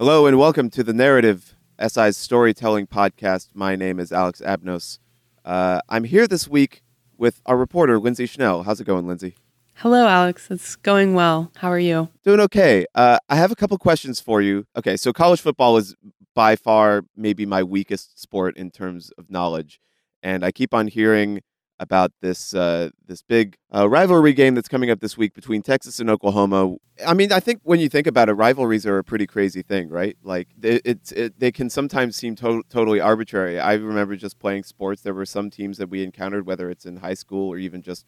Hello 0.00 0.24
and 0.24 0.38
welcome 0.38 0.70
to 0.70 0.82
the 0.82 0.94
Narrative 0.94 1.54
SI's 1.78 2.16
storytelling 2.16 2.86
podcast. 2.86 3.48
My 3.52 3.76
name 3.76 4.00
is 4.00 4.12
Alex 4.12 4.40
Abnos. 4.40 4.98
Uh, 5.44 5.82
I'm 5.90 6.04
here 6.04 6.26
this 6.26 6.48
week 6.48 6.82
with 7.18 7.42
our 7.44 7.58
reporter, 7.58 7.98
Lindsay 7.98 8.24
Schnell. 8.24 8.62
How's 8.62 8.80
it 8.80 8.86
going, 8.86 9.06
Lindsay? 9.06 9.36
Hello, 9.74 10.08
Alex. 10.08 10.50
It's 10.50 10.74
going 10.74 11.12
well. 11.12 11.52
How 11.56 11.68
are 11.68 11.78
you? 11.78 12.08
Doing 12.24 12.40
okay. 12.40 12.86
Uh, 12.94 13.18
I 13.28 13.36
have 13.36 13.52
a 13.52 13.54
couple 13.54 13.76
questions 13.76 14.20
for 14.20 14.40
you. 14.40 14.64
Okay, 14.74 14.96
so 14.96 15.12
college 15.12 15.42
football 15.42 15.76
is 15.76 15.94
by 16.34 16.56
far 16.56 17.02
maybe 17.14 17.44
my 17.44 17.62
weakest 17.62 18.18
sport 18.18 18.56
in 18.56 18.70
terms 18.70 19.10
of 19.18 19.30
knowledge, 19.30 19.82
and 20.22 20.42
I 20.46 20.50
keep 20.50 20.72
on 20.72 20.86
hearing 20.88 21.42
about 21.80 22.12
this 22.20 22.54
uh, 22.54 22.90
this 23.06 23.22
big 23.22 23.56
uh, 23.74 23.88
rivalry 23.88 24.34
game 24.34 24.54
that's 24.54 24.68
coming 24.68 24.90
up 24.90 25.00
this 25.00 25.16
week 25.16 25.32
between 25.34 25.62
Texas 25.62 25.98
and 25.98 26.10
Oklahoma. 26.10 26.76
I 27.04 27.14
mean, 27.14 27.32
I 27.32 27.40
think 27.40 27.60
when 27.64 27.80
you 27.80 27.88
think 27.88 28.06
about 28.06 28.28
it, 28.28 28.34
rivalries 28.34 28.84
are 28.86 28.98
a 28.98 29.02
pretty 29.02 29.26
crazy 29.26 29.62
thing, 29.62 29.88
right? 29.88 30.16
Like 30.22 30.48
it, 30.62 30.82
it's 30.84 31.10
it, 31.12 31.40
they 31.40 31.50
can 31.50 31.70
sometimes 31.70 32.16
seem 32.16 32.36
to- 32.36 32.62
totally 32.68 33.00
arbitrary. 33.00 33.58
I 33.58 33.72
remember 33.74 34.14
just 34.14 34.38
playing 34.38 34.64
sports. 34.64 35.00
There 35.00 35.14
were 35.14 35.24
some 35.24 35.50
teams 35.50 35.78
that 35.78 35.88
we 35.88 36.04
encountered, 36.04 36.46
whether 36.46 36.70
it's 36.70 36.84
in 36.84 36.98
high 36.98 37.14
school 37.14 37.48
or 37.48 37.56
even 37.56 37.80
just 37.80 38.04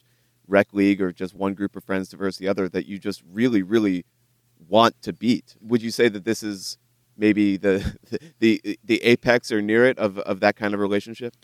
rec 0.47 0.75
league 0.75 1.01
or 1.01 1.11
just 1.11 1.35
one 1.35 1.55
group 1.55 1.75
of 1.75 1.83
friends 1.83 2.13
versus 2.13 2.39
the 2.39 2.49
other, 2.49 2.69
that 2.69 2.87
you 2.87 2.99
just 2.99 3.23
really, 3.27 3.63
really 3.63 4.05
want 4.69 5.01
to 5.01 5.15
beat. 5.15 5.57
Would 5.63 5.81
you 5.81 5.91
say 5.91 6.11
that 6.11 6.25
this 6.25 6.43
is 6.43 6.77
maybe 7.17 7.57
the 7.57 7.97
the 8.39 8.79
the 8.85 9.03
apex 9.03 9.51
or 9.51 9.63
near 9.63 9.87
it 9.87 9.99
of, 9.99 10.19
of 10.19 10.41
that 10.41 10.57
kind 10.57 10.75
of 10.75 10.81
relationship? 10.81 11.35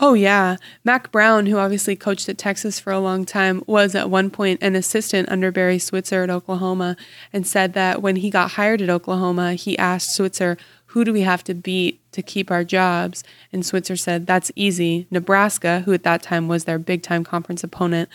Oh, 0.00 0.14
yeah. 0.14 0.56
Mack 0.82 1.12
Brown, 1.12 1.46
who 1.46 1.58
obviously 1.58 1.94
coached 1.94 2.28
at 2.28 2.36
Texas 2.36 2.80
for 2.80 2.92
a 2.92 2.98
long 2.98 3.24
time, 3.24 3.62
was 3.66 3.94
at 3.94 4.10
one 4.10 4.28
point 4.28 4.60
an 4.60 4.74
assistant 4.74 5.28
under 5.28 5.52
Barry 5.52 5.78
Switzer 5.78 6.24
at 6.24 6.30
Oklahoma 6.30 6.96
and 7.32 7.46
said 7.46 7.74
that 7.74 8.02
when 8.02 8.16
he 8.16 8.28
got 8.28 8.52
hired 8.52 8.82
at 8.82 8.90
Oklahoma, 8.90 9.54
he 9.54 9.78
asked 9.78 10.14
Switzer, 10.14 10.56
Who 10.86 11.04
do 11.04 11.12
we 11.12 11.20
have 11.20 11.44
to 11.44 11.54
beat 11.54 12.00
to 12.12 12.22
keep 12.22 12.50
our 12.50 12.64
jobs? 12.64 13.22
And 13.52 13.64
Switzer 13.64 13.94
said, 13.94 14.26
That's 14.26 14.50
easy. 14.56 15.06
Nebraska, 15.12 15.80
who 15.80 15.92
at 15.92 16.02
that 16.02 16.22
time 16.22 16.48
was 16.48 16.64
their 16.64 16.78
big 16.78 17.02
time 17.02 17.22
conference 17.22 17.62
opponent, 17.62 18.08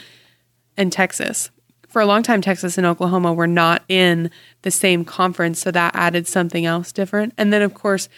and 0.75 0.91
Texas. 0.91 1.49
For 1.87 2.01
a 2.01 2.05
long 2.05 2.23
time, 2.23 2.41
Texas 2.41 2.77
and 2.77 2.85
Oklahoma 2.85 3.33
were 3.33 3.47
not 3.47 3.83
in 3.87 4.29
the 4.61 4.69
same 4.69 5.05
conference, 5.05 5.59
so 5.59 5.71
that 5.71 5.95
added 5.95 6.27
something 6.27 6.65
else 6.65 6.91
different. 6.91 7.33
And 7.37 7.51
then, 7.51 7.61
of 7.61 7.73
course, 7.73 8.09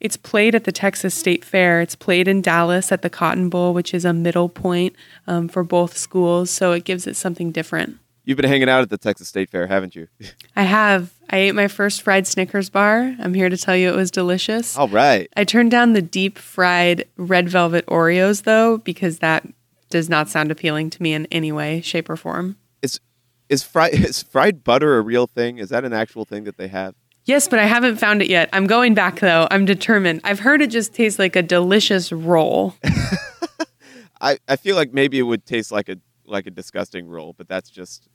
it's 0.00 0.16
played 0.16 0.54
at 0.54 0.64
the 0.64 0.72
Texas 0.72 1.14
State 1.14 1.44
Fair. 1.44 1.80
It's 1.80 1.94
played 1.94 2.28
in 2.28 2.42
Dallas 2.42 2.92
at 2.92 3.02
the 3.02 3.10
Cotton 3.10 3.48
Bowl, 3.48 3.74
which 3.74 3.92
is 3.92 4.04
a 4.04 4.12
middle 4.12 4.48
point 4.48 4.94
um, 5.26 5.48
for 5.48 5.64
both 5.64 5.96
schools. 5.96 6.50
So 6.50 6.72
it 6.72 6.84
gives 6.84 7.06
it 7.06 7.16
something 7.16 7.50
different. 7.50 7.98
You've 8.24 8.36
been 8.36 8.48
hanging 8.48 8.68
out 8.68 8.82
at 8.82 8.90
the 8.90 8.98
Texas 8.98 9.28
State 9.28 9.48
Fair, 9.48 9.66
haven't 9.66 9.96
you? 9.96 10.06
I 10.56 10.64
have. 10.64 11.14
I 11.30 11.38
ate 11.38 11.54
my 11.54 11.66
first 11.66 12.02
fried 12.02 12.26
Snickers 12.26 12.68
bar. 12.68 13.16
I'm 13.18 13.32
here 13.32 13.48
to 13.48 13.56
tell 13.56 13.74
you 13.74 13.88
it 13.88 13.96
was 13.96 14.10
delicious. 14.10 14.76
All 14.76 14.88
right. 14.88 15.28
I 15.36 15.44
turned 15.44 15.70
down 15.70 15.94
the 15.94 16.02
deep 16.02 16.38
fried 16.38 17.06
red 17.16 17.48
velvet 17.48 17.86
Oreos, 17.86 18.42
though, 18.42 18.78
because 18.78 19.20
that 19.20 19.46
does 19.88 20.10
not 20.10 20.28
sound 20.28 20.50
appealing 20.50 20.90
to 20.90 21.02
me 21.02 21.14
in 21.14 21.26
any 21.32 21.52
way, 21.52 21.80
shape, 21.80 22.10
or 22.10 22.16
form. 22.16 22.56
Is 22.82 23.00
is 23.48 23.62
fried 23.62 23.94
is 23.94 24.22
fried 24.22 24.62
butter 24.62 24.98
a 24.98 25.00
real 25.00 25.26
thing? 25.26 25.56
Is 25.56 25.70
that 25.70 25.84
an 25.84 25.94
actual 25.94 26.26
thing 26.26 26.44
that 26.44 26.58
they 26.58 26.68
have? 26.68 26.94
Yes, 27.28 27.46
but 27.46 27.58
I 27.58 27.66
haven't 27.66 27.96
found 27.96 28.22
it 28.22 28.30
yet. 28.30 28.48
I'm 28.54 28.66
going 28.66 28.94
back 28.94 29.20
though. 29.20 29.46
I'm 29.50 29.66
determined. 29.66 30.22
I've 30.24 30.40
heard 30.40 30.62
it 30.62 30.70
just 30.70 30.94
tastes 30.94 31.18
like 31.18 31.36
a 31.36 31.42
delicious 31.42 32.10
roll. 32.10 32.74
I, 34.22 34.38
I 34.48 34.56
feel 34.56 34.76
like 34.76 34.94
maybe 34.94 35.18
it 35.18 35.24
would 35.24 35.44
taste 35.44 35.70
like 35.70 35.90
a 35.90 35.98
like 36.24 36.46
a 36.46 36.50
disgusting 36.50 37.06
roll, 37.06 37.34
but 37.34 37.46
that's 37.46 37.68
just 37.68 38.08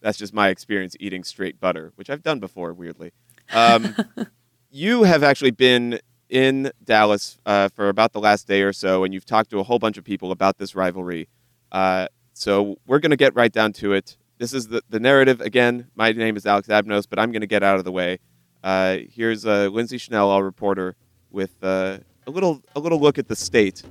that's 0.00 0.16
just 0.16 0.32
my 0.32 0.48
experience 0.48 0.96
eating 0.98 1.22
straight 1.22 1.60
butter, 1.60 1.92
which 1.96 2.08
I've 2.08 2.22
done 2.22 2.40
before. 2.40 2.72
Weirdly, 2.72 3.12
um, 3.52 3.94
you 4.70 5.02
have 5.02 5.22
actually 5.22 5.50
been 5.50 6.00
in 6.30 6.72
Dallas 6.82 7.38
uh, 7.44 7.68
for 7.68 7.90
about 7.90 8.14
the 8.14 8.20
last 8.20 8.48
day 8.48 8.62
or 8.62 8.72
so, 8.72 9.04
and 9.04 9.12
you've 9.12 9.26
talked 9.26 9.50
to 9.50 9.60
a 9.60 9.64
whole 9.64 9.78
bunch 9.78 9.98
of 9.98 10.04
people 10.04 10.32
about 10.32 10.56
this 10.56 10.74
rivalry. 10.74 11.28
Uh, 11.70 12.08
so 12.32 12.76
we're 12.86 13.00
going 13.00 13.10
to 13.10 13.18
get 13.18 13.34
right 13.34 13.52
down 13.52 13.74
to 13.74 13.92
it. 13.92 14.16
This 14.38 14.54
is 14.54 14.68
the, 14.68 14.80
the 14.88 14.98
narrative. 14.98 15.42
Again, 15.42 15.90
my 15.94 16.12
name 16.12 16.38
is 16.38 16.46
Alex 16.46 16.68
Abnos, 16.68 17.06
but 17.08 17.18
I'm 17.18 17.32
going 17.32 17.42
to 17.42 17.46
get 17.46 17.62
out 17.62 17.78
of 17.78 17.84
the 17.84 17.92
way. 17.92 18.18
Uh, 18.66 18.98
here's 19.12 19.46
uh, 19.46 19.68
Lindsay 19.68 19.96
Schnell, 19.96 20.28
our 20.28 20.42
reporter, 20.42 20.96
with 21.30 21.52
uh, 21.62 21.98
a 22.26 22.30
little 22.32 22.64
a 22.74 22.80
little 22.80 22.98
look 22.98 23.16
at 23.16 23.28
the 23.28 23.36
state 23.36 23.84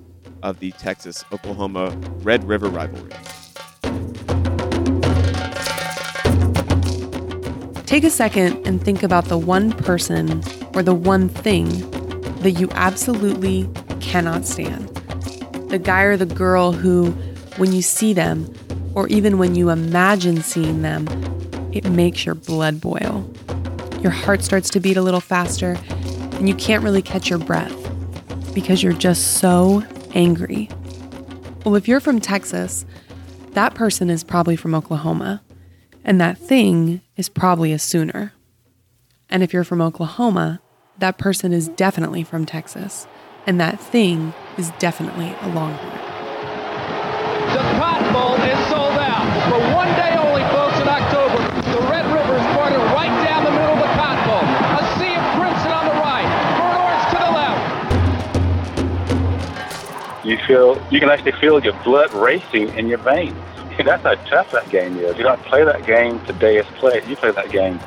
of 0.44 0.60
the 0.60 0.72
Texas 0.72 1.24
Oklahoma 1.32 1.98
Red 2.24 2.44
River 2.44 2.68
rivalry. 2.68 3.12
Take 7.86 8.04
a 8.04 8.10
second 8.10 8.68
and 8.68 8.84
think 8.84 9.02
about 9.02 9.26
the 9.26 9.38
one 9.38 9.72
person 9.72 10.44
or 10.74 10.84
the 10.84 10.94
one 10.94 11.30
thing 11.30 11.70
that 12.42 12.52
you 12.60 12.68
absolutely 12.72 13.70
cannot 14.02 14.46
stand. 14.46 14.90
The 15.70 15.80
guy 15.80 16.02
or 16.02 16.18
the 16.18 16.26
girl 16.26 16.74
who, 16.74 17.12
when 17.56 17.72
you 17.72 17.82
see 17.82 18.12
them, 18.12 18.54
or 18.94 19.08
even 19.08 19.38
when 19.38 19.56
you 19.56 19.70
imagine 19.70 20.42
seeing 20.42 20.82
them, 20.82 21.08
it 21.72 21.86
makes 21.86 22.26
your 22.26 22.36
blood 22.36 22.82
boil. 22.82 23.32
Your 24.06 24.12
heart 24.12 24.44
starts 24.44 24.70
to 24.70 24.80
beat 24.80 24.98
a 24.98 25.02
little 25.02 25.20
faster, 25.20 25.80
and 26.34 26.48
you 26.48 26.54
can't 26.54 26.84
really 26.84 27.02
catch 27.02 27.28
your 27.28 27.40
breath 27.40 27.76
because 28.54 28.84
you're 28.84 28.94
just 28.94 29.40
so 29.40 29.84
angry. 30.14 30.70
Well, 31.66 31.74
if 31.74 31.88
you're 31.88 32.00
from 32.00 32.22
Texas, 32.22 32.86
that 33.54 33.74
person 33.74 34.12
is 34.12 34.24
probably 34.24 34.56
from 34.56 34.76
Oklahoma, 34.76 35.42
and 36.04 36.22
that 36.22 36.38
thing 36.38 37.02
is 37.18 37.30
probably 37.30 37.74
a 37.74 37.80
Sooner. 37.80 38.34
And 39.28 39.42
if 39.42 39.54
you're 39.54 39.64
from 39.64 39.82
Oklahoma, 39.82 40.62
that 41.00 41.18
person 41.18 41.52
is 41.52 41.68
definitely 41.70 42.24
from 42.24 42.46
Texas, 42.46 43.08
and 43.48 43.60
that 43.60 43.80
thing 43.80 44.36
is 44.56 44.70
definitely 44.78 45.36
a 45.42 45.48
Longhorn. 45.48 45.98
The 47.50 47.64
Cotton 47.80 48.14
Bowl 48.14 48.36
is 48.36 48.68
sold 48.68 49.00
out 49.00 49.50
for 49.50 49.58
one 49.74 49.88
day 49.96 50.25
you 60.26 60.38
feel 60.48 60.82
you 60.92 61.00
can 61.00 61.10
actually 61.10 61.34
feel 61.34 61.64
your 61.64 61.80
blood 61.84 62.12
racing 62.14 62.70
in 62.78 62.88
your 62.88 62.98
veins. 62.98 63.38
That's 63.78 64.04
how 64.04 64.16
tough 64.16 64.52
that 64.52 64.70
game 64.70 64.98
is. 64.98 65.18
You 65.18 65.24
don't 65.24 65.42
play 65.44 65.64
that 65.64 65.86
game 65.86 66.24
today 66.26 66.58
it's 66.58 66.70
played. 66.80 67.06
You 67.08 67.16
play 67.16 67.32
that 67.32 67.52
game 67.52 67.80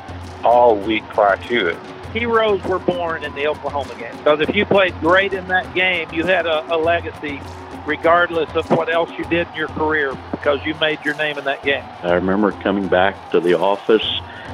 all 0.43 0.75
week 0.75 1.03
prior 1.09 1.37
to 1.37 1.67
it. 1.67 1.77
heroes 2.13 2.63
were 2.63 2.79
born 2.79 3.23
in 3.23 3.33
the 3.35 3.47
Oklahoma 3.47 3.93
game. 3.95 4.15
Because 4.17 4.39
if 4.39 4.55
you 4.55 4.65
played 4.65 4.97
great 4.99 5.33
in 5.33 5.47
that 5.47 5.73
game, 5.73 6.07
you 6.13 6.23
had 6.23 6.45
a, 6.45 6.73
a 6.73 6.77
legacy 6.77 7.41
regardless 7.85 8.53
of 8.55 8.69
what 8.71 8.87
else 8.87 9.09
you 9.17 9.25
did 9.25 9.47
in 9.49 9.55
your 9.55 9.67
career 9.69 10.15
because 10.31 10.63
you 10.65 10.75
made 10.75 11.03
your 11.03 11.15
name 11.15 11.37
in 11.37 11.45
that 11.45 11.63
game. 11.63 11.83
I 12.03 12.13
remember 12.13 12.51
coming 12.51 12.87
back 12.87 13.31
to 13.31 13.39
the 13.39 13.57
office 13.57 14.05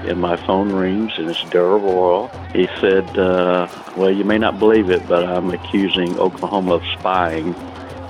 and 0.08 0.20
my 0.20 0.38
phone 0.38 0.72
rings 0.72 1.12
and 1.18 1.30
it's 1.30 1.44
Darrell 1.50 1.80
Royal. 1.80 2.28
He 2.54 2.68
said, 2.80 3.18
uh, 3.18 3.68
well, 3.98 4.12
you 4.12 4.24
may 4.24 4.38
not 4.38 4.58
believe 4.58 4.90
it, 4.90 5.06
but 5.08 5.26
I'm 5.26 5.50
accusing 5.52 6.18
Oklahoma 6.18 6.76
of 6.76 6.84
spying 6.98 7.54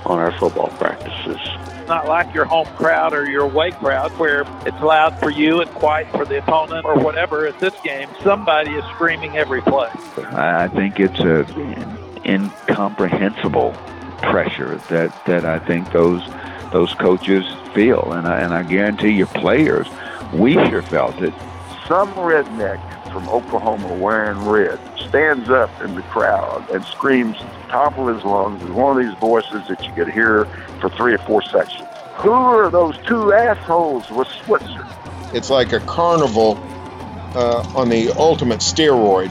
on 0.06 0.18
our 0.18 0.32
football 0.38 0.68
practices. 0.68 1.38
It's 1.40 1.88
not 1.88 2.08
like 2.08 2.34
your 2.34 2.44
home 2.44 2.66
crowd 2.76 3.12
or 3.12 3.28
your 3.28 3.42
away 3.42 3.70
crowd 3.72 4.10
where 4.18 4.42
it's 4.66 4.80
loud 4.80 5.18
for 5.20 5.30
you 5.30 5.60
and 5.60 5.70
quiet 5.70 6.10
for 6.10 6.24
the 6.24 6.38
opponent 6.38 6.84
or 6.84 6.98
whatever. 6.98 7.46
At 7.46 7.58
this 7.60 7.74
game, 7.84 8.08
somebody 8.22 8.72
is 8.72 8.84
screaming 8.94 9.36
every 9.36 9.60
play. 9.60 9.90
I 10.18 10.68
think 10.68 10.98
it's 10.98 11.20
a 11.20 11.44
incomprehensible 12.24 13.72
pressure 14.22 14.76
that, 14.88 15.24
that 15.26 15.44
I 15.44 15.58
think 15.58 15.92
those 15.92 16.22
those 16.72 16.92
coaches 16.94 17.44
feel, 17.74 18.12
and 18.12 18.26
I, 18.26 18.40
and 18.40 18.52
I 18.52 18.64
guarantee 18.64 19.10
your 19.10 19.28
players, 19.28 19.86
we 20.32 20.54
sure 20.54 20.82
felt 20.82 21.22
it. 21.22 21.32
some 21.86 22.12
redneck 22.14 22.80
from 23.16 23.30
Oklahoma 23.30 23.94
wearing 23.94 24.38
red 24.44 24.78
stands 25.08 25.48
up 25.48 25.70
in 25.80 25.94
the 25.94 26.02
crowd 26.02 26.68
and 26.68 26.84
screams 26.84 27.34
at 27.40 27.62
the 27.62 27.68
top 27.68 27.96
of 27.96 28.14
his 28.14 28.22
lungs 28.26 28.62
with 28.62 28.72
one 28.72 29.00
of 29.00 29.06
these 29.06 29.18
voices 29.18 29.66
that 29.68 29.82
you 29.82 29.90
could 29.94 30.12
hear 30.12 30.44
for 30.82 30.90
three 30.90 31.14
or 31.14 31.18
four 31.18 31.40
sections. 31.40 31.88
Who 32.16 32.30
are 32.30 32.70
those 32.70 32.94
two 33.06 33.32
assholes 33.32 34.10
with 34.10 34.28
Switzer? 34.44 34.86
It's 35.32 35.48
like 35.48 35.72
a 35.72 35.80
carnival 35.80 36.58
uh, 37.34 37.66
on 37.74 37.88
the 37.88 38.10
ultimate 38.18 38.60
steroid. 38.60 39.30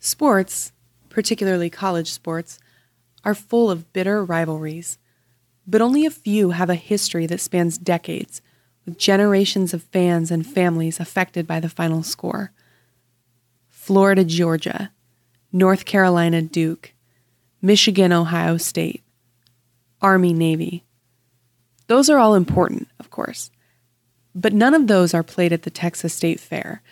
Sports, 0.00 0.72
particularly 1.10 1.70
college 1.70 2.10
sports, 2.10 2.58
are 3.24 3.36
full 3.36 3.70
of 3.70 3.92
bitter 3.92 4.24
rivalries, 4.24 4.98
but 5.66 5.80
only 5.80 6.04
a 6.04 6.10
few 6.10 6.50
have 6.50 6.70
a 6.70 6.74
history 6.74 7.26
that 7.26 7.40
spans 7.40 7.78
decades, 7.78 8.42
with 8.84 8.98
generations 8.98 9.72
of 9.72 9.82
fans 9.82 10.30
and 10.30 10.46
families 10.46 11.00
affected 11.00 11.46
by 11.46 11.60
the 11.60 11.68
final 11.68 12.02
score. 12.02 12.52
Florida, 13.68 14.24
Georgia, 14.24 14.90
North 15.52 15.84
Carolina, 15.84 16.42
Duke, 16.42 16.92
Michigan, 17.62 18.12
Ohio 18.12 18.56
State, 18.56 19.02
Army, 20.02 20.32
Navy. 20.32 20.84
Those 21.86 22.10
are 22.10 22.18
all 22.18 22.34
important, 22.34 22.88
of 22.98 23.10
course. 23.10 23.50
But 24.34 24.52
none 24.52 24.74
of 24.74 24.86
those 24.86 25.14
are 25.14 25.22
played 25.22 25.52
at 25.52 25.62
the 25.62 25.70
Texas 25.70 26.12
State 26.12 26.40
Fair, 26.40 26.82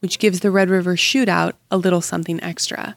which 0.00 0.18
gives 0.18 0.40
the 0.40 0.50
Red 0.50 0.70
River 0.70 0.96
Shootout 0.96 1.52
a 1.70 1.76
little 1.76 2.00
something 2.00 2.42
extra, 2.42 2.96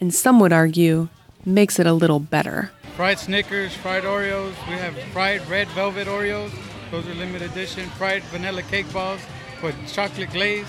and 0.00 0.14
some 0.14 0.40
would 0.40 0.52
argue 0.52 1.08
makes 1.44 1.78
it 1.78 1.86
a 1.86 1.92
little 1.92 2.20
better. 2.20 2.70
Fried 2.98 3.20
Snickers, 3.20 3.72
fried 3.74 4.02
Oreos, 4.02 4.54
we 4.66 4.74
have 4.74 4.92
fried 5.12 5.48
red 5.48 5.68
velvet 5.68 6.08
Oreos, 6.08 6.50
those 6.90 7.06
are 7.06 7.14
limited 7.14 7.48
edition, 7.52 7.88
fried 7.90 8.24
vanilla 8.24 8.62
cake 8.62 8.92
balls 8.92 9.20
with 9.62 9.76
chocolate 9.86 10.32
glaze, 10.32 10.66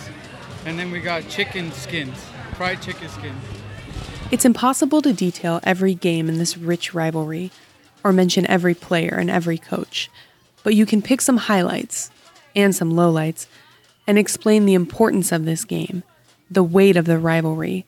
and 0.64 0.78
then 0.78 0.92
we 0.92 1.00
got 1.00 1.28
chicken 1.28 1.72
skins, 1.72 2.24
fried 2.54 2.84
chicken 2.84 3.10
skins. 3.10 3.44
It's 4.30 4.46
impossible 4.46 5.02
to 5.02 5.12
detail 5.12 5.60
every 5.64 5.96
game 5.96 6.30
in 6.30 6.38
this 6.38 6.56
rich 6.56 6.94
rivalry 6.94 7.50
or 8.04 8.14
mention 8.14 8.46
every 8.46 8.76
player 8.76 9.16
and 9.16 9.32
every 9.32 9.58
coach, 9.58 10.12
but 10.62 10.76
you 10.76 10.86
can 10.86 11.02
pick 11.02 11.22
some 11.22 11.38
highlights 11.38 12.12
and 12.56 12.76
some 12.76 12.94
lowlights 12.94 13.48
and 14.06 14.20
explain 14.20 14.68
the 14.68 14.76
importance 14.76 15.32
of 15.32 15.46
this 15.46 15.66
game, 15.66 16.04
the 16.52 16.62
weight 16.62 16.96
of 16.96 17.06
the 17.06 17.18
rivalry, 17.18 17.88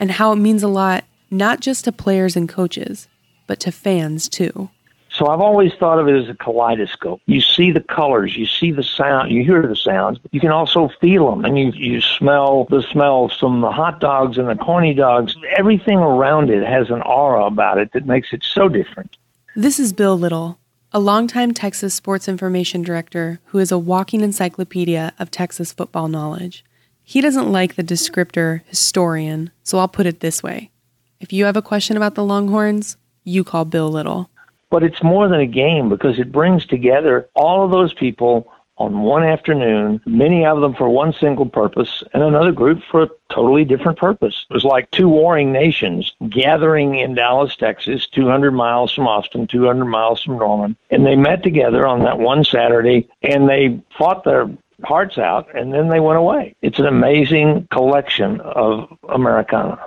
and 0.00 0.10
how 0.10 0.32
it 0.32 0.36
means 0.36 0.64
a 0.64 0.68
lot 0.68 1.04
not 1.30 1.60
just 1.60 1.84
to 1.84 1.92
players 1.92 2.34
and 2.34 2.48
coaches, 2.48 3.06
but 3.46 3.60
to 3.60 3.72
fans 3.72 4.28
too. 4.28 4.70
So 5.16 5.28
I've 5.28 5.40
always 5.40 5.72
thought 5.72 5.98
of 5.98 6.08
it 6.08 6.14
as 6.14 6.28
a 6.28 6.34
kaleidoscope. 6.34 7.22
You 7.24 7.40
see 7.40 7.70
the 7.70 7.80
colors, 7.80 8.36
you 8.36 8.44
see 8.44 8.70
the 8.70 8.82
sound, 8.82 9.30
you 9.30 9.42
hear 9.42 9.66
the 9.66 9.74
sounds, 9.74 10.18
but 10.18 10.32
you 10.34 10.40
can 10.40 10.50
also 10.50 10.90
feel 11.00 11.30
them, 11.30 11.46
and 11.46 11.58
you 11.58 11.72
you 11.72 12.02
smell 12.02 12.66
the 12.68 12.82
smells 12.82 13.34
from 13.38 13.62
the 13.62 13.70
hot 13.70 13.98
dogs 13.98 14.36
and 14.36 14.46
the 14.46 14.56
corny 14.56 14.92
dogs. 14.92 15.34
Everything 15.56 15.98
around 15.98 16.50
it 16.50 16.66
has 16.66 16.90
an 16.90 17.00
aura 17.00 17.46
about 17.46 17.78
it 17.78 17.92
that 17.92 18.04
makes 18.04 18.34
it 18.34 18.44
so 18.44 18.68
different. 18.68 19.16
This 19.54 19.80
is 19.80 19.94
Bill 19.94 20.18
Little, 20.18 20.58
a 20.92 21.00
longtime 21.00 21.54
Texas 21.54 21.94
sports 21.94 22.28
information 22.28 22.82
director 22.82 23.40
who 23.46 23.58
is 23.58 23.72
a 23.72 23.78
walking 23.78 24.20
encyclopedia 24.20 25.14
of 25.18 25.30
Texas 25.30 25.72
football 25.72 26.08
knowledge. 26.08 26.62
He 27.02 27.22
doesn't 27.22 27.50
like 27.50 27.76
the 27.76 27.82
descriptor 27.82 28.60
historian, 28.66 29.50
so 29.62 29.78
I'll 29.78 29.88
put 29.88 30.04
it 30.04 30.20
this 30.20 30.42
way. 30.42 30.70
If 31.20 31.32
you 31.32 31.46
have 31.46 31.56
a 31.56 31.62
question 31.62 31.96
about 31.96 32.16
the 32.16 32.24
Longhorns, 32.24 32.98
you 33.26 33.44
call 33.44 33.64
Bill 33.64 33.90
Little. 33.90 34.30
But 34.70 34.82
it's 34.82 35.02
more 35.02 35.28
than 35.28 35.40
a 35.40 35.46
game 35.46 35.88
because 35.88 36.18
it 36.18 36.32
brings 36.32 36.64
together 36.64 37.28
all 37.34 37.64
of 37.64 37.70
those 37.70 37.92
people 37.92 38.50
on 38.78 39.00
one 39.00 39.24
afternoon, 39.24 40.00
many 40.04 40.44
of 40.44 40.60
them 40.60 40.74
for 40.74 40.88
one 40.88 41.12
single 41.12 41.46
purpose, 41.46 42.02
and 42.12 42.22
another 42.22 42.52
group 42.52 42.82
for 42.90 43.04
a 43.04 43.10
totally 43.30 43.64
different 43.64 43.98
purpose. 43.98 44.44
It 44.50 44.54
was 44.54 44.64
like 44.64 44.90
two 44.90 45.08
warring 45.08 45.50
nations 45.50 46.14
gathering 46.28 46.96
in 46.96 47.14
Dallas, 47.14 47.56
Texas, 47.56 48.06
200 48.08 48.50
miles 48.50 48.92
from 48.92 49.08
Austin, 49.08 49.46
200 49.46 49.86
miles 49.86 50.22
from 50.22 50.38
Norman, 50.38 50.76
and 50.90 51.06
they 51.06 51.16
met 51.16 51.42
together 51.42 51.86
on 51.86 52.00
that 52.04 52.18
one 52.18 52.44
Saturday 52.44 53.08
and 53.22 53.48
they 53.48 53.80
fought 53.96 54.24
their 54.24 54.50
hearts 54.84 55.16
out 55.16 55.48
and 55.54 55.72
then 55.72 55.88
they 55.88 56.00
went 56.00 56.18
away. 56.18 56.54
It's 56.60 56.78
an 56.78 56.86
amazing 56.86 57.68
collection 57.70 58.40
of 58.42 58.94
Americana. 59.08 59.78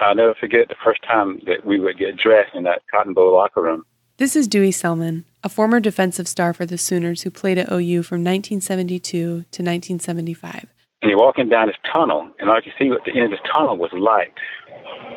I'll 0.00 0.14
never 0.14 0.34
forget 0.34 0.68
the 0.68 0.76
first 0.82 1.02
time 1.02 1.40
that 1.46 1.64
we 1.64 1.78
would 1.78 1.98
get 1.98 2.16
dressed 2.16 2.54
in 2.54 2.62
that 2.64 2.82
Cotton 2.90 3.12
Bowl 3.12 3.34
locker 3.34 3.62
room. 3.62 3.84
This 4.16 4.34
is 4.34 4.48
Dewey 4.48 4.70
Selmon, 4.70 5.24
a 5.44 5.48
former 5.48 5.78
defensive 5.80 6.26
star 6.26 6.52
for 6.52 6.66
the 6.66 6.78
Sooners 6.78 7.22
who 7.22 7.30
played 7.30 7.58
at 7.58 7.70
OU 7.70 8.02
from 8.02 8.24
1972 8.24 9.10
to 9.10 9.36
1975. 9.40 10.66
And 11.02 11.10
you're 11.10 11.18
walking 11.18 11.48
down 11.48 11.68
this 11.68 11.76
tunnel, 11.90 12.30
and 12.38 12.50
all 12.50 12.60
you 12.64 12.72
see 12.78 12.90
at 12.90 13.04
the 13.04 13.12
end 13.12 13.24
of 13.24 13.30
this 13.30 13.40
tunnel 13.50 13.76
was 13.76 13.92
light. 13.92 14.32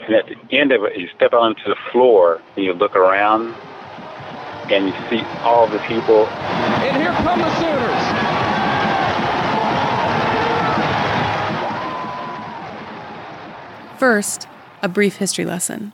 And 0.06 0.16
at 0.16 0.26
the 0.28 0.58
end 0.58 0.72
of 0.72 0.84
it, 0.84 0.98
you 0.98 1.08
step 1.16 1.34
onto 1.34 1.64
the 1.66 1.76
floor, 1.92 2.42
and 2.56 2.66
you 2.66 2.74
look 2.74 2.96
around, 2.96 3.54
and 4.72 4.88
you 4.88 4.94
see 5.10 5.22
all 5.42 5.68
the 5.68 5.80
people. 5.80 6.26
And 6.28 7.02
here 7.02 7.12
come 7.12 7.40
the 7.40 7.56
Sooners. 7.60 8.40
First, 14.00 14.48
a 14.84 14.90
brief 14.90 15.16
history 15.16 15.46
lesson. 15.46 15.94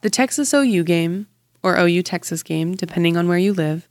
The 0.00 0.08
Texas 0.08 0.54
OU 0.54 0.84
game, 0.84 1.26
or 1.62 1.78
OU 1.78 2.02
Texas 2.02 2.42
game, 2.42 2.74
depending 2.74 3.14
on 3.14 3.28
where 3.28 3.38
you 3.38 3.52
live, 3.52 3.88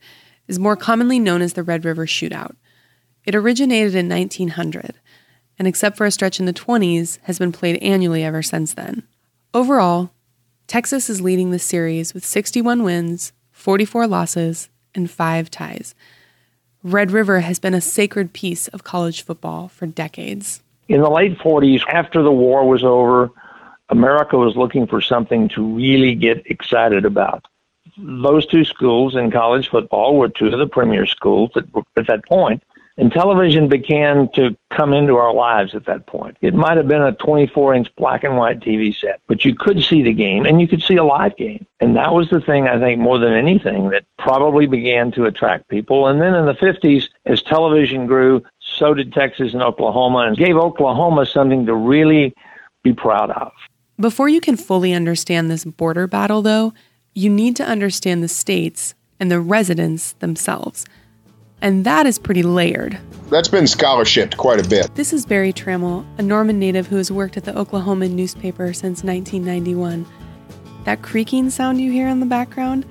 is 0.48 0.58
more 0.58 0.76
commonly 0.76 1.20
known 1.20 1.44
as 1.44 1.54
the 1.54 1.62
Red 1.62 1.86
River 1.86 2.08
Shootout. 2.08 2.56
It 3.24 3.36
originated 3.36 3.94
in 3.94 4.10
1900, 4.10 4.96
and 5.60 5.68
except 5.68 5.96
for 5.96 6.08
a 6.08 6.12
stretch 6.12 6.40
in 6.40 6.48
the 6.48 6.54
20s, 6.54 7.20
has 7.24 7.38
been 7.38 7.52
played 7.52 7.78
annually 7.84 8.24
ever 8.24 8.42
since 8.42 8.74
then. 8.74 9.04
Overall, 9.54 10.10
Texas 10.66 11.08
is 11.08 11.22
leading 11.22 11.52
the 11.52 11.60
series 11.60 12.16
with 12.16 12.26
61 12.26 12.82
wins, 12.82 13.32
44 13.52 14.08
losses, 14.08 14.70
and 14.96 15.10
5 15.10 15.52
ties. 15.52 15.94
Red 16.84 17.12
River 17.12 17.42
has 17.42 17.60
been 17.60 17.76
a 17.76 17.82
sacred 17.82 18.34
piece 18.34 18.68
of 18.70 18.84
college 18.84 19.22
football 19.22 19.68
for 19.68 19.86
decades. 19.86 20.64
In 20.88 21.02
the 21.02 21.10
late 21.10 21.38
40s, 21.38 21.82
after 21.90 22.24
the 22.24 22.32
war 22.32 22.68
was 22.68 22.84
over, 22.84 23.32
America 23.90 24.38
was 24.38 24.56
looking 24.56 24.88
for 24.88 25.02
something 25.02 25.50
to 25.50 25.76
really 25.76 26.16
get 26.16 26.46
excited 26.50 27.06
about 27.06 27.46
those 27.98 28.46
two 28.46 28.66
schools 28.66 29.16
in 29.16 29.32
college 29.32 29.70
football 29.70 30.18
were 30.18 30.30
two 30.30 30.48
of 30.48 30.60
the 30.60 30.68
premier 30.68 31.06
schools 31.06 31.52
at, 31.56 31.66
at 31.96 32.08
that 32.08 32.26
point. 32.26 32.64
And 32.98 33.12
television 33.12 33.68
began 33.68 34.30
to 34.36 34.56
come 34.70 34.94
into 34.94 35.18
our 35.18 35.34
lives 35.34 35.76
at 35.76 35.86
that 35.86 36.08
point. 36.08 36.38
It 36.40 36.54
might 36.54 36.78
have 36.78 36.88
been 36.88 37.02
a 37.02 37.12
24 37.12 37.74
inch 37.74 37.94
black 37.98 38.24
and 38.24 38.38
white 38.38 38.62
TV 38.62 38.96
set, 38.96 39.20
but 39.28 39.44
you 39.44 39.54
could 39.54 39.84
see 39.84 40.02
the 40.02 40.14
game 40.14 40.46
and 40.46 40.62
you 40.62 40.68
could 40.68 40.82
see 40.82 40.96
a 40.96 41.04
live 41.04 41.36
game. 41.36 41.66
And 41.82 41.98
that 41.98 42.14
was 42.14 42.30
the 42.30 42.40
thing, 42.40 42.70
I 42.70 42.80
think, 42.80 43.02
more 43.02 43.20
than 43.20 43.34
anything 43.34 43.90
that 43.90 44.06
probably 44.18 44.66
began 44.66 45.12
to 45.12 45.26
attract 45.26 45.68
people. 45.68 46.08
And 46.08 46.22
then 46.22 46.36
in 46.36 46.46
the 46.46 46.54
50s, 46.54 47.10
as 47.26 47.42
television 47.42 48.08
grew, 48.08 48.42
so 48.60 48.94
did 48.94 49.12
Texas 49.12 49.54
and 49.54 49.62
Oklahoma 49.62 50.20
and 50.20 50.38
gave 50.38 50.56
Oklahoma 50.56 51.26
something 51.26 51.66
to 51.66 51.76
really 51.76 52.34
be 52.82 52.94
proud 52.94 53.30
of. 53.32 53.52
Before 53.98 54.28
you 54.28 54.42
can 54.42 54.58
fully 54.58 54.92
understand 54.94 55.50
this 55.50 55.64
border 55.64 56.06
battle, 56.06 56.42
though, 56.42 56.74
you 57.14 57.30
need 57.30 57.56
to 57.56 57.64
understand 57.64 58.22
the 58.22 58.28
states 58.28 58.94
and 59.22 59.32
the 59.32 59.40
residents 59.40 60.12
themselves. 60.20 60.86
And 61.62 61.86
that 61.86 62.06
is 62.06 62.20
pretty 62.20 62.44
layered. 62.44 63.00
That's 63.30 63.48
been 63.48 63.64
scholarshiped 63.64 64.36
quite 64.36 64.64
a 64.64 64.68
bit. 64.68 64.94
This 64.96 65.14
is 65.14 65.26
Berry 65.26 65.54
Tramel, 65.54 66.06
a 66.18 66.22
Norman 66.22 66.60
native 66.60 66.88
who 66.88 66.98
has 66.98 67.10
worked 67.10 67.38
at 67.38 67.46
the 67.46 67.58
Oklahoma 67.58 68.10
newspaper 68.10 68.74
since 68.74 69.02
1991. 69.02 70.06
That 70.84 71.02
creaking 71.02 71.50
sound 71.50 71.80
you 71.80 71.90
hear 71.90 72.10
in 72.10 72.20
the 72.20 72.26
background? 72.26 72.86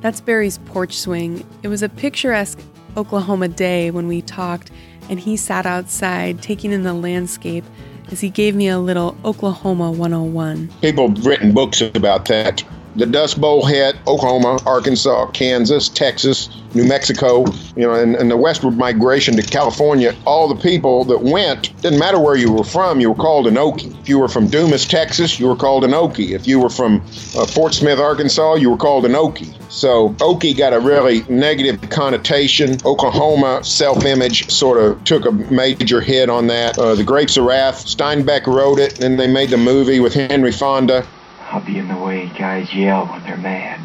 That's 0.00 0.22
Barry's 0.22 0.56
porch 0.64 0.96
swing. 0.96 1.46
It 1.62 1.68
was 1.68 1.82
a 1.82 1.90
picturesque 1.90 2.58
Oklahoma 2.96 3.48
day 3.48 3.90
when 3.90 4.08
we 4.08 4.22
talked, 4.22 4.70
and 5.10 5.20
he 5.20 5.36
sat 5.36 5.66
outside 5.66 6.40
taking 6.40 6.72
in 6.72 6.84
the 6.84 6.94
landscape 6.94 7.64
as 8.10 8.20
he 8.20 8.30
gave 8.30 8.54
me 8.54 8.68
a 8.68 8.78
little 8.78 9.16
Oklahoma 9.24 9.90
101. 9.90 10.68
People 10.80 11.08
have 11.08 11.26
written 11.26 11.52
books 11.52 11.80
about 11.80 12.26
that 12.26 12.62
the 12.98 13.06
Dust 13.06 13.40
Bowl 13.40 13.64
hit 13.64 13.96
Oklahoma, 14.06 14.58
Arkansas, 14.66 15.30
Kansas, 15.30 15.88
Texas, 15.88 16.48
New 16.74 16.84
Mexico, 16.84 17.46
you 17.76 17.86
know, 17.86 17.94
and, 17.94 18.16
and, 18.16 18.30
the 18.30 18.36
westward 18.36 18.76
migration 18.76 19.36
to 19.36 19.42
California, 19.42 20.14
all 20.26 20.48
the 20.48 20.60
people 20.60 21.04
that 21.04 21.22
went, 21.22 21.74
didn't 21.80 21.98
matter 21.98 22.18
where 22.18 22.36
you 22.36 22.52
were 22.52 22.64
from, 22.64 23.00
you 23.00 23.08
were 23.08 23.16
called 23.16 23.46
an 23.46 23.54
Okie. 23.54 23.98
If 24.00 24.08
you 24.08 24.18
were 24.18 24.28
from 24.28 24.48
Dumas, 24.48 24.84
Texas, 24.84 25.40
you 25.40 25.46
were 25.46 25.56
called 25.56 25.84
an 25.84 25.92
Okie. 25.92 26.32
If 26.32 26.46
you 26.46 26.60
were 26.60 26.68
from 26.68 26.96
uh, 27.36 27.46
Fort 27.46 27.72
Smith, 27.72 27.98
Arkansas, 27.98 28.56
you 28.56 28.68
were 28.68 28.76
called 28.76 29.06
an 29.06 29.12
Okie. 29.12 29.54
So 29.70 30.10
Okie 30.14 30.56
got 30.56 30.72
a 30.72 30.80
really 30.80 31.22
negative 31.28 31.88
connotation. 31.88 32.78
Oklahoma 32.84 33.64
self 33.64 34.04
image 34.04 34.50
sort 34.50 34.78
of 34.78 35.02
took 35.04 35.24
a 35.24 35.32
major 35.32 36.00
hit 36.00 36.28
on 36.28 36.48
that. 36.48 36.78
Uh, 36.78 36.94
the 36.94 37.04
Grapes 37.04 37.36
of 37.36 37.44
Wrath, 37.44 37.86
Steinbeck 37.86 38.46
wrote 38.46 38.78
it, 38.78 39.02
and 39.02 39.18
they 39.18 39.26
made 39.26 39.50
the 39.50 39.56
movie 39.56 40.00
with 40.00 40.14
Henry 40.14 40.52
Fonda. 40.52 41.06
I'll 41.50 41.64
be 41.64 41.78
in 41.78 41.88
the 41.88 41.96
way 41.96 42.30
guys 42.38 42.74
yell 42.74 43.06
when 43.06 43.22
they're 43.22 43.38
mad. 43.38 43.80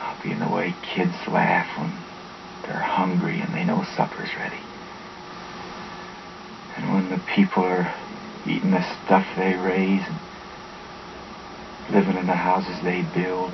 I'll 0.00 0.22
be 0.22 0.32
in 0.32 0.40
the 0.40 0.48
way 0.48 0.74
kids 0.94 1.14
laugh 1.28 1.68
when 1.78 1.92
they're 2.62 2.80
hungry 2.80 3.40
and 3.40 3.52
they 3.52 3.64
know 3.64 3.84
supper's 3.94 4.30
ready. 4.38 4.60
And 6.76 6.94
when 6.94 7.10
the 7.10 7.22
people 7.34 7.62
are 7.62 7.94
eating 8.46 8.70
the 8.70 8.82
stuff 9.04 9.26
they 9.36 9.52
raise 9.52 10.02
and 10.08 10.18
living 11.94 12.16
in 12.16 12.26
the 12.26 12.32
houses 12.32 12.82
they 12.82 13.02
build, 13.14 13.50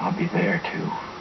I'll 0.00 0.12
be 0.12 0.26
there 0.26 0.60
too. 0.70 1.11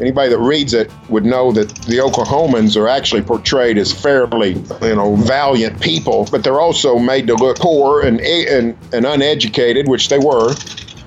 Anybody 0.00 0.30
that 0.30 0.38
reads 0.38 0.74
it 0.74 0.90
would 1.08 1.24
know 1.24 1.52
that 1.52 1.68
the 1.86 1.98
Oklahomans 1.98 2.76
are 2.76 2.88
actually 2.88 3.22
portrayed 3.22 3.76
as 3.76 3.92
fairly, 3.92 4.54
you 4.82 4.96
know, 4.96 5.16
valiant 5.16 5.80
people, 5.80 6.26
but 6.30 6.42
they're 6.42 6.60
also 6.60 6.98
made 6.98 7.26
to 7.26 7.34
look 7.34 7.58
poor 7.58 8.02
and 8.02 8.20
and, 8.20 8.76
and 8.92 9.06
uneducated, 9.06 9.88
which 9.88 10.08
they 10.08 10.18
were. 10.18 10.54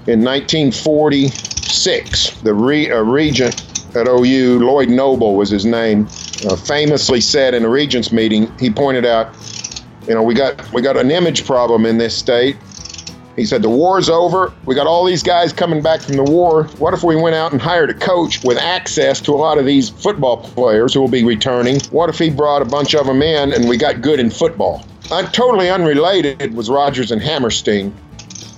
In 0.07 0.23
1946, 0.23 2.41
the 2.41 2.53
re, 2.53 2.91
regent 2.91 3.61
at 3.95 4.07
OU, 4.07 4.59
Lloyd 4.59 4.89
Noble 4.89 5.35
was 5.35 5.49
his 5.49 5.65
name, 5.65 6.07
uh, 6.47 6.55
famously 6.55 7.21
said 7.21 7.53
in 7.53 7.65
a 7.65 7.69
regents 7.69 8.11
meeting, 8.11 8.51
he 8.59 8.69
pointed 8.69 9.05
out, 9.05 9.33
you 10.07 10.13
know, 10.13 10.21
we 10.21 10.35
got 10.35 10.71
we 10.73 10.81
got 10.81 10.97
an 10.97 11.09
image 11.09 11.45
problem 11.45 11.85
in 11.85 11.97
this 11.97 12.15
state, 12.15 12.57
He 13.35 13.45
said, 13.45 13.61
The 13.61 13.69
war's 13.69 14.09
over. 14.09 14.53
We 14.65 14.75
got 14.75 14.87
all 14.87 15.05
these 15.05 15.23
guys 15.23 15.51
coming 15.51 15.81
back 15.81 16.01
from 16.01 16.15
the 16.15 16.23
war. 16.23 16.65
What 16.77 16.93
if 16.93 17.03
we 17.03 17.15
went 17.15 17.35
out 17.35 17.51
and 17.51 17.61
hired 17.61 17.89
a 17.89 17.93
coach 17.93 18.43
with 18.43 18.57
access 18.57 19.19
to 19.21 19.31
a 19.31 19.35
lot 19.35 19.57
of 19.57 19.65
these 19.65 19.89
football 19.89 20.37
players 20.37 20.93
who 20.93 21.01
will 21.01 21.09
be 21.09 21.23
returning? 21.23 21.79
What 21.91 22.09
if 22.09 22.17
he 22.17 22.29
brought 22.29 22.61
a 22.61 22.65
bunch 22.65 22.95
of 22.95 23.05
them 23.05 23.21
in 23.21 23.53
and 23.53 23.67
we 23.67 23.77
got 23.77 24.01
good 24.01 24.19
in 24.19 24.29
football? 24.29 24.85
Uh, 25.11 25.23
totally 25.31 25.69
unrelated 25.69 26.53
was 26.55 26.69
Rodgers 26.69 27.11
and 27.11 27.21
Hammerstein. 27.21 27.93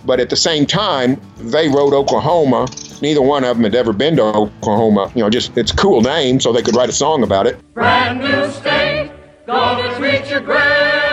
But 0.06 0.20
at 0.20 0.30
the 0.30 0.38
same 0.38 0.66
time, 0.66 1.20
they 1.38 1.68
wrote 1.68 1.94
Oklahoma. 1.94 2.68
Neither 3.02 3.22
one 3.22 3.44
of 3.44 3.58
them 3.58 3.64
had 3.64 3.76
ever 3.76 3.92
been 3.92 4.16
to 4.16 4.24
Oklahoma. 4.24 5.12
You 5.14 5.24
know, 5.24 5.30
just 5.30 5.58
it's 5.58 5.72
a 5.72 5.76
cool 5.76 6.02
name, 6.02 6.40
so 6.40 6.54
they 6.54 6.62
could 6.62 6.76
write 6.76 6.90
a 6.90 6.94
song 6.94 7.24
about 7.24 7.46
it. 7.46 7.60
Brand 7.74 8.20
new 8.20 8.50
state, 8.52 9.12
go 9.46 9.98
reach 10.00 10.30
your. 10.30 11.07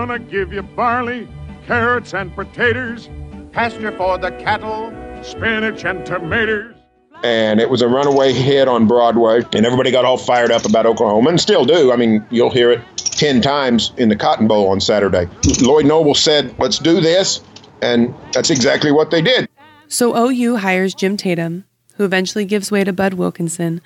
Gonna 0.00 0.18
give 0.18 0.50
you 0.50 0.62
barley, 0.62 1.28
carrots, 1.66 2.14
and 2.14 2.34
potatoes, 2.34 3.10
pasture 3.52 3.94
for 3.98 4.16
the 4.16 4.30
cattle, 4.30 4.90
spinach 5.22 5.84
and 5.84 6.06
tomatoes 6.06 6.74
and 7.22 7.60
it 7.60 7.68
was 7.68 7.82
a 7.82 7.86
runaway 7.86 8.32
hit 8.32 8.66
on 8.66 8.86
Broadway, 8.86 9.42
and 9.52 9.66
everybody 9.66 9.90
got 9.90 10.06
all 10.06 10.16
fired 10.16 10.50
up 10.50 10.64
about 10.64 10.86
Oklahoma, 10.86 11.28
and 11.28 11.38
still 11.38 11.66
do. 11.66 11.92
I 11.92 11.96
mean, 11.96 12.24
you'll 12.30 12.48
hear 12.48 12.70
it 12.70 12.80
10 12.96 13.42
times 13.42 13.92
in 13.98 14.08
the 14.08 14.16
Cotton 14.16 14.48
Bowl 14.48 14.68
on 14.68 14.80
Saturday. 14.80 15.28
Lloyd 15.60 15.84
Noble 15.84 16.14
said, 16.14 16.58
Let's 16.58 16.78
do 16.78 17.02
this, 17.02 17.42
and 17.82 18.14
that's 18.32 18.48
exactly 18.48 18.92
what 18.92 19.10
they 19.10 19.20
did. 19.20 19.50
So 19.88 20.16
OU 20.16 20.56
hires 20.56 20.94
Jim 20.94 21.18
Tatum, 21.18 21.66
who 21.96 22.06
eventually 22.06 22.46
gives 22.46 22.72
way 22.72 22.84
to 22.84 22.92
Bud 22.94 23.12
Wilkinson, 23.12 23.82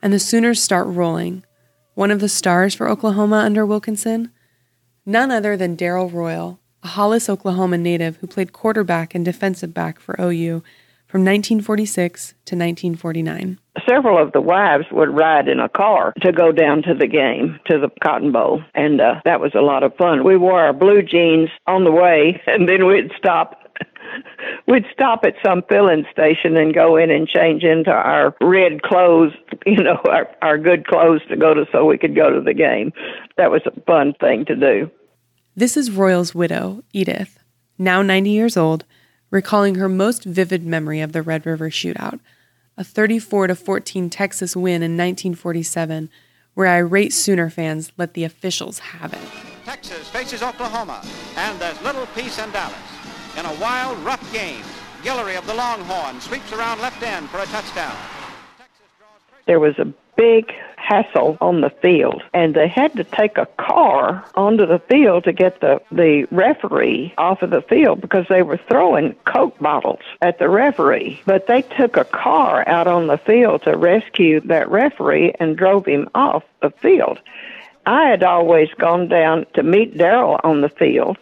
and 0.00 0.12
the 0.12 0.20
Sooners 0.20 0.62
start 0.62 0.86
rolling. 0.86 1.44
One 1.94 2.12
of 2.12 2.20
the 2.20 2.28
stars 2.28 2.72
for 2.72 2.88
Oklahoma 2.88 3.38
under 3.38 3.66
Wilkinson? 3.66 4.30
None 5.08 5.30
other 5.30 5.56
than 5.56 5.76
Darrell 5.76 6.10
Royal, 6.10 6.58
a 6.82 6.88
Hollis, 6.88 7.28
Oklahoma 7.28 7.78
native 7.78 8.16
who 8.16 8.26
played 8.26 8.52
quarterback 8.52 9.14
and 9.14 9.24
defensive 9.24 9.72
back 9.72 10.00
for 10.00 10.16
OU 10.20 10.64
from 11.06 11.20
1946 11.20 12.30
to 12.44 12.56
1949. 12.56 13.60
Several 13.88 14.20
of 14.20 14.32
the 14.32 14.40
wives 14.40 14.86
would 14.90 15.16
ride 15.16 15.46
in 15.46 15.60
a 15.60 15.68
car 15.68 16.12
to 16.22 16.32
go 16.32 16.50
down 16.50 16.82
to 16.82 16.92
the 16.92 17.06
game, 17.06 17.60
to 17.70 17.78
the 17.78 17.88
Cotton 18.02 18.32
Bowl, 18.32 18.62
and 18.74 19.00
uh, 19.00 19.20
that 19.24 19.40
was 19.40 19.54
a 19.54 19.60
lot 19.60 19.84
of 19.84 19.94
fun. 19.94 20.24
We 20.24 20.36
wore 20.36 20.60
our 20.60 20.72
blue 20.72 21.02
jeans 21.02 21.50
on 21.68 21.84
the 21.84 21.92
way, 21.92 22.42
and 22.46 22.68
then 22.68 22.86
we'd 22.86 23.12
stop. 23.16 23.60
We'd 24.66 24.84
stop 24.92 25.24
at 25.24 25.34
some 25.44 25.62
filling 25.68 26.04
station 26.10 26.56
and 26.56 26.74
go 26.74 26.96
in 26.96 27.10
and 27.10 27.28
change 27.28 27.62
into 27.62 27.90
our 27.90 28.34
red 28.40 28.82
clothes, 28.82 29.32
you 29.66 29.82
know, 29.82 30.00
our, 30.10 30.28
our 30.42 30.58
good 30.58 30.86
clothes 30.86 31.22
to 31.28 31.36
go 31.36 31.54
to 31.54 31.66
so 31.70 31.84
we 31.84 31.98
could 31.98 32.16
go 32.16 32.30
to 32.30 32.40
the 32.40 32.54
game. 32.54 32.92
That 33.36 33.50
was 33.50 33.62
a 33.66 33.80
fun 33.82 34.14
thing 34.20 34.44
to 34.46 34.56
do. 34.56 34.90
This 35.54 35.76
is 35.76 35.90
Royal's 35.90 36.34
widow, 36.34 36.82
Edith, 36.92 37.38
now 37.78 38.02
90 38.02 38.30
years 38.30 38.56
old, 38.56 38.84
recalling 39.30 39.76
her 39.76 39.88
most 39.88 40.24
vivid 40.24 40.64
memory 40.66 41.00
of 41.00 41.12
the 41.12 41.22
Red 41.22 41.46
River 41.46 41.70
Shootout, 41.70 42.20
a 42.76 42.84
34 42.84 43.46
to 43.46 43.54
14 43.54 44.10
Texas 44.10 44.54
win 44.54 44.82
in 44.82 44.92
1947, 44.92 46.10
where 46.54 46.68
irate 46.68 47.12
Sooner 47.12 47.48
fans 47.48 47.90
let 47.96 48.14
the 48.14 48.24
officials 48.24 48.80
have 48.80 49.14
it. 49.14 49.20
Texas 49.64 50.08
faces 50.10 50.42
Oklahoma, 50.42 51.02
and 51.36 51.58
there's 51.58 51.80
little 51.82 52.06
peace 52.08 52.38
in 52.38 52.50
Dallas. 52.50 52.95
In 53.36 53.44
a 53.44 53.52
wild, 53.60 53.98
rough 53.98 54.32
game, 54.32 54.64
Guillory 55.02 55.36
of 55.36 55.46
the 55.46 55.52
Longhorn 55.52 56.22
sweeps 56.22 56.52
around 56.54 56.80
left 56.80 57.02
end 57.02 57.28
for 57.28 57.38
a 57.38 57.44
touchdown. 57.44 57.94
There 59.44 59.60
was 59.60 59.78
a 59.78 59.92
big 60.16 60.54
hassle 60.76 61.36
on 61.42 61.60
the 61.60 61.68
field, 61.68 62.22
and 62.32 62.54
they 62.54 62.66
had 62.66 62.94
to 62.94 63.04
take 63.04 63.36
a 63.36 63.44
car 63.58 64.24
onto 64.36 64.64
the 64.64 64.78
field 64.78 65.24
to 65.24 65.32
get 65.34 65.60
the, 65.60 65.82
the 65.92 66.26
referee 66.30 67.12
off 67.18 67.42
of 67.42 67.50
the 67.50 67.60
field 67.60 68.00
because 68.00 68.24
they 68.30 68.40
were 68.40 68.56
throwing 68.56 69.14
Coke 69.26 69.58
bottles 69.58 70.00
at 70.22 70.38
the 70.38 70.48
referee. 70.48 71.20
But 71.26 71.46
they 71.46 71.60
took 71.60 71.98
a 71.98 72.04
car 72.04 72.66
out 72.66 72.86
on 72.86 73.06
the 73.06 73.18
field 73.18 73.64
to 73.64 73.76
rescue 73.76 74.40
that 74.46 74.70
referee 74.70 75.34
and 75.38 75.58
drove 75.58 75.84
him 75.84 76.08
off 76.14 76.42
the 76.62 76.70
field. 76.70 77.20
I 77.84 78.08
had 78.08 78.22
always 78.22 78.70
gone 78.78 79.08
down 79.08 79.44
to 79.54 79.62
meet 79.62 79.98
Darrell 79.98 80.40
on 80.42 80.62
the 80.62 80.70
field 80.70 81.18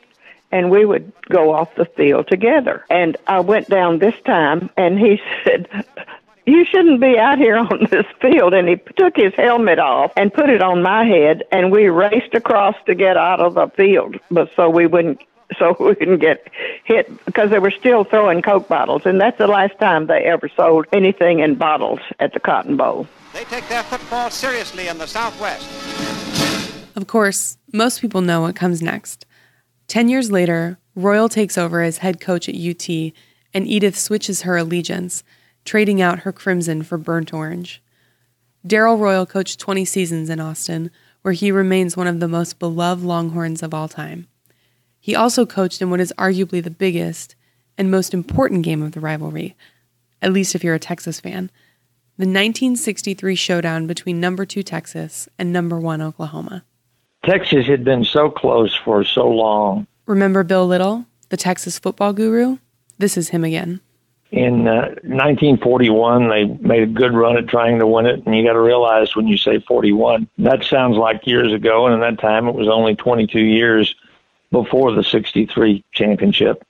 and 0.54 0.70
we 0.70 0.84
would 0.84 1.12
go 1.28 1.52
off 1.52 1.74
the 1.74 1.84
field 1.84 2.28
together. 2.28 2.84
And 2.88 3.16
I 3.26 3.40
went 3.40 3.68
down 3.68 3.98
this 3.98 4.14
time, 4.24 4.70
and 4.76 4.96
he 5.00 5.20
said, 5.44 5.68
you 6.46 6.64
shouldn't 6.64 7.00
be 7.00 7.18
out 7.18 7.38
here 7.38 7.56
on 7.56 7.88
this 7.90 8.06
field. 8.20 8.54
And 8.54 8.68
he 8.68 8.76
took 8.96 9.16
his 9.16 9.34
helmet 9.34 9.80
off 9.80 10.12
and 10.16 10.32
put 10.32 10.50
it 10.50 10.62
on 10.62 10.80
my 10.80 11.04
head, 11.04 11.42
and 11.50 11.72
we 11.72 11.88
raced 11.88 12.34
across 12.34 12.76
to 12.86 12.94
get 12.94 13.16
out 13.16 13.40
of 13.40 13.54
the 13.54 13.66
field, 13.76 14.16
but 14.30 14.48
so 14.56 14.70
we 14.70 14.86
wouldn't. 14.86 15.20
So 15.58 15.76
we 15.78 15.88
wouldn't 15.88 16.20
get 16.20 16.48
hit 16.84 17.24
because 17.26 17.50
they 17.50 17.58
were 17.58 17.70
still 17.70 18.02
throwing 18.02 18.40
Coke 18.40 18.66
bottles, 18.66 19.02
and 19.04 19.20
that's 19.20 19.36
the 19.36 19.46
last 19.46 19.78
time 19.78 20.06
they 20.06 20.24
ever 20.24 20.48
sold 20.48 20.86
anything 20.90 21.40
in 21.40 21.54
bottles 21.54 22.00
at 22.18 22.32
the 22.32 22.40
Cotton 22.40 22.78
Bowl. 22.78 23.06
They 23.34 23.44
take 23.44 23.68
their 23.68 23.82
football 23.82 24.30
seriously 24.30 24.88
in 24.88 24.96
the 24.96 25.06
Southwest. 25.06 25.68
Of 26.96 27.06
course, 27.06 27.58
most 27.72 28.00
people 28.00 28.22
know 28.22 28.40
what 28.40 28.56
comes 28.56 28.80
next. 28.80 29.26
Ten 29.86 30.08
years 30.08 30.30
later, 30.30 30.78
Royal 30.94 31.28
takes 31.28 31.58
over 31.58 31.82
as 31.82 31.98
head 31.98 32.20
coach 32.20 32.48
at 32.48 32.54
UT, 32.54 32.88
and 33.52 33.68
Edith 33.68 33.98
switches 33.98 34.42
her 34.42 34.56
allegiance 34.56 35.22
trading 35.64 36.02
out 36.02 36.20
her 36.20 36.32
crimson 36.32 36.82
for 36.82 36.98
burnt 36.98 37.32
orange. 37.32 37.82
Darrell 38.66 38.98
Royal 38.98 39.26
coached 39.26 39.58
20 39.58 39.84
seasons 39.84 40.28
in 40.28 40.40
Austin, 40.40 40.90
where 41.22 41.32
he 41.32 41.50
remains 41.50 41.96
one 41.96 42.06
of 42.06 42.20
the 42.20 42.28
most 42.28 42.58
beloved 42.58 43.02
Longhorns 43.02 43.62
of 43.62 43.72
all 43.72 43.88
time. 43.88 44.26
He 45.00 45.14
also 45.14 45.46
coached 45.46 45.80
in 45.80 45.90
what 45.90 46.00
is 46.00 46.12
arguably 46.18 46.62
the 46.62 46.70
biggest 46.70 47.34
and 47.78 47.90
most 47.90 48.12
important 48.12 48.62
game 48.62 48.82
of 48.82 48.92
the 48.92 49.00
rivalry, 49.00 49.56
at 50.20 50.32
least 50.32 50.54
if 50.54 50.62
you're 50.62 50.74
a 50.74 50.78
Texas 50.78 51.20
fan 51.20 51.50
the 52.16 52.26
1963 52.26 53.34
showdown 53.34 53.88
between 53.88 54.20
number 54.20 54.46
two 54.46 54.62
Texas 54.62 55.28
and 55.36 55.52
number 55.52 55.80
one 55.80 56.00
Oklahoma. 56.00 56.64
Texas 57.24 57.66
had 57.66 57.84
been 57.84 58.04
so 58.04 58.30
close 58.30 58.74
for 58.74 59.04
so 59.04 59.28
long. 59.28 59.86
Remember 60.06 60.44
Bill 60.44 60.66
Little, 60.66 61.06
the 61.30 61.36
Texas 61.36 61.78
football 61.78 62.12
guru? 62.12 62.58
This 62.98 63.16
is 63.16 63.30
him 63.30 63.44
again 63.44 63.80
in 64.34 64.66
uh, 64.66 64.88
1941 65.04 66.28
they 66.28 66.44
made 66.44 66.82
a 66.82 66.86
good 66.86 67.12
run 67.14 67.36
at 67.36 67.46
trying 67.46 67.78
to 67.78 67.86
win 67.86 68.04
it 68.04 68.24
and 68.26 68.34
you 68.34 68.44
got 68.44 68.54
to 68.54 68.60
realize 68.60 69.14
when 69.14 69.28
you 69.28 69.36
say 69.36 69.60
41 69.60 70.28
that 70.38 70.64
sounds 70.64 70.96
like 70.96 71.24
years 71.24 71.52
ago 71.52 71.86
and 71.86 72.02
at 72.02 72.16
that 72.16 72.20
time 72.20 72.48
it 72.48 72.54
was 72.54 72.66
only 72.68 72.96
22 72.96 73.38
years 73.38 73.94
before 74.50 74.92
the 74.92 75.04
63 75.04 75.84
championship 75.92 76.64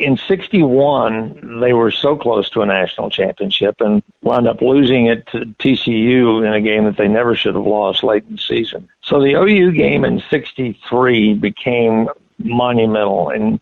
in 0.00 0.16
61 0.16 1.60
they 1.60 1.72
were 1.72 1.90
so 1.90 2.16
close 2.16 2.48
to 2.50 2.62
a 2.62 2.66
national 2.66 3.10
championship 3.10 3.80
and 3.80 4.02
wound 4.22 4.48
up 4.48 4.60
losing 4.62 5.06
it 5.06 5.26
to 5.28 5.40
TCU 5.58 6.46
in 6.46 6.52
a 6.52 6.60
game 6.60 6.84
that 6.84 6.96
they 6.96 7.08
never 7.08 7.34
should 7.34 7.54
have 7.54 7.66
lost 7.66 8.02
late 8.02 8.24
in 8.28 8.36
the 8.36 8.40
season. 8.40 8.88
So 9.02 9.20
the 9.20 9.34
OU 9.34 9.72
game 9.72 10.04
in 10.04 10.22
63 10.30 11.34
became 11.34 12.08
monumental. 12.38 13.28
And 13.30 13.60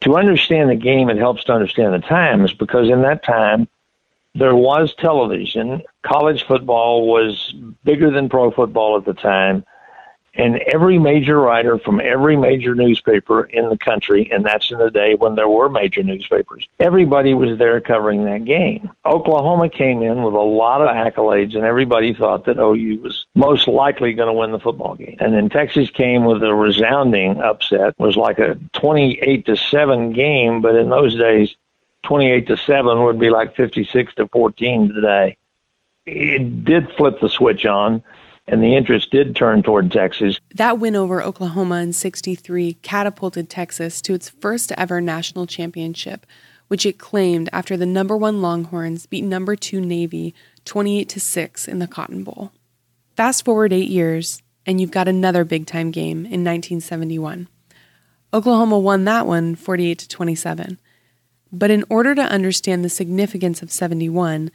to 0.00 0.16
understand 0.16 0.70
the 0.70 0.76
game, 0.76 1.10
it 1.10 1.18
helps 1.18 1.44
to 1.44 1.52
understand 1.52 1.94
the 1.94 2.06
times 2.06 2.52
because 2.52 2.88
in 2.88 3.02
that 3.02 3.22
time, 3.22 3.68
there 4.34 4.54
was 4.54 4.94
television. 4.94 5.82
College 6.02 6.46
football 6.46 7.06
was 7.06 7.54
bigger 7.84 8.10
than 8.10 8.28
pro 8.28 8.50
football 8.50 8.96
at 8.96 9.04
the 9.04 9.14
time 9.14 9.64
and 10.38 10.58
every 10.72 10.98
major 10.98 11.40
writer 11.40 11.78
from 11.78 12.00
every 12.00 12.36
major 12.36 12.74
newspaper 12.74 13.44
in 13.44 13.68
the 13.68 13.76
country, 13.76 14.30
and 14.32 14.44
that's 14.44 14.70
in 14.70 14.78
the 14.78 14.90
day 14.90 15.16
when 15.16 15.34
there 15.34 15.48
were 15.48 15.68
major 15.68 16.04
newspapers, 16.04 16.66
everybody 16.78 17.34
was 17.34 17.58
there 17.58 17.80
covering 17.80 18.24
that 18.24 18.44
game. 18.44 18.88
Oklahoma 19.04 19.68
came 19.68 20.02
in 20.02 20.22
with 20.22 20.34
a 20.34 20.38
lot 20.38 20.80
of 20.80 20.88
accolades, 20.88 21.56
and 21.56 21.64
everybody 21.64 22.14
thought 22.14 22.44
that 22.44 22.58
OU 22.58 23.00
was 23.02 23.26
most 23.34 23.66
likely 23.66 24.12
going 24.12 24.28
to 24.28 24.32
win 24.32 24.52
the 24.52 24.60
football 24.60 24.94
game. 24.94 25.16
And 25.18 25.34
then 25.34 25.48
Texas 25.48 25.90
came 25.90 26.24
with 26.24 26.42
a 26.44 26.54
resounding 26.54 27.40
upset. 27.40 27.88
It 27.88 27.98
was 27.98 28.16
like 28.16 28.38
a 28.38 28.54
28 28.74 29.44
to 29.46 29.56
7 29.56 30.12
game, 30.12 30.62
but 30.62 30.76
in 30.76 30.88
those 30.88 31.16
days, 31.16 31.56
28 32.04 32.46
to 32.46 32.56
7 32.56 33.02
would 33.02 33.18
be 33.18 33.30
like 33.30 33.56
56 33.56 34.14
to 34.14 34.28
14 34.28 34.94
today. 34.94 35.36
It 36.06 36.64
did 36.64 36.90
flip 36.92 37.20
the 37.20 37.28
switch 37.28 37.66
on 37.66 38.04
and 38.48 38.62
the 38.62 38.74
interest 38.74 39.10
did 39.10 39.36
turn 39.36 39.62
toward 39.62 39.92
Texas. 39.92 40.38
That 40.54 40.78
win 40.78 40.96
over 40.96 41.22
Oklahoma 41.22 41.76
in 41.76 41.92
63 41.92 42.74
catapulted 42.82 43.48
Texas 43.48 44.00
to 44.02 44.14
its 44.14 44.28
first 44.28 44.72
ever 44.72 45.00
national 45.00 45.46
championship, 45.46 46.26
which 46.68 46.86
it 46.86 46.98
claimed 46.98 47.48
after 47.52 47.76
the 47.76 47.86
number 47.86 48.16
1 48.16 48.42
Longhorns 48.42 49.06
beat 49.06 49.24
number 49.24 49.56
2 49.56 49.80
Navy 49.80 50.34
28 50.64 51.08
to 51.08 51.20
6 51.20 51.68
in 51.68 51.78
the 51.78 51.86
Cotton 51.86 52.24
Bowl. 52.24 52.52
Fast 53.16 53.44
forward 53.44 53.72
8 53.72 53.88
years 53.88 54.42
and 54.68 54.82
you've 54.82 54.90
got 54.90 55.08
another 55.08 55.44
big 55.44 55.66
time 55.66 55.90
game 55.90 56.18
in 56.18 56.44
1971. 56.44 57.48
Oklahoma 58.34 58.78
won 58.78 59.04
that 59.04 59.26
one 59.26 59.54
48 59.54 59.98
to 60.00 60.08
27. 60.08 60.78
But 61.50 61.70
in 61.70 61.84
order 61.88 62.14
to 62.14 62.20
understand 62.20 62.84
the 62.84 62.90
significance 62.90 63.62
of 63.62 63.72
71, 63.72 64.50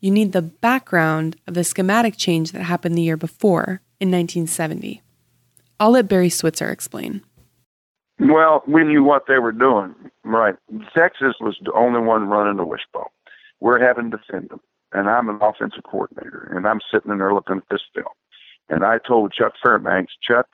you 0.00 0.10
need 0.10 0.32
the 0.32 0.42
background 0.42 1.36
of 1.46 1.54
the 1.54 1.64
schematic 1.64 2.16
change 2.16 2.52
that 2.52 2.62
happened 2.62 2.96
the 2.96 3.02
year 3.02 3.16
before 3.16 3.82
in 4.00 4.10
1970. 4.10 5.02
I'll 5.80 5.90
let 5.90 6.08
Barry 6.08 6.28
Switzer 6.28 6.70
explain. 6.70 7.22
Well, 8.20 8.62
we 8.66 8.84
knew 8.84 9.04
what 9.04 9.24
they 9.28 9.38
were 9.38 9.52
doing. 9.52 9.94
Right. 10.24 10.56
Texas 10.96 11.34
was 11.40 11.56
the 11.64 11.72
only 11.72 12.00
one 12.00 12.28
running 12.28 12.56
the 12.56 12.64
wishbone. 12.64 13.04
We're 13.60 13.80
having 13.80 14.10
to 14.10 14.16
defend 14.16 14.50
them. 14.50 14.60
And 14.92 15.08
I'm 15.08 15.28
an 15.28 15.38
offensive 15.42 15.82
coordinator, 15.84 16.50
and 16.54 16.66
I'm 16.66 16.80
sitting 16.90 17.12
in 17.12 17.18
there 17.18 17.34
looking 17.34 17.58
at 17.58 17.62
this 17.70 17.82
film. 17.94 18.06
And 18.70 18.84
I 18.84 18.98
told 18.98 19.32
Chuck 19.32 19.52
Fairbanks, 19.62 20.14
Chuck, 20.22 20.46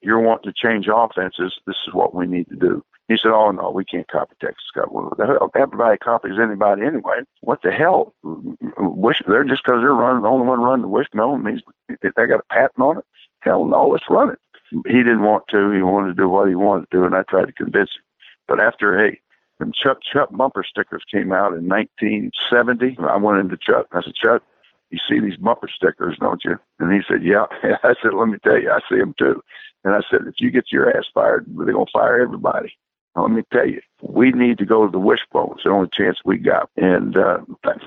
you're 0.00 0.20
wanting 0.20 0.52
to 0.52 0.68
change 0.68 0.86
offenses. 0.92 1.54
This 1.66 1.76
is 1.86 1.94
what 1.94 2.14
we 2.14 2.26
need 2.26 2.48
to 2.48 2.56
do. 2.56 2.84
He 3.10 3.16
said, 3.16 3.32
"Oh 3.32 3.50
no, 3.50 3.72
we 3.72 3.84
can't 3.84 4.06
copy 4.06 4.36
Texas 4.40 4.70
hell, 4.72 5.50
everybody 5.56 5.98
copies 5.98 6.38
anybody 6.40 6.82
anyway. 6.82 7.22
What 7.40 7.60
the 7.60 7.72
hell? 7.72 8.14
Wish 8.22 9.20
they're 9.26 9.42
just 9.42 9.64
because 9.64 9.80
they're 9.80 9.92
running 9.92 10.22
the 10.22 10.28
only 10.28 10.46
one 10.46 10.60
running 10.60 10.82
the 10.82 10.88
wishbone 10.88 11.42
means 11.42 11.60
they 11.88 12.10
got 12.14 12.38
a 12.38 12.54
patent 12.54 12.78
on 12.78 12.98
it. 12.98 13.04
Hell 13.40 13.64
no, 13.64 13.88
let's 13.88 14.04
run 14.08 14.30
it. 14.30 14.38
He 14.86 14.98
didn't 14.98 15.24
want 15.24 15.48
to. 15.48 15.72
He 15.72 15.82
wanted 15.82 16.14
to 16.14 16.22
do 16.22 16.28
what 16.28 16.48
he 16.48 16.54
wanted 16.54 16.88
to 16.88 16.98
do, 16.98 17.04
and 17.04 17.16
I 17.16 17.24
tried 17.24 17.46
to 17.46 17.52
convince 17.52 17.90
him. 17.96 18.02
But 18.46 18.60
after 18.60 18.96
hey, 18.96 19.18
when 19.56 19.72
Chuck 19.72 19.98
Chuck 20.02 20.28
bumper 20.30 20.62
stickers 20.62 21.02
came 21.10 21.32
out 21.32 21.52
in 21.52 21.66
1970, 21.66 22.96
I 23.00 23.16
went 23.16 23.40
into 23.40 23.56
Chuck. 23.56 23.88
I 23.90 24.02
said, 24.02 24.14
Chuck, 24.14 24.44
you 24.90 24.98
see 25.08 25.18
these 25.18 25.36
bumper 25.36 25.68
stickers, 25.68 26.16
don't 26.20 26.44
you? 26.44 26.60
And 26.78 26.92
he 26.92 27.00
said, 27.08 27.24
Yeah. 27.24 27.46
I 27.82 27.94
said, 28.00 28.14
Let 28.14 28.28
me 28.28 28.38
tell 28.44 28.62
you, 28.62 28.70
I 28.70 28.78
see 28.88 28.98
them 28.98 29.16
too. 29.18 29.42
And 29.82 29.96
I 29.96 30.00
said, 30.08 30.20
If 30.28 30.34
you 30.38 30.52
get 30.52 30.70
your 30.70 30.96
ass 30.96 31.06
fired, 31.12 31.46
they're 31.48 31.72
gonna 31.72 31.86
fire 31.92 32.20
everybody. 32.20 32.72
Now, 33.16 33.22
let 33.22 33.32
me 33.32 33.42
tell 33.52 33.66
you, 33.66 33.80
we 34.02 34.30
need 34.30 34.58
to 34.58 34.64
go 34.64 34.86
to 34.86 34.90
the 34.90 34.98
wishbone. 34.98 35.54
It's 35.54 35.64
the 35.64 35.70
only 35.70 35.88
chance 35.92 36.18
we 36.24 36.38
got. 36.38 36.70
And 36.76 37.16
uh, 37.16 37.38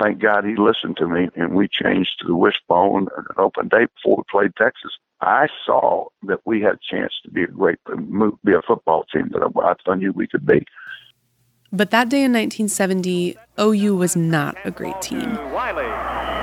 thank 0.02 0.20
God 0.20 0.44
he 0.44 0.56
listened 0.56 0.98
to 0.98 1.08
me, 1.08 1.30
and 1.36 1.56
we 1.56 1.70
changed 1.70 2.20
to 2.20 2.28
the 2.28 2.36
wishbone 2.36 3.08
an 3.18 3.26
open 3.38 3.70
day 3.70 3.86
before 3.96 4.18
we 4.18 4.24
played 4.30 4.56
Texas. 4.58 4.92
I 5.22 5.48
saw 5.66 6.08
that 6.24 6.40
we 6.44 6.62
had 6.62 6.74
a 6.74 6.80
chance 6.96 7.14
to 7.24 7.32
be 7.32 7.44
a 7.44 7.48
great, 7.48 7.80
be 8.44 8.54
a 8.54 8.62
football 8.62 9.06
team 9.14 9.32
that 9.32 9.78
I 9.88 9.96
knew 9.96 10.12
we 10.12 10.28
could 10.28 10.46
be. 10.46 10.66
But 11.72 11.92
that 11.92 12.10
day 12.10 12.24
in 12.24 12.34
1970, 12.34 13.38
OU 13.60 13.96
was 13.96 14.16
not 14.16 14.58
a 14.66 14.72
great 14.72 15.02
team. 15.02 15.34
Wiley, 15.54 15.88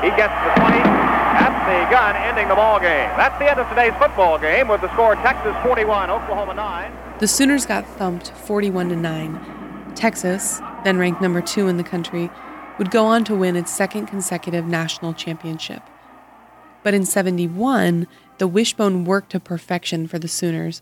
he 0.03 0.09
gets 0.17 0.33
the 0.33 0.51
20 0.57 0.79
at 0.81 1.53
the 1.69 1.91
gun, 1.91 2.17
ending 2.17 2.49
the 2.49 2.55
ball 2.55 2.81
game. 2.81 3.11
That's 3.17 3.39
the 3.39 3.51
end 3.51 3.61
of 3.61 3.69
today's 3.69 3.95
football 4.01 4.39
game 4.39 4.69
with 4.69 4.81
the 4.81 4.93
score 4.95 5.15
Texas 5.17 5.55
41, 5.63 6.11
Oklahoma 6.11 6.55
9. 6.55 7.10
The 7.21 7.29
Sooners 7.29 7.67
got 7.67 7.87
thumped 7.87 8.31
41 8.31 8.89
to 8.89 8.97
9. 8.97 9.93
Texas, 9.95 10.59
then 10.85 10.97
ranked 10.97 11.21
number 11.21 11.43
2 11.43 11.69
in 11.69 11.77
the 11.77 11.85
country, 11.85 12.31
would 12.79 12.91
go 12.91 13.05
on 13.05 13.25
to 13.25 13.35
win 13.35 13.57
its 13.57 13.71
second 13.71 14.07
consecutive 14.07 14.65
national 14.65 15.12
championship. 15.12 15.83
But 16.83 16.95
in 16.95 17.05
71, 17.05 18.07
the 18.39 18.49
wishbone 18.49 19.05
worked 19.05 19.33
to 19.33 19.41
perfection 19.41 20.07
for 20.07 20.19
the 20.19 20.29
Sooners, 20.29 20.81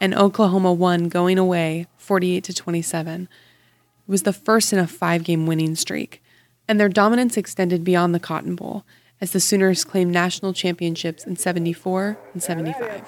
and 0.00 0.12
Oklahoma 0.12 0.72
won 0.72 1.08
going 1.08 1.38
away 1.38 1.86
48 1.98 2.42
to 2.42 2.52
27. 2.52 3.22
It 3.22 4.10
was 4.10 4.24
the 4.24 4.32
first 4.32 4.72
in 4.72 4.80
a 4.80 4.86
5-game 4.86 5.46
winning 5.46 5.76
streak, 5.76 6.20
and 6.66 6.80
their 6.80 6.88
dominance 6.88 7.36
extended 7.36 7.84
beyond 7.84 8.12
the 8.12 8.18
Cotton 8.18 8.56
Bowl 8.56 8.84
as 9.20 9.30
the 9.30 9.38
Sooners 9.38 9.84
claimed 9.84 10.12
national 10.12 10.52
championships 10.52 11.24
in 11.24 11.36
74 11.36 12.18
and 12.32 12.42
75. 12.42 13.04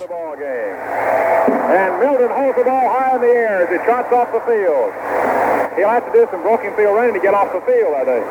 And 1.53 2.01
Milton 2.01 2.31
holds 2.31 2.59
the 2.59 2.65
ball 2.65 2.89
high 2.89 3.17
in 3.17 3.21
the 3.23 3.29
air 3.29 3.63
as 3.63 3.71
he 3.71 3.77
trots 3.85 4.13
off 4.13 4.33
the 4.33 4.41
field. 4.41 4.93
He'll 5.77 5.89
have 5.89 6.05
to 6.07 6.13
do 6.13 6.27
some 6.31 6.43
broken 6.43 6.75
field 6.77 6.97
running 6.97 7.15
to 7.15 7.21
get 7.21 7.35
off 7.35 7.53
the 7.53 7.61
field, 7.63 7.95
I 7.95 8.05
think. 8.05 8.25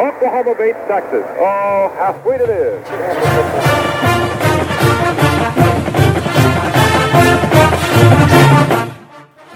Oklahoma 0.00 0.54
beats 0.54 0.78
Texas. 0.88 1.24
Oh, 1.38 1.92
how 1.98 2.20
sweet 2.22 2.40
it 2.40 2.50
is. 2.50 2.84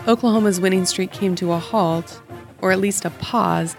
Oklahoma's 0.09 0.61
winning 0.61 0.87
streak 0.87 1.13
came 1.13 1.35
to 1.35 1.53
a 1.53 1.59
halt, 1.59 2.23
or 2.63 2.73
at 2.73 2.81
least 2.81 3.05
a 3.05 3.11
pause, 3.11 3.75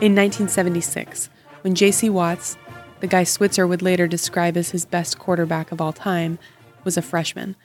in 0.00 0.14
1976 0.14 1.30
when 1.62 1.74
J.C. 1.74 2.10
Watts, 2.10 2.56
the 3.00 3.06
guy 3.06 3.24
Switzer 3.24 3.66
would 3.66 3.82
later 3.82 4.06
describe 4.06 4.56
as 4.56 4.70
his 4.70 4.84
best 4.84 5.18
quarterback 5.18 5.72
of 5.72 5.80
all 5.80 5.92
time, 5.92 6.38
was 6.84 6.96
a 6.96 7.02
freshman. 7.02 7.56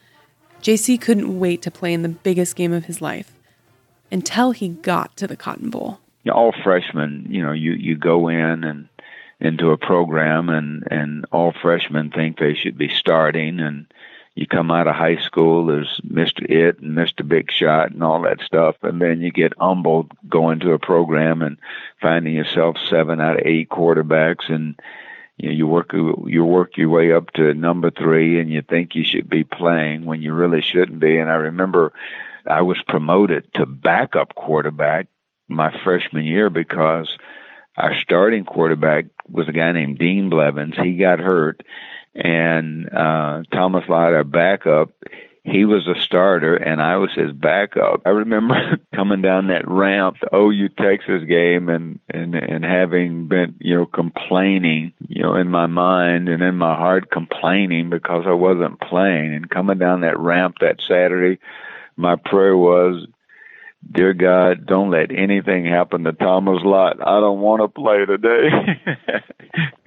JC 0.62 1.00
couldn't 1.00 1.38
wait 1.38 1.62
to 1.62 1.70
play 1.70 1.92
in 1.92 2.02
the 2.02 2.08
biggest 2.08 2.56
game 2.56 2.72
of 2.72 2.86
his 2.86 3.00
life 3.00 3.32
until 4.10 4.52
he 4.52 4.68
got 4.68 5.16
to 5.16 5.26
the 5.26 5.36
Cotton 5.36 5.70
Bowl. 5.70 5.98
All 6.30 6.52
freshmen, 6.62 7.26
you 7.30 7.42
know, 7.42 7.52
you, 7.52 7.72
you 7.72 7.96
go 7.96 8.28
in 8.28 8.64
and 8.64 8.88
into 9.40 9.70
a 9.70 9.78
program 9.78 10.48
and, 10.48 10.86
and 10.90 11.24
all 11.30 11.52
freshmen 11.52 12.10
think 12.10 12.38
they 12.38 12.54
should 12.54 12.76
be 12.76 12.88
starting 12.88 13.60
and 13.60 13.86
you 14.38 14.46
come 14.46 14.70
out 14.70 14.86
of 14.86 14.94
high 14.94 15.16
school 15.16 15.76
as 15.76 15.86
Mr. 16.06 16.48
It 16.48 16.78
and 16.78 16.96
Mr. 16.96 17.26
Big 17.26 17.50
Shot 17.50 17.90
and 17.90 18.04
all 18.04 18.22
that 18.22 18.40
stuff, 18.40 18.76
and 18.82 19.02
then 19.02 19.20
you 19.20 19.32
get 19.32 19.52
humbled 19.58 20.12
going 20.28 20.60
to 20.60 20.74
a 20.74 20.78
program 20.78 21.42
and 21.42 21.56
finding 22.00 22.34
yourself 22.34 22.76
seven 22.88 23.20
out 23.20 23.40
of 23.40 23.46
eight 23.46 23.68
quarterbacks 23.68 24.48
and 24.48 24.80
you 25.38 25.48
know, 25.48 25.54
you 25.54 25.66
work 25.66 25.92
you 25.92 26.44
work 26.44 26.76
your 26.76 26.88
way 26.88 27.12
up 27.12 27.32
to 27.34 27.54
number 27.54 27.90
three, 27.90 28.40
and 28.40 28.50
you 28.50 28.62
think 28.62 28.94
you 28.94 29.04
should 29.04 29.30
be 29.30 29.44
playing 29.44 30.04
when 30.04 30.20
you 30.20 30.34
really 30.34 30.60
shouldn't 30.60 30.98
be. 30.98 31.16
And 31.18 31.30
I 31.30 31.34
remember 31.34 31.92
I 32.46 32.62
was 32.62 32.78
promoted 32.88 33.52
to 33.54 33.64
backup 33.64 34.34
quarterback 34.34 35.06
my 35.48 35.72
freshman 35.84 36.24
year 36.24 36.50
because 36.50 37.08
our 37.76 37.94
starting 38.00 38.44
quarterback 38.44 39.06
was 39.28 39.48
a 39.48 39.52
guy 39.52 39.70
named 39.72 39.98
Dean 39.98 40.28
Blevins. 40.28 40.74
He 40.76 40.96
got 40.96 41.20
hurt, 41.20 41.62
and 42.14 42.88
uh, 42.92 43.42
Thomas 43.52 43.84
Lott, 43.88 44.14
our 44.14 44.24
backup, 44.24 44.90
he 45.44 45.64
was 45.64 45.86
a 45.86 46.00
starter 46.00 46.56
and 46.56 46.80
I 46.80 46.96
was 46.96 47.10
his 47.14 47.32
backup. 47.32 48.02
I 48.04 48.10
remember 48.10 48.54
coming 48.94 49.22
down 49.22 49.48
that 49.48 49.68
ramp, 49.68 50.16
the 50.20 50.36
OU 50.36 50.68
Texas 50.80 51.24
game, 51.28 51.68
and 51.68 51.98
and 52.10 52.34
and 52.34 52.64
having 52.64 53.28
been 53.28 53.54
you 53.58 53.76
know 53.76 53.86
complaining, 53.86 54.92
you 55.08 55.22
know, 55.22 55.34
in 55.34 55.48
my 55.48 55.66
mind 55.66 56.28
and 56.28 56.42
in 56.42 56.56
my 56.56 56.74
heart 56.74 57.10
complaining 57.10 57.90
because 57.90 58.24
I 58.26 58.32
wasn't 58.32 58.80
playing, 58.80 59.34
and 59.34 59.50
coming 59.50 59.78
down 59.78 60.02
that 60.02 60.18
ramp 60.18 60.56
that 60.60 60.80
Saturday, 60.86 61.38
my 61.96 62.16
prayer 62.16 62.56
was. 62.56 63.06
Dear 63.92 64.12
God, 64.12 64.66
don't 64.66 64.90
let 64.90 65.12
anything 65.12 65.64
happen 65.64 66.02
to 66.02 66.12
Thomas 66.12 66.58
Lott. 66.64 66.96
I 67.00 67.20
don't 67.20 67.38
want 67.40 67.62
to 67.62 67.68
play 67.68 68.04
today. 68.04 68.48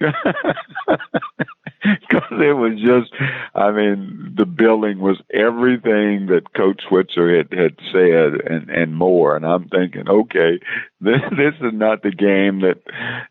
because 2.00 2.30
it 2.30 2.56
was 2.56 2.80
just, 2.80 3.12
I 3.54 3.70
mean, 3.72 4.34
the 4.36 4.46
building 4.46 5.00
was 5.00 5.20
everything 5.32 6.26
that 6.26 6.52
Coach 6.54 6.82
Switzer 6.88 7.36
had, 7.36 7.52
had 7.52 7.76
said 7.92 8.34
and, 8.46 8.70
and 8.70 8.94
more. 8.94 9.36
And 9.36 9.44
I'm 9.44 9.68
thinking, 9.68 10.08
okay, 10.08 10.60
this, 11.00 11.20
this 11.30 11.54
is 11.60 11.72
not 11.72 12.02
the 12.02 12.12
game 12.12 12.60
that, 12.60 12.78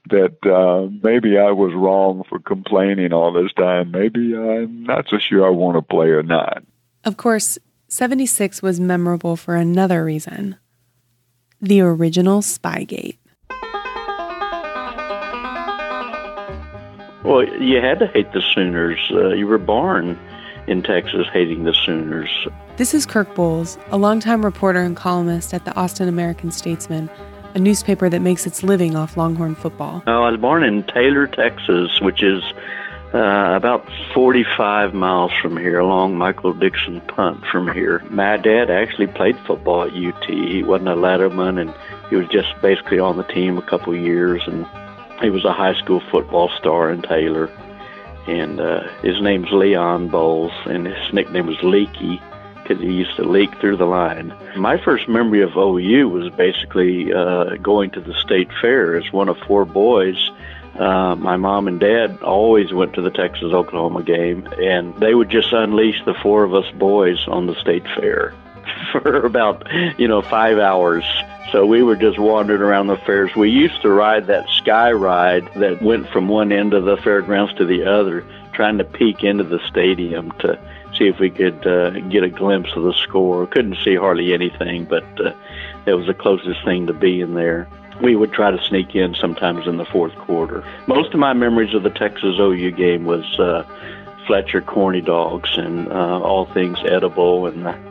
that, 0.09 0.37
uh, 0.45 0.89
maybe 1.03 1.37
I 1.37 1.51
was 1.51 1.73
wrong 1.73 2.23
for 2.27 2.39
complaining 2.39 3.13
all 3.13 3.31
this 3.31 3.53
time. 3.53 3.91
Maybe 3.91 4.35
I'm 4.35 4.83
not 4.83 5.05
so 5.09 5.17
sure 5.17 5.45
I 5.45 5.49
want 5.49 5.77
to 5.77 5.81
play 5.81 6.07
or 6.07 6.23
not. 6.23 6.63
Of 7.03 7.17
course, 7.17 7.57
76 7.87 8.61
was 8.61 8.79
memorable 8.79 9.35
for 9.35 9.55
another 9.55 10.03
reason 10.03 10.57
the 11.61 11.79
original 11.81 12.41
Spygate. 12.41 13.17
Well, 17.23 17.43
you 17.43 17.79
had 17.81 17.99
to 17.99 18.07
hate 18.07 18.31
the 18.33 18.41
Sooners. 18.41 18.99
Uh, 19.11 19.29
you 19.29 19.45
were 19.45 19.59
born 19.59 20.19
in 20.67 20.81
Texas 20.81 21.27
hating 21.31 21.65
the 21.65 21.73
Sooners. 21.73 22.29
This 22.77 22.93
is 22.93 23.05
Kirk 23.05 23.35
Bohls, 23.35 23.77
a 23.91 23.97
longtime 23.97 24.43
reporter 24.43 24.79
and 24.79 24.97
columnist 24.97 25.53
at 25.53 25.65
the 25.65 25.75
Austin 25.75 26.07
American 26.07 26.51
Statesman, 26.51 27.09
a 27.53 27.59
newspaper 27.59 28.09
that 28.09 28.21
makes 28.21 28.47
its 28.47 28.63
living 28.63 28.95
off 28.95 29.17
Longhorn 29.17 29.53
football. 29.55 30.01
Oh, 30.07 30.23
I 30.23 30.31
was 30.31 30.39
born 30.39 30.63
in 30.63 30.83
Taylor, 30.83 31.27
Texas, 31.27 32.01
which 32.01 32.23
is 32.23 32.41
uh, 33.13 33.53
about 33.55 33.87
45 34.13 34.93
miles 34.93 35.31
from 35.41 35.57
here, 35.57 35.79
along 35.79 36.17
Michael 36.17 36.53
Dickson 36.53 37.01
Punt 37.01 37.45
from 37.51 37.71
here. 37.71 38.03
My 38.09 38.37
dad 38.37 38.71
actually 38.71 39.07
played 39.07 39.37
football 39.45 39.83
at 39.83 39.93
UT. 39.93 40.23
He 40.27 40.63
wasn't 40.63 40.89
a 40.89 40.95
letterman, 40.95 41.59
and 41.59 41.73
he 42.09 42.15
was 42.15 42.27
just 42.29 42.49
basically 42.61 42.99
on 42.99 43.17
the 43.17 43.23
team 43.23 43.57
a 43.57 43.61
couple 43.61 43.95
years, 43.95 44.41
and 44.47 44.65
he 45.21 45.29
was 45.29 45.45
a 45.45 45.53
high 45.53 45.75
school 45.75 46.01
football 46.11 46.49
star 46.57 46.91
in 46.91 47.01
Taylor, 47.01 47.47
and 48.27 48.59
uh, 48.59 48.87
his 49.01 49.21
name's 49.21 49.51
Leon 49.51 50.09
Bohls, 50.09 50.53
and 50.65 50.87
his 50.87 51.13
nickname 51.13 51.47
was 51.47 51.61
Leaky 51.63 52.21
because 52.61 52.81
he 52.81 52.91
used 52.91 53.15
to 53.15 53.23
leak 53.23 53.53
through 53.59 53.77
the 53.77 53.85
line. 53.85 54.33
My 54.55 54.77
first 54.77 55.09
memory 55.09 55.41
of 55.41 55.57
OU 55.57 56.09
was 56.09 56.29
basically 56.33 57.11
uh, 57.11 57.55
going 57.57 57.91
to 57.91 58.01
the 58.01 58.13
state 58.13 58.49
fair 58.61 58.95
as 58.95 59.11
one 59.11 59.29
of 59.29 59.37
four 59.47 59.65
boys. 59.65 60.31
Uh, 60.77 61.15
my 61.15 61.35
mom 61.35 61.67
and 61.67 61.79
dad 61.79 62.21
always 62.21 62.71
went 62.71 62.93
to 62.93 63.01
the 63.01 63.09
Texas 63.09 63.51
Oklahoma 63.51 64.03
game, 64.03 64.47
and 64.61 64.95
they 64.97 65.13
would 65.13 65.29
just 65.29 65.51
unleash 65.51 66.03
the 66.05 66.13
four 66.13 66.43
of 66.43 66.53
us 66.53 66.69
boys 66.75 67.27
on 67.27 67.47
the 67.47 67.55
state 67.55 67.83
fair 67.95 68.33
for 68.91 69.25
about, 69.25 69.67
you 69.99 70.07
know, 70.07 70.21
five 70.21 70.57
hours 70.57 71.03
so 71.51 71.65
we 71.65 71.83
were 71.83 71.95
just 71.95 72.17
wandering 72.17 72.61
around 72.61 72.87
the 72.87 72.97
fairs. 72.97 73.35
We 73.35 73.49
used 73.49 73.81
to 73.81 73.89
ride 73.89 74.27
that 74.27 74.47
sky 74.49 74.91
ride 74.91 75.47
that 75.55 75.81
went 75.81 76.09
from 76.09 76.27
one 76.27 76.51
end 76.51 76.73
of 76.73 76.85
the 76.85 76.97
fairgrounds 76.97 77.53
to 77.55 77.65
the 77.65 77.83
other, 77.83 78.25
trying 78.53 78.77
to 78.77 78.83
peek 78.83 79.23
into 79.23 79.43
the 79.43 79.59
stadium 79.67 80.31
to 80.39 80.57
see 80.97 81.07
if 81.07 81.19
we 81.19 81.29
could 81.29 81.65
uh, 81.67 81.91
get 82.09 82.23
a 82.23 82.29
glimpse 82.29 82.69
of 82.75 82.83
the 82.83 82.93
score. 82.93 83.47
Couldn't 83.47 83.77
see 83.83 83.95
hardly 83.95 84.33
anything, 84.33 84.85
but 84.85 85.03
uh, 85.19 85.33
it 85.85 85.93
was 85.93 86.07
the 86.07 86.13
closest 86.13 86.63
thing 86.63 86.87
to 86.87 86.93
being 86.93 87.33
there. 87.33 87.67
We 88.01 88.15
would 88.15 88.31
try 88.31 88.51
to 88.51 88.63
sneak 88.63 88.95
in 88.95 89.13
sometimes 89.15 89.67
in 89.67 89.77
the 89.77 89.85
fourth 89.85 90.15
quarter. 90.15 90.63
Most 90.87 91.13
of 91.13 91.19
my 91.19 91.33
memories 91.33 91.73
of 91.73 91.83
the 91.83 91.89
Texas 91.89 92.39
OU 92.39 92.71
game 92.71 93.05
was 93.05 93.25
uh, 93.39 93.63
Fletcher 94.25 94.61
corny 94.61 95.01
dogs 95.01 95.49
and 95.57 95.87
uh, 95.89 96.19
all 96.21 96.45
things 96.45 96.79
edible 96.85 97.47
and 97.47 97.65
the, 97.65 97.90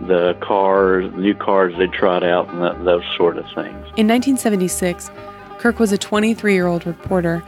the 0.00 0.36
cars, 0.40 1.12
new 1.14 1.34
cars 1.34 1.74
they 1.78 1.86
trot 1.86 2.22
out 2.22 2.48
and 2.48 2.62
that, 2.62 2.84
those 2.84 3.04
sort 3.16 3.36
of 3.36 3.44
things. 3.46 3.76
In 3.96 4.08
1976, 4.08 5.10
Kirk 5.58 5.78
was 5.78 5.92
a 5.92 5.98
23 5.98 6.54
year 6.54 6.66
old 6.66 6.86
reporter 6.86 7.38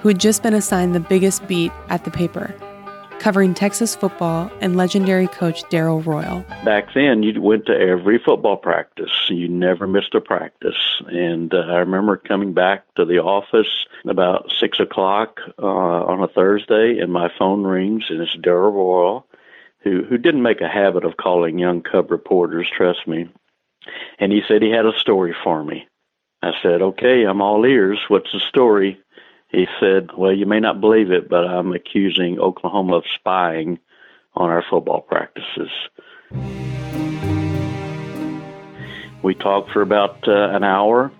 who 0.00 0.08
had 0.08 0.18
just 0.18 0.42
been 0.42 0.54
assigned 0.54 0.94
the 0.94 1.00
biggest 1.00 1.46
beat 1.46 1.72
at 1.88 2.04
the 2.04 2.10
paper 2.10 2.54
covering 3.22 3.54
Texas 3.54 3.94
football 3.94 4.50
and 4.60 4.76
legendary 4.76 5.28
coach 5.28 5.62
Darrell 5.70 6.02
Royal. 6.02 6.40
Back 6.64 6.88
then, 6.92 7.22
you 7.22 7.40
went 7.40 7.66
to 7.66 7.72
every 7.72 8.18
football 8.18 8.56
practice. 8.56 9.12
You 9.28 9.46
never 9.46 9.86
missed 9.86 10.12
a 10.16 10.20
practice. 10.20 11.00
And 11.06 11.54
uh, 11.54 11.58
I 11.58 11.76
remember 11.76 12.16
coming 12.16 12.52
back 12.52 12.84
to 12.96 13.04
the 13.04 13.18
office 13.18 13.86
about 14.08 14.50
6 14.58 14.80
o'clock 14.80 15.38
uh, 15.56 15.64
on 15.64 16.20
a 16.20 16.26
Thursday, 16.26 16.98
and 16.98 17.12
my 17.12 17.30
phone 17.38 17.62
rings, 17.62 18.06
and 18.08 18.20
it's 18.20 18.36
Darrell 18.42 18.72
Royal, 18.72 19.24
who, 19.82 20.04
who 20.04 20.18
didn't 20.18 20.42
make 20.42 20.60
a 20.60 20.68
habit 20.68 21.04
of 21.04 21.16
calling 21.16 21.58
young 21.58 21.82
cub 21.82 22.10
reporters, 22.10 22.68
trust 22.74 23.06
me. 23.06 23.28
And 24.18 24.32
he 24.32 24.42
said 24.46 24.62
he 24.62 24.70
had 24.70 24.86
a 24.86 24.98
story 24.98 25.34
for 25.42 25.64
me. 25.64 25.86
I 26.42 26.52
said, 26.62 26.82
okay, 26.82 27.24
I'm 27.24 27.40
all 27.40 27.64
ears. 27.64 27.98
What's 28.08 28.32
the 28.32 28.40
story? 28.40 29.00
He 29.52 29.66
said, 29.78 30.10
Well, 30.16 30.32
you 30.32 30.46
may 30.46 30.60
not 30.60 30.80
believe 30.80 31.12
it, 31.12 31.28
but 31.28 31.46
I'm 31.46 31.72
accusing 31.72 32.40
Oklahoma 32.40 32.96
of 32.96 33.04
spying 33.14 33.78
on 34.34 34.48
our 34.48 34.64
football 34.68 35.02
practices. 35.02 35.70
We 39.22 39.34
talked 39.34 39.70
for 39.70 39.82
about 39.82 40.26
uh, 40.26 40.48
an 40.48 40.64
hour, 40.64 41.12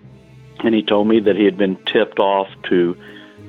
and 0.64 0.74
he 0.74 0.82
told 0.82 1.08
me 1.08 1.20
that 1.20 1.36
he 1.36 1.44
had 1.44 1.58
been 1.58 1.76
tipped 1.84 2.18
off 2.18 2.48
to 2.70 2.96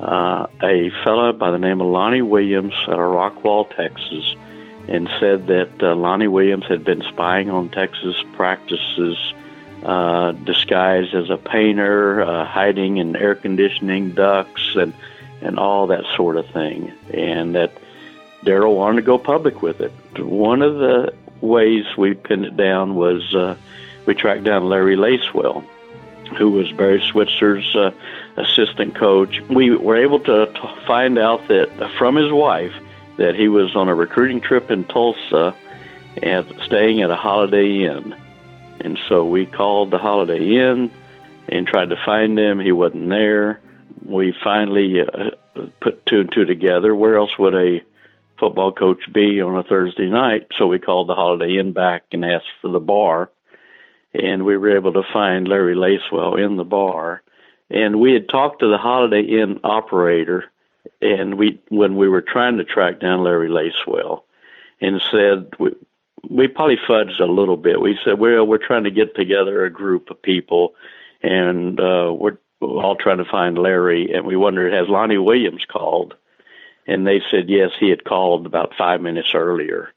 uh, 0.02 0.47
a 0.62 0.91
fellow 1.06 1.32
by 1.32 1.49
the 1.49 1.58
name 1.58 1.80
of 1.80 1.88
Lonnie 1.88 2.21
Williams 2.21 2.73
out 2.84 2.93
of 2.93 2.99
Rockwall, 2.99 3.73
Texas, 3.76 4.36
and 4.88 5.10
said 5.19 5.48
that 5.48 5.72
uh, 5.82 5.96
Lonnie 5.96 6.28
Williams 6.28 6.65
had 6.65 6.84
been 6.84 7.02
spying 7.04 7.50
on 7.50 7.69
Texas 7.69 8.15
practices 8.34 9.17
uh, 9.84 10.32
disguised 10.32 11.13
as 11.13 11.30
a 11.30 11.38
painter, 11.38 12.22
uh, 12.22 12.46
hiding 12.46 12.98
in 12.98 13.15
air 13.15 13.36
conditioning 13.36 14.12
ducts, 14.12 14.76
and 14.76 14.93
and 15.41 15.60
all 15.60 15.88
that 15.88 16.06
sort 16.15 16.38
of 16.38 16.48
thing. 16.48 16.91
And 17.13 17.56
that 17.56 17.74
Darrell 18.43 18.76
wanted 18.76 19.02
to 19.02 19.06
go 19.06 19.17
public 19.17 19.62
with 19.62 19.82
it. 19.82 19.91
One 20.17 20.62
of 20.62 20.78
the 20.78 21.13
ways 21.41 21.86
we 21.98 22.13
pinned 22.13 22.46
it 22.46 22.56
down 22.56 22.96
was 22.96 23.36
uh, 23.36 23.58
we 24.06 24.15
tracked 24.15 24.43
down 24.46 24.69
Larry 24.69 24.96
Lacewell, 24.96 25.63
who 26.38 26.52
was 26.52 26.72
Barry 26.72 27.02
Switzer's 27.02 27.76
uh, 27.76 27.91
assistant 28.38 28.96
coach. 28.96 29.41
We 29.50 29.76
were 29.76 29.98
able 29.98 30.19
to, 30.19 30.46
to 30.46 30.76
find 30.88 31.17
out 31.17 31.48
that 31.50 31.69
uh, 31.82 31.89
from 31.98 32.15
his 32.15 32.32
wife 32.32 32.74
that 33.17 33.36
he 33.36 33.47
was 33.47 33.76
on 33.76 33.89
a 33.89 33.95
recruiting 33.95 34.41
trip 34.41 34.71
in 34.71 34.84
Tulsa 34.86 35.56
and 36.21 36.45
staying 36.65 37.02
at 37.02 37.10
a 37.10 37.15
Holiday 37.15 37.86
Inn 37.86 38.15
and 38.84 38.99
so 39.08 39.26
we 39.26 39.45
called 39.45 39.91
the 39.91 39.97
Holiday 39.97 40.58
Inn 40.58 40.91
and 41.47 41.65
tried 41.65 41.89
to 41.89 41.95
find 42.06 42.38
him. 42.38 42.60
He 42.60 42.71
wasn't 42.71 43.10
there. 43.10 43.62
We 44.06 44.36
finally 44.43 45.02
uh, 45.02 45.32
put 45.80 46.06
two 46.06 46.21
and 46.21 46.32
two 46.32 46.45
together. 46.45 46.93
Where 46.93 47.17
else 47.17 47.32
would 47.39 47.56
a 47.56 47.82
football 48.39 48.73
coach 48.73 49.02
be 49.13 49.41
on 49.41 49.58
a 49.58 49.63
Thursday 49.63 50.10
night? 50.10 50.47
So 50.58 50.67
we 50.67 50.80
called 50.80 51.08
the 51.08 51.15
Holiday 51.15 51.58
Inn 51.58 51.71
back 51.71 52.04
and 52.12 52.26
asked 52.26 52.45
for 52.62 52.69
the 52.69 52.80
bar. 52.80 53.30
And 54.13 54.45
we 54.45 54.58
were 54.58 54.76
able 54.76 54.93
to 54.93 55.04
find 55.12 55.47
Larry 55.47 55.76
Lacewell 55.76 56.43
in 56.43 56.58
the 56.58 56.65
bar. 56.65 57.23
And 57.69 57.99
we 57.99 58.13
had 58.13 58.30
talked 58.30 58.60
to 58.60 58.69
the 58.69 58.78
Holiday 58.78 59.21
Inn 59.21 59.62
operator, 59.63 60.45
and 61.02 61.38
we 61.38 61.62
when 61.69 61.96
we 61.96 62.08
were 62.08 62.22
trying 62.22 62.58
to 62.58 62.63
track 62.63 63.00
down 63.00 63.24
Larry 63.24 63.50
Lacewell, 63.50 64.24
and 64.82 65.02
said 65.12 65.54
we 65.60 65.72
we 66.30 66.48
probably 66.48 66.78
fudged 66.78 67.19
a 67.19 67.26
little 67.26 67.58
bit. 67.58 67.82
We 67.82 68.00
said, 68.04 68.19
well, 68.19 68.46
we're 68.46 68.65
trying 68.65 68.86
to 68.86 68.91
get 68.91 69.15
together 69.15 69.65
a 69.65 69.69
group 69.69 70.10
of 70.10 70.22
people, 70.22 70.74
and 71.22 71.80
uh, 71.80 72.13
we're 72.17 72.38
all 72.62 72.96
trying 72.96 73.17
to 73.17 73.26
find 73.26 73.58
Larry. 73.58 74.13
And 74.13 74.26
we 74.26 74.36
wondered, 74.36 74.74
has 74.74 74.88
Lonnie 74.88 75.17
Williams 75.17 75.65
called? 75.69 76.15
And 76.88 77.06
they 77.06 77.22
said, 77.32 77.50
yes, 77.50 77.72
he 77.80 77.89
had 77.89 78.04
called 78.04 78.46
about 78.46 78.74
five 78.78 79.02
minutes 79.02 79.30
earlier. 79.34 79.89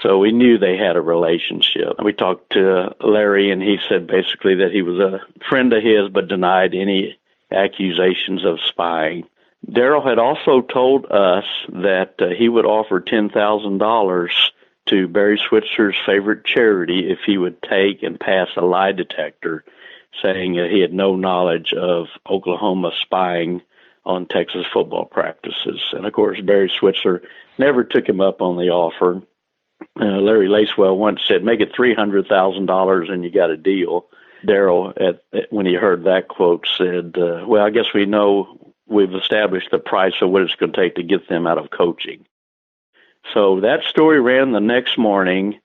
So 0.00 0.18
we 0.18 0.32
knew 0.32 0.58
they 0.58 0.76
had 0.76 0.96
a 0.96 1.00
relationship. 1.00 2.02
We 2.02 2.12
talked 2.12 2.52
to 2.52 2.94
Larry, 3.00 3.50
and 3.50 3.62
he 3.62 3.78
said 3.88 4.06
basically 4.06 4.56
that 4.56 4.72
he 4.72 4.82
was 4.82 4.98
a 4.98 5.20
friend 5.48 5.72
of 5.72 5.82
his, 5.82 6.08
but 6.08 6.28
denied 6.28 6.74
any 6.74 7.18
accusations 7.52 8.44
of 8.44 8.58
spying. 8.66 9.24
Darrell 9.70 10.06
had 10.06 10.18
also 10.18 10.60
told 10.60 11.06
us 11.06 11.44
that 11.68 12.14
uh, 12.18 12.28
he 12.28 12.48
would 12.48 12.66
offer 12.66 13.00
ten 13.00 13.30
thousand 13.30 13.78
dollars 13.78 14.52
to 14.86 15.08
Barry 15.08 15.40
Switzer's 15.48 15.96
favorite 16.04 16.44
charity 16.44 17.10
if 17.10 17.20
he 17.24 17.38
would 17.38 17.62
take 17.62 18.02
and 18.02 18.18
pass 18.18 18.48
a 18.56 18.62
lie 18.62 18.92
detector 18.92 19.64
saying 20.20 20.54
that 20.56 20.70
he 20.70 20.80
had 20.80 20.92
no 20.92 21.16
knowledge 21.16 21.72
of 21.72 22.08
Oklahoma 22.28 22.90
spying 23.00 23.62
on 24.04 24.26
Texas 24.26 24.66
football 24.72 25.04
practices. 25.04 25.80
And 25.92 26.04
of 26.04 26.12
course, 26.12 26.40
Barry 26.40 26.70
Switzer 26.76 27.22
never 27.56 27.84
took 27.84 28.08
him 28.08 28.20
up 28.20 28.42
on 28.42 28.56
the 28.56 28.70
offer. 28.70 29.22
Uh, 30.00 30.04
Larry 30.04 30.48
Lacewell 30.48 30.96
once 30.96 31.20
said, 31.26 31.44
"Make 31.44 31.60
it 31.60 31.74
three 31.74 31.94
hundred 31.94 32.26
thousand 32.26 32.66
dollars, 32.66 33.08
and 33.10 33.24
you 33.24 33.30
got 33.30 33.50
a 33.50 33.56
deal." 33.56 34.06
Darrell, 34.44 34.92
when 35.50 35.66
he 35.66 35.74
heard 35.74 36.04
that 36.04 36.26
quote, 36.26 36.66
said, 36.76 37.16
uh, 37.16 37.44
"Well, 37.46 37.64
I 37.64 37.70
guess 37.70 37.94
we 37.94 38.06
know 38.06 38.58
we've 38.92 39.14
established 39.14 39.70
the 39.70 39.78
price 39.78 40.14
of 40.20 40.30
what 40.30 40.42
it's 40.42 40.54
going 40.54 40.72
to 40.72 40.80
take 40.80 40.96
to 40.96 41.02
get 41.02 41.28
them 41.28 41.46
out 41.46 41.58
of 41.58 41.70
coaching." 41.70 42.26
So 43.32 43.60
that 43.60 43.84
story 43.84 44.20
ran 44.20 44.52
the 44.52 44.60
next 44.60 44.98
morning, 44.98 45.60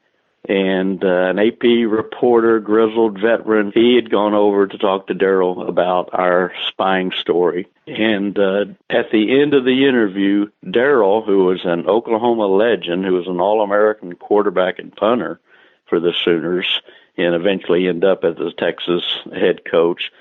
and 0.47 1.03
uh, 1.03 1.07
an 1.07 1.39
AP 1.39 1.63
reporter, 1.63 2.59
grizzled 2.59 3.19
veteran, 3.19 3.71
he 3.73 3.95
had 3.95 4.09
gone 4.09 4.33
over 4.33 4.67
to 4.67 4.77
talk 4.77 5.07
to 5.07 5.13
Darrell 5.13 5.67
about 5.67 6.09
our 6.13 6.53
spying 6.67 7.11
story. 7.11 7.67
And 7.85 8.37
uh, 8.37 8.65
at 8.89 9.11
the 9.11 9.41
end 9.41 9.53
of 9.53 9.65
the 9.65 9.87
interview, 9.87 10.49
Darrell, 10.69 11.21
who 11.23 11.45
was 11.45 11.61
an 11.65 11.87
Oklahoma 11.87 12.47
legend, 12.47 13.05
who 13.05 13.13
was 13.13 13.27
an 13.27 13.41
All 13.41 13.61
American 13.61 14.13
quarterback 14.13 14.79
and 14.79 14.95
punter 14.95 15.39
for 15.87 15.99
the 15.99 16.13
Sooners, 16.13 16.81
and 17.17 17.33
eventually 17.33 17.87
end 17.87 18.05
up 18.05 18.23
as 18.23 18.35
the 18.35 18.51
Texas 18.57 19.03
head 19.33 19.65
coach, 19.65 20.11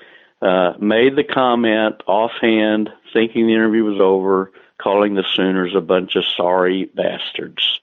uh, 0.41 0.73
made 0.79 1.15
the 1.15 1.23
comment 1.23 1.95
offhand, 2.05 2.89
thinking 3.13 3.47
the 3.47 3.53
interview 3.53 3.83
was 3.83 3.99
over 3.99 4.51
calling 4.81 5.15
the 5.15 5.25
Sooners 5.33 5.73
a 5.75 5.81
bunch 5.81 6.15
of 6.15 6.23
sorry 6.25 6.85
bastards. 6.85 7.79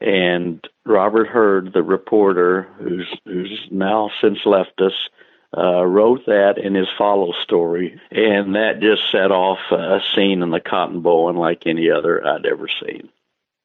And 0.00 0.66
Robert 0.84 1.28
Heard, 1.28 1.72
the 1.72 1.82
reporter, 1.82 2.62
who's 2.78 3.06
who's 3.24 3.68
now 3.70 4.10
since 4.20 4.38
left 4.44 4.80
us, 4.80 5.08
uh, 5.56 5.84
wrote 5.84 6.26
that 6.26 6.58
in 6.58 6.74
his 6.74 6.88
follow 6.98 7.32
story, 7.42 8.00
and 8.10 8.54
that 8.56 8.80
just 8.80 9.10
set 9.12 9.30
off 9.30 9.58
a 9.70 10.00
scene 10.14 10.42
in 10.42 10.50
the 10.50 10.60
Cotton 10.60 11.02
Bowl 11.02 11.28
unlike 11.28 11.66
any 11.66 11.90
other 11.90 12.26
I'd 12.26 12.46
ever 12.46 12.68
seen. 12.68 13.08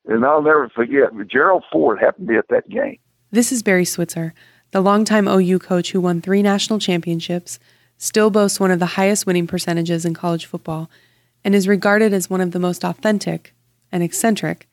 And 0.05 0.25
I'll 0.25 0.41
never 0.41 0.69
forget, 0.69 1.09
Gerald 1.27 1.63
Ford 1.71 1.99
happened 1.99 2.27
to 2.27 2.33
be 2.33 2.37
at 2.37 2.47
that 2.49 2.69
game. 2.69 2.97
This 3.31 3.51
is 3.51 3.63
Barry 3.63 3.83
Switzer, 3.83 4.33
the 4.71 4.81
longtime 4.81 5.27
OU 5.27 5.59
coach 5.59 5.91
who 5.91 5.99
won 5.99 6.21
three 6.21 6.41
national 6.41 6.79
championships, 6.79 7.59
still 7.97 8.29
boasts 8.29 8.59
one 8.59 8.71
of 8.71 8.79
the 8.79 8.85
highest 8.85 9.25
winning 9.25 9.47
percentages 9.47 10.05
in 10.05 10.13
college 10.13 10.45
football, 10.45 10.89
and 11.43 11.55
is 11.55 11.67
regarded 11.67 12.13
as 12.13 12.29
one 12.29 12.41
of 12.41 12.51
the 12.51 12.59
most 12.59 12.83
authentic 12.83 13.53
and 13.91 14.03
eccentric 14.03 14.67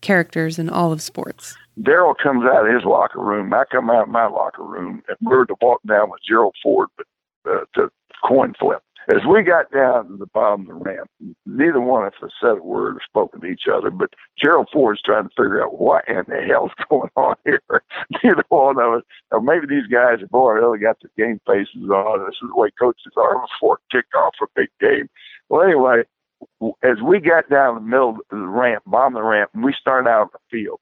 characters 0.00 0.58
in 0.58 0.68
all 0.68 0.92
of 0.92 1.02
sports. 1.02 1.56
Darrell 1.82 2.14
comes 2.14 2.44
out 2.44 2.66
of 2.66 2.74
his 2.74 2.84
locker 2.84 3.20
room. 3.20 3.52
I 3.52 3.64
come 3.70 3.90
out 3.90 4.04
of 4.04 4.08
my 4.08 4.26
locker 4.26 4.62
room, 4.62 5.02
and 5.08 5.16
we're 5.20 5.44
to 5.46 5.54
walk 5.60 5.80
down 5.86 6.10
with 6.10 6.20
Gerald 6.26 6.54
Ford 6.62 6.88
but, 6.96 7.06
uh, 7.50 7.64
to 7.74 7.90
coin 8.26 8.54
flip. 8.58 8.82
As 9.08 9.22
we 9.28 9.42
got 9.42 9.70
down 9.72 10.08
to 10.08 10.16
the 10.16 10.26
bottom 10.26 10.62
of 10.62 10.66
the 10.66 10.74
ramp, 10.74 11.10
neither 11.46 11.80
one 11.80 12.06
of 12.06 12.12
us 12.22 12.30
said 12.40 12.58
a 12.58 12.62
word 12.62 12.96
or 12.96 13.00
spoken 13.04 13.40
to 13.40 13.46
each 13.46 13.64
other, 13.72 13.90
but 13.90 14.10
Gerald 14.40 14.68
Ford's 14.72 15.02
trying 15.02 15.24
to 15.24 15.30
figure 15.30 15.64
out 15.64 15.80
what 15.80 16.06
in 16.06 16.22
the 16.28 16.42
hell's 16.46 16.70
going 16.90 17.10
on 17.16 17.34
here. 17.44 17.62
neither 18.22 18.44
one 18.50 18.78
of 18.78 18.94
us, 18.98 19.02
or 19.32 19.40
maybe 19.40 19.66
these 19.66 19.86
guys 19.86 20.20
have 20.20 20.32
already 20.32 20.82
got 20.82 20.98
their 21.00 21.26
game 21.26 21.40
faces 21.46 21.88
on. 21.90 22.26
This 22.26 22.36
is 22.42 22.48
the 22.54 22.60
way 22.60 22.70
coaches 22.78 23.12
are 23.16 23.40
before 23.46 23.78
kickoff 23.92 24.32
a 24.42 24.46
big 24.54 24.68
game. 24.80 25.08
Well, 25.48 25.62
anyway, 25.62 26.02
as 26.82 27.02
we 27.02 27.20
got 27.20 27.48
down 27.50 27.74
the 27.76 27.80
middle 27.80 28.10
of 28.10 28.16
the 28.30 28.36
ramp, 28.36 28.84
bottom 28.86 29.16
of 29.16 29.22
the 29.22 29.28
ramp, 29.28 29.50
we 29.54 29.74
started 29.80 30.08
out 30.08 30.22
on 30.22 30.28
the 30.32 30.38
field, 30.50 30.80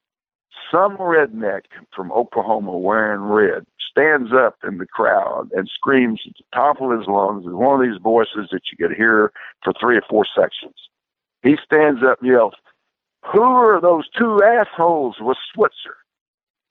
some 0.71 0.97
redneck 0.97 1.63
from 1.95 2.13
Oklahoma 2.13 2.77
wearing 2.77 3.23
red 3.23 3.65
stands 3.91 4.31
up 4.33 4.57
in 4.67 4.79
the 4.79 4.87
crowd 4.87 5.49
and 5.53 5.69
screams 5.73 6.21
at 6.27 6.35
the 6.37 6.45
top 6.55 6.81
of 6.81 6.97
his 6.97 7.07
lungs 7.09 7.45
with 7.45 7.55
one 7.55 7.81
of 7.81 7.87
these 7.87 8.01
voices 8.03 8.49
that 8.53 8.61
you 8.71 8.77
could 8.77 8.97
hear 8.97 9.33
for 9.65 9.73
three 9.81 9.97
or 9.97 10.03
four 10.09 10.27
sections. 10.37 10.75
He 11.43 11.57
stands 11.65 12.03
up 12.03 12.21
and 12.21 12.31
yells, 12.31 12.55
who 13.33 13.43
are 13.43 13.81
those 13.81 14.09
two 14.17 14.43
assholes 14.43 15.17
with 15.21 15.37
Switzer? 15.55 15.97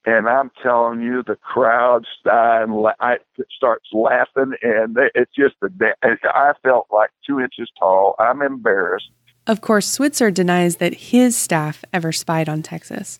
And 0.05 0.29
I'm 0.29 0.51
telling 0.63 1.01
you, 1.01 1.21
the 1.21 1.35
crowd 1.35 2.05
starts 2.21 3.87
laughing, 3.91 4.53
and 4.61 4.97
it's 5.13 5.31
just. 5.35 5.55
I 5.61 6.53
felt 6.63 6.87
like 6.89 7.09
two 7.25 7.41
inches 7.41 7.69
tall. 7.77 8.15
I'm 8.17 8.41
embarrassed. 8.41 9.09
Of 9.47 9.59
course, 9.59 9.85
Switzer 9.85 10.31
denies 10.31 10.77
that 10.77 10.93
his 10.93 11.35
staff 11.35 11.83
ever 11.91 12.13
spied 12.13 12.47
on 12.47 12.61
Texas. 12.61 13.19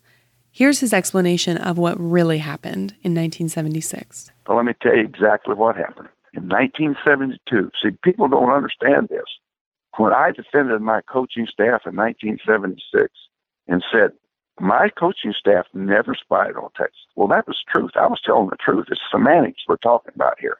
Here's 0.57 0.79
his 0.79 0.91
explanation 0.91 1.57
of 1.57 1.77
what 1.77 1.99
really 1.99 2.39
happened 2.39 2.95
in 3.03 3.13
1976. 3.13 4.31
Well, 4.47 4.57
let 4.57 4.65
me 4.65 4.73
tell 4.81 4.95
you 4.95 5.03
exactly 5.03 5.53
what 5.53 5.75
happened. 5.75 6.09
In 6.33 6.49
1972, 6.49 7.69
see, 7.79 7.95
people 8.03 8.27
don't 8.27 8.49
understand 8.49 9.09
this. 9.09 9.25
When 9.97 10.13
I 10.13 10.31
defended 10.31 10.81
my 10.81 11.01
coaching 11.01 11.45
staff 11.45 11.85
in 11.85 11.95
1976 11.95 13.13
and 13.67 13.85
said 13.91 14.13
my 14.59 14.89
coaching 14.89 15.35
staff 15.39 15.67
never 15.75 16.15
spied 16.15 16.55
on 16.55 16.71
Texas. 16.75 17.05
Well, 17.15 17.27
that 17.27 17.45
was 17.45 17.61
truth. 17.71 17.91
I 17.93 18.07
was 18.07 18.19
telling 18.25 18.49
the 18.49 18.57
truth. 18.57 18.87
It's 18.89 18.99
semantics 19.11 19.61
we're 19.67 19.77
talking 19.77 20.13
about 20.15 20.39
here. 20.39 20.57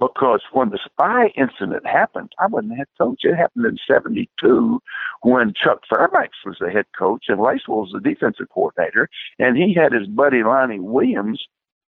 Because 0.00 0.42
when 0.52 0.70
the 0.70 0.78
spy 0.84 1.32
incident 1.36 1.86
happened, 1.86 2.32
I 2.38 2.46
wasn't 2.46 2.76
head 2.76 2.86
coach. 2.98 3.20
It 3.24 3.34
happened 3.34 3.66
in 3.66 3.78
72 3.86 4.80
when 5.22 5.54
Chuck 5.54 5.82
Fairbanks 5.88 6.38
was 6.46 6.56
the 6.60 6.70
head 6.70 6.86
coach 6.96 7.24
and 7.28 7.40
Lacewell 7.40 7.82
was 7.82 7.90
the 7.92 8.00
defensive 8.00 8.46
coordinator. 8.54 9.08
And 9.38 9.56
he 9.56 9.74
had 9.74 9.92
his 9.92 10.06
buddy 10.06 10.42
Lonnie 10.44 10.78
Williams 10.78 11.42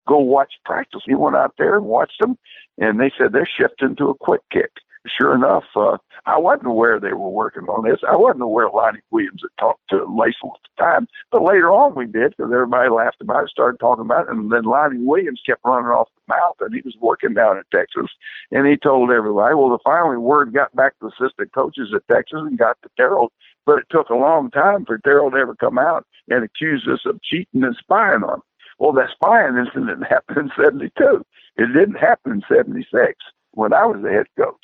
go 0.07 0.19
watch 0.19 0.53
practice. 0.65 1.01
He 1.05 1.15
went 1.15 1.37
out 1.37 1.53
there 1.57 1.77
and 1.77 1.85
watched 1.85 2.19
them, 2.19 2.37
and 2.77 2.99
they 2.99 3.11
said 3.17 3.31
they're 3.31 3.49
shifting 3.59 3.95
to 3.97 4.09
a 4.09 4.15
quick 4.15 4.41
kick 4.51 4.71
sure 5.07 5.35
enough, 5.35 5.63
uh, 5.75 5.97
I 6.25 6.37
wasn't 6.37 6.67
aware 6.67 6.99
they 6.99 7.13
were 7.13 7.29
working 7.29 7.63
on 7.63 7.89
this. 7.89 7.99
I 8.07 8.15
wasn't 8.15 8.43
aware 8.43 8.69
Lonnie 8.69 8.99
Williams 9.09 9.41
had 9.41 9.59
talked 9.59 9.81
to 9.89 10.05
Lacewell 10.05 10.55
at 10.55 10.61
the 10.63 10.83
time, 10.83 11.07
but 11.31 11.43
later 11.43 11.71
on 11.71 11.95
we 11.95 12.05
did 12.05 12.31
because 12.31 12.51
everybody 12.53 12.89
laughed 12.89 13.21
about 13.21 13.43
it, 13.43 13.49
started 13.49 13.79
talking 13.79 14.05
about 14.05 14.27
it, 14.27 14.31
and 14.31 14.51
then 14.51 14.63
Lonnie 14.63 14.99
Williams 14.99 15.41
kept 15.45 15.61
running 15.65 15.89
off 15.89 16.09
the 16.15 16.35
mouth, 16.35 16.55
and 16.59 16.73
he 16.73 16.81
was 16.81 16.95
working 17.01 17.33
down 17.33 17.57
in 17.57 17.63
Texas, 17.73 18.11
and 18.51 18.67
he 18.67 18.77
told 18.77 19.11
everybody, 19.11 19.55
well, 19.55 19.69
the 19.69 19.79
finally 19.83 20.17
word 20.17 20.53
got 20.53 20.75
back 20.75 20.93
to 20.99 21.07
assistant 21.07 21.51
coaches 21.53 21.89
at 21.95 22.07
Texas 22.07 22.39
and 22.39 22.57
got 22.57 22.77
to 22.83 22.89
Terrell, 22.97 23.31
but 23.65 23.79
it 23.79 23.85
took 23.89 24.09
a 24.09 24.15
long 24.15 24.51
time 24.51 24.85
for 24.85 24.99
Terrell 24.99 25.31
to 25.31 25.37
ever 25.37 25.55
come 25.55 25.77
out 25.77 26.05
and 26.29 26.43
accuse 26.43 26.87
us 26.91 27.01
of 27.05 27.21
cheating 27.23 27.63
and 27.63 27.75
spying 27.79 28.23
on 28.23 28.35
him. 28.35 28.41
Well, 28.77 28.93
that 28.93 29.09
spying 29.11 29.57
incident 29.57 30.05
happened 30.09 30.51
in 30.57 30.63
72. 30.63 31.25
It 31.57 31.67
didn't 31.73 31.95
happen 31.99 32.31
in 32.31 32.41
76 32.47 33.13
when 33.53 33.73
I 33.73 33.85
was 33.85 34.01
the 34.01 34.09
head 34.09 34.27
coach. 34.37 34.55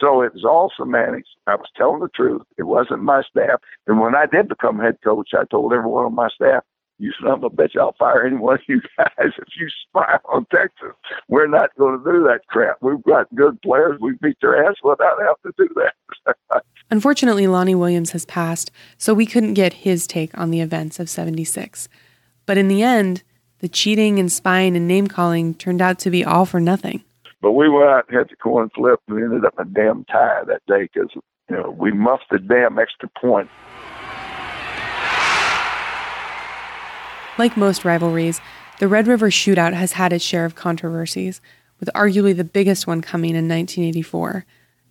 So 0.00 0.20
it 0.22 0.34
was 0.34 0.44
all 0.44 0.70
semantics. 0.76 1.28
I 1.46 1.54
was 1.54 1.68
telling 1.76 2.00
the 2.00 2.08
truth. 2.08 2.42
It 2.58 2.64
wasn't 2.64 3.02
my 3.02 3.22
staff. 3.22 3.60
And 3.86 3.98
when 4.00 4.14
I 4.14 4.26
did 4.26 4.48
become 4.48 4.78
head 4.78 4.98
coach, 5.02 5.30
I 5.32 5.44
told 5.50 5.72
everyone 5.72 6.04
on 6.04 6.14
my 6.14 6.28
staff, 6.28 6.64
you 6.98 7.12
son 7.20 7.32
of 7.32 7.44
a 7.44 7.50
bitch, 7.50 7.76
I'll 7.78 7.94
fire 7.98 8.26
any 8.26 8.36
one 8.36 8.54
of 8.54 8.60
you 8.68 8.80
guys 8.98 9.08
if 9.18 9.48
you 9.58 9.68
spy 9.88 10.18
on 10.26 10.46
Texas. 10.54 10.92
We're 11.28 11.46
not 11.46 11.70
going 11.78 11.98
to 11.98 12.04
do 12.04 12.22
that 12.24 12.40
crap. 12.48 12.78
We've 12.80 13.02
got 13.02 13.34
good 13.34 13.60
players. 13.62 13.98
We 14.00 14.12
beat 14.20 14.38
their 14.40 14.66
ass 14.66 14.76
without 14.82 15.18
having 15.20 15.34
to 15.46 15.52
do 15.56 15.74
that. 15.76 16.62
Unfortunately, 16.90 17.46
Lonnie 17.46 17.74
Williams 17.74 18.12
has 18.12 18.24
passed, 18.24 18.70
so 18.96 19.12
we 19.12 19.26
couldn't 19.26 19.54
get 19.54 19.72
his 19.72 20.06
take 20.06 20.36
on 20.38 20.50
the 20.50 20.60
events 20.60 21.00
of 21.00 21.10
76. 21.10 21.88
But 22.46 22.58
in 22.58 22.68
the 22.68 22.82
end, 22.82 23.22
the 23.58 23.68
cheating 23.68 24.18
and 24.18 24.30
spying 24.30 24.76
and 24.76 24.86
name 24.86 25.08
calling 25.08 25.54
turned 25.54 25.82
out 25.82 25.98
to 26.00 26.10
be 26.10 26.24
all 26.24 26.46
for 26.46 26.60
nothing. 26.60 27.02
But 27.40 27.52
we 27.52 27.68
went 27.68 27.88
out 27.88 28.04
and 28.08 28.18
had 28.18 28.28
the 28.30 28.36
coin 28.36 28.70
flip 28.74 29.00
and 29.06 29.16
we 29.16 29.22
ended 29.22 29.44
up 29.44 29.58
a 29.58 29.64
damn 29.64 30.04
tie 30.04 30.42
that 30.46 30.62
day 30.66 30.88
because, 30.92 31.10
you 31.14 31.56
know, 31.56 31.70
we 31.78 31.92
muffed 31.92 32.30
the 32.30 32.38
damn 32.38 32.78
extra 32.78 33.08
point. 33.20 33.48
Like 37.38 37.56
most 37.56 37.84
rivalries, 37.84 38.40
the 38.78 38.88
Red 38.88 39.06
River 39.06 39.28
Shootout 39.28 39.74
has 39.74 39.92
had 39.92 40.12
its 40.12 40.24
share 40.24 40.46
of 40.46 40.54
controversies, 40.54 41.42
with 41.78 41.90
arguably 41.94 42.34
the 42.34 42.44
biggest 42.44 42.86
one 42.86 43.02
coming 43.02 43.30
in 43.30 43.48
1984. 43.48 44.46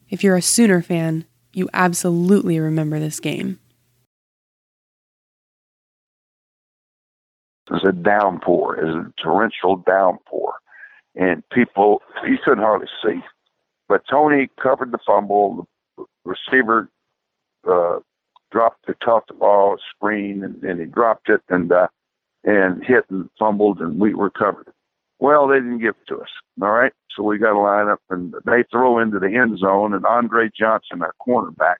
If 0.09 0.23
you're 0.23 0.35
a 0.35 0.41
Sooner 0.41 0.83
fan, 0.83 1.25
you 1.53 1.67
absolutely 1.73 2.59
remember 2.59 2.99
this 2.99 3.19
game. 3.19 3.59
It 7.67 7.73
was 7.73 7.85
a 7.87 7.91
downpour, 7.91 8.77
it 8.77 8.85
was 8.85 9.07
a 9.07 9.21
torrential 9.23 9.77
downpour 9.77 10.53
and 11.15 11.43
people 11.49 12.01
you 12.27 12.37
couldn't 12.43 12.63
hardly 12.63 12.87
see. 13.03 13.19
But 13.87 14.03
Tony 14.09 14.49
covered 14.61 14.91
the 14.91 14.99
fumble. 15.05 15.67
The 15.97 16.05
receiver 16.25 16.89
uh, 17.69 17.99
dropped 18.51 18.87
the 18.87 18.95
tough 19.03 19.23
ball 19.39 19.77
screen, 19.95 20.43
and, 20.43 20.63
and 20.63 20.79
he 20.79 20.85
dropped 20.85 21.29
it 21.29 21.41
and 21.49 21.71
uh, 21.71 21.87
and 22.43 22.83
hit 22.83 23.05
and 23.09 23.29
fumbled, 23.37 23.79
and 23.79 23.99
we 23.99 24.13
recovered. 24.13 24.67
Well, 25.19 25.47
they 25.47 25.55
didn't 25.55 25.79
give 25.79 25.95
it 26.01 26.07
to 26.09 26.19
us. 26.19 26.29
All 26.61 26.71
right, 26.71 26.91
so 27.15 27.23
we 27.23 27.37
got 27.37 27.53
to 27.53 27.59
line 27.59 27.87
up, 27.87 28.01
and 28.09 28.33
they 28.45 28.63
throw 28.71 28.99
into 28.99 29.19
the 29.19 29.33
end 29.33 29.57
zone, 29.59 29.93
and 29.93 30.05
Andre 30.05 30.49
Johnson, 30.57 31.01
our 31.01 31.13
cornerback, 31.25 31.77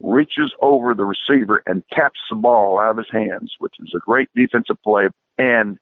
reaches 0.00 0.52
over 0.62 0.94
the 0.94 1.04
receiver 1.04 1.62
and 1.66 1.82
taps 1.92 2.20
the 2.30 2.36
ball 2.36 2.78
out 2.78 2.92
of 2.92 2.96
his 2.98 3.10
hands, 3.10 3.54
which 3.58 3.74
is 3.80 3.92
a 3.94 3.98
great 3.98 4.28
defensive 4.34 4.80
play. 4.82 5.08
And 5.38 5.78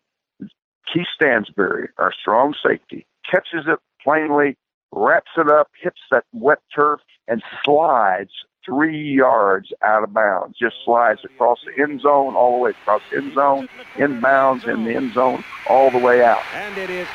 Keith 0.92 1.06
Stansbury, 1.14 1.88
our 1.98 2.12
strong 2.12 2.54
safety, 2.66 3.06
catches 3.30 3.66
it 3.66 3.78
plainly, 4.02 4.56
wraps 4.92 5.30
it 5.36 5.50
up, 5.50 5.68
hits 5.82 6.00
that 6.10 6.24
wet 6.32 6.58
turf, 6.74 7.00
and 7.28 7.42
slides 7.64 8.30
three 8.64 9.14
yards 9.14 9.72
out 9.82 10.02
of 10.02 10.12
bounds. 10.12 10.58
Just 10.58 10.76
slides 10.84 11.20
across 11.24 11.58
the 11.64 11.82
end 11.82 12.00
zone, 12.00 12.34
all 12.34 12.52
the 12.52 12.58
way 12.58 12.70
across 12.70 13.02
the 13.10 13.18
end 13.18 13.34
zone, 13.34 13.68
inbounds 13.94 14.66
in 14.66 14.84
the 14.84 14.94
end 14.94 15.14
zone, 15.14 15.44
all 15.68 15.90
the 15.90 15.98
way 15.98 16.22
out. 16.22 16.42
And 16.54 16.76
it 16.76 16.90
is 16.90 17.08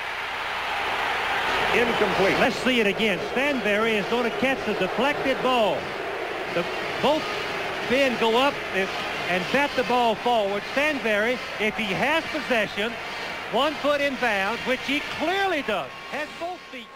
incomplete. 1.73 2.37
Let's 2.39 2.55
see 2.57 2.79
it 2.79 2.87
again. 2.87 3.19
Stanberry 3.33 3.93
is 3.93 4.05
going 4.07 4.29
to 4.29 4.37
catch 4.39 4.63
the 4.65 4.73
deflected 4.73 5.41
ball. 5.41 5.77
The, 6.53 6.65
both 7.01 7.23
men 7.89 8.17
go 8.19 8.37
up 8.37 8.53
and, 8.73 8.89
bat 9.53 9.71
the 9.77 9.83
ball 9.83 10.15
forward. 10.15 10.61
Stanberry, 10.73 11.37
if 11.59 11.75
he 11.77 11.85
has 11.85 12.23
possession, 12.25 12.91
one 13.53 13.73
foot 13.75 14.01
in 14.01 14.15
bounds, 14.15 14.61
which 14.61 14.79
he 14.81 15.01
clearly 15.19 15.61
does. 15.63 15.89
Has 16.11 16.27
both 16.39 16.59
feet. 16.71 16.87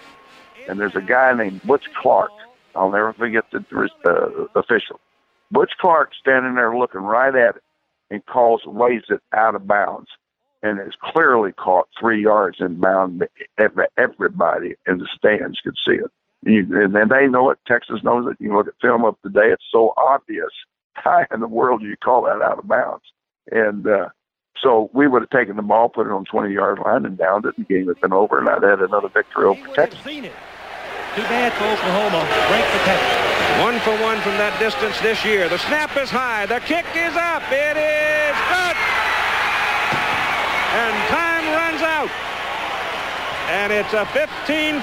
And 0.67 0.79
there's 0.79 0.95
a 0.95 1.01
guy 1.01 1.33
named 1.33 1.61
Butch 1.63 1.85
Clark. 2.01 2.31
I'll 2.75 2.91
never 2.91 3.13
forget 3.13 3.45
the 3.51 3.63
uh, 4.05 4.59
official. 4.59 4.99
Butch 5.51 5.71
Clark 5.79 6.11
standing 6.19 6.55
there 6.55 6.77
looking 6.77 7.01
right 7.01 7.35
at 7.35 7.57
it 7.57 7.63
and 8.09 8.25
calls 8.25 8.61
lays 8.65 9.03
it 9.09 9.21
out 9.33 9.55
of 9.55 9.67
bounds. 9.67 10.09
And 10.63 10.79
it's 10.79 10.95
clearly 10.99 11.51
caught 11.51 11.87
three 11.99 12.23
yards 12.23 12.57
in 12.59 12.79
bound. 12.79 13.27
Everybody 13.57 14.75
in 14.87 14.97
the 14.97 15.07
stands 15.15 15.59
could 15.61 15.75
see 15.85 15.95
it. 15.95 16.11
You, 16.43 16.65
and 16.85 17.11
they 17.11 17.27
know 17.27 17.49
it. 17.49 17.59
Texas 17.67 18.03
knows 18.03 18.31
it. 18.31 18.43
You 18.43 18.55
look 18.55 18.67
at 18.67 18.73
film 18.81 19.05
up 19.05 19.21
today. 19.21 19.51
It's 19.51 19.63
so 19.71 19.93
obvious. 19.97 20.51
How 20.93 21.25
in 21.31 21.41
the 21.41 21.47
world 21.47 21.81
do 21.81 21.87
you 21.87 21.97
call 21.97 22.23
that 22.23 22.41
out 22.41 22.59
of 22.59 22.67
bounds? 22.67 23.03
And 23.51 23.85
uh, 23.85 24.09
so 24.61 24.89
we 24.93 25.07
would 25.07 25.21
have 25.21 25.29
taken 25.29 25.55
the 25.55 25.61
ball, 25.61 25.89
put 25.89 26.07
it 26.07 26.11
on 26.11 26.25
20 26.25 26.53
yard 26.53 26.79
line, 26.79 27.05
and 27.05 27.17
downed 27.17 27.45
it, 27.45 27.57
and 27.57 27.65
the 27.67 27.73
game 27.73 27.87
had 27.87 27.99
been 28.01 28.13
over, 28.13 28.39
and 28.39 28.49
I'd 28.49 28.63
had 28.63 28.79
another 28.79 29.09
victory 29.09 29.45
over 29.45 29.61
Texas. 29.73 29.99
Too 31.15 31.21
bad 31.31 31.53
for 31.53 31.63
Oklahoma. 31.63 32.27
Break 32.51 32.65
the 32.75 32.79
Texas. 32.83 33.25
One 33.63 33.79
for 33.79 33.95
one 34.03 34.19
from 34.19 34.35
that 34.35 34.59
distance 34.59 34.99
this 34.99 35.23
year. 35.23 35.47
The 35.47 35.59
snap 35.59 35.95
is 35.95 36.09
high. 36.09 36.45
The 36.45 36.59
kick 36.59 36.83
is 36.91 37.15
up. 37.15 37.43
It 37.47 37.79
is 37.79 38.35
good. 38.51 38.75
And 40.75 40.95
time 41.07 41.45
runs 41.55 41.79
out. 41.79 42.11
And 43.47 43.71
it's 43.71 43.93
a 43.93 44.05
15-15 44.05 44.81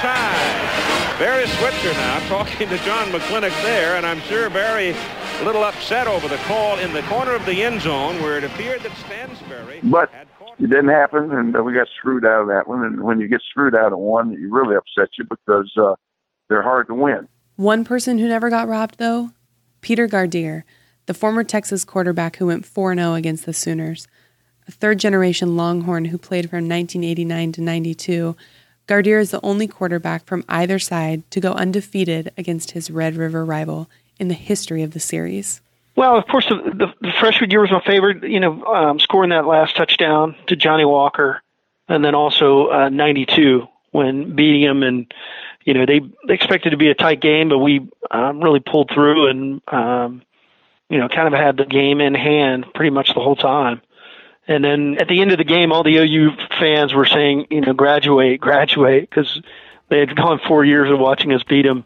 tie. 0.00 1.16
Barry 1.18 1.46
Switzer 1.46 1.92
now 1.92 2.28
talking 2.28 2.68
to 2.68 2.78
John 2.78 3.08
McClintock 3.08 3.62
there, 3.62 3.96
and 3.96 4.04
I'm 4.04 4.20
sure 4.22 4.50
Barry 4.50 4.94
a 5.40 5.44
little 5.44 5.62
upset 5.62 6.06
over 6.06 6.26
the 6.26 6.36
call 6.38 6.78
in 6.78 6.92
the 6.92 7.02
corner 7.02 7.32
of 7.32 7.46
the 7.46 7.62
end 7.62 7.82
zone 7.82 8.20
where 8.22 8.38
it 8.38 8.44
appeared 8.44 8.82
that 8.82 8.96
Stansbury 8.96 9.80
but 9.84 10.10
it 10.58 10.66
didn't 10.68 10.88
happen, 10.88 11.30
and 11.30 11.64
we 11.64 11.72
got 11.72 11.86
screwed 11.96 12.26
out 12.26 12.42
of 12.42 12.48
that 12.48 12.66
one. 12.66 12.84
And 12.84 13.02
when 13.02 13.20
you 13.20 13.28
get 13.28 13.40
screwed 13.48 13.76
out 13.76 13.92
of 13.92 13.98
one, 13.98 14.32
it 14.32 14.40
really 14.50 14.74
upsets 14.74 15.12
you 15.16 15.24
because 15.24 15.72
uh, 15.76 15.94
they're 16.48 16.62
hard 16.62 16.88
to 16.88 16.94
win. 16.94 17.28
One 17.54 17.84
person 17.84 18.18
who 18.18 18.28
never 18.28 18.50
got 18.50 18.66
robbed, 18.66 18.98
though, 18.98 19.30
Peter 19.80 20.08
Gardere, 20.08 20.64
the 21.06 21.14
former 21.14 21.44
Texas 21.44 21.84
quarterback 21.84 22.36
who 22.36 22.46
went 22.46 22.66
4 22.66 22.94
0 22.94 23.14
against 23.14 23.46
the 23.46 23.52
Sooners. 23.52 24.08
A 24.68 24.70
third 24.70 24.98
generation 24.98 25.56
Longhorn 25.56 26.04
who 26.04 26.18
played 26.18 26.50
from 26.50 26.68
1989 26.68 27.52
to 27.52 27.60
92, 27.62 28.36
Gardere 28.86 29.20
is 29.20 29.30
the 29.30 29.40
only 29.42 29.66
quarterback 29.66 30.26
from 30.26 30.44
either 30.46 30.78
side 30.78 31.28
to 31.30 31.40
go 31.40 31.52
undefeated 31.52 32.32
against 32.36 32.72
his 32.72 32.90
Red 32.90 33.16
River 33.16 33.46
rival 33.46 33.88
in 34.18 34.28
the 34.28 34.34
history 34.34 34.82
of 34.82 34.92
the 34.92 35.00
series? 35.00 35.62
Well, 35.96 36.16
of 36.16 36.26
course, 36.26 36.46
the, 36.48 36.56
the, 36.56 36.94
the 37.00 37.12
freshman 37.18 37.50
year 37.50 37.62
was 37.62 37.70
my 37.70 37.80
favorite. 37.80 38.22
You 38.22 38.40
know, 38.40 38.62
um, 38.66 39.00
scoring 39.00 39.30
that 39.30 39.46
last 39.46 39.74
touchdown 39.74 40.36
to 40.46 40.54
Johnny 40.54 40.84
Walker, 40.84 41.42
and 41.88 42.04
then 42.04 42.14
also 42.14 42.68
uh, 42.68 42.88
'92 42.88 43.66
when 43.90 44.36
beating 44.36 44.62
him, 44.62 44.82
and 44.82 45.12
you 45.64 45.74
know 45.74 45.86
they, 45.86 46.00
they 46.26 46.34
expected 46.34 46.70
to 46.70 46.76
be 46.76 46.90
a 46.90 46.94
tight 46.94 47.20
game, 47.20 47.48
but 47.48 47.58
we 47.58 47.88
um, 48.10 48.40
really 48.40 48.60
pulled 48.60 48.90
through 48.92 49.28
and 49.28 49.60
um, 49.68 50.22
you 50.88 50.98
know, 50.98 51.08
kind 51.08 51.32
of 51.32 51.38
had 51.38 51.56
the 51.56 51.66
game 51.66 52.00
in 52.00 52.14
hand 52.14 52.66
pretty 52.74 52.90
much 52.90 53.14
the 53.14 53.20
whole 53.20 53.36
time. 53.36 53.80
And 54.48 54.64
then 54.64 54.96
at 54.98 55.08
the 55.08 55.20
end 55.20 55.30
of 55.30 55.36
the 55.36 55.44
game, 55.44 55.72
all 55.72 55.82
the 55.82 55.98
OU 55.98 56.30
fans 56.58 56.94
were 56.94 57.04
saying, 57.04 57.48
you 57.50 57.60
know, 57.60 57.74
graduate, 57.74 58.40
graduate, 58.40 59.08
because 59.08 59.42
they 59.90 60.00
had 60.00 60.16
gone 60.16 60.40
four 60.48 60.64
years 60.64 60.90
of 60.90 60.98
watching 60.98 61.32
us 61.34 61.42
beat 61.42 61.66
them. 61.66 61.84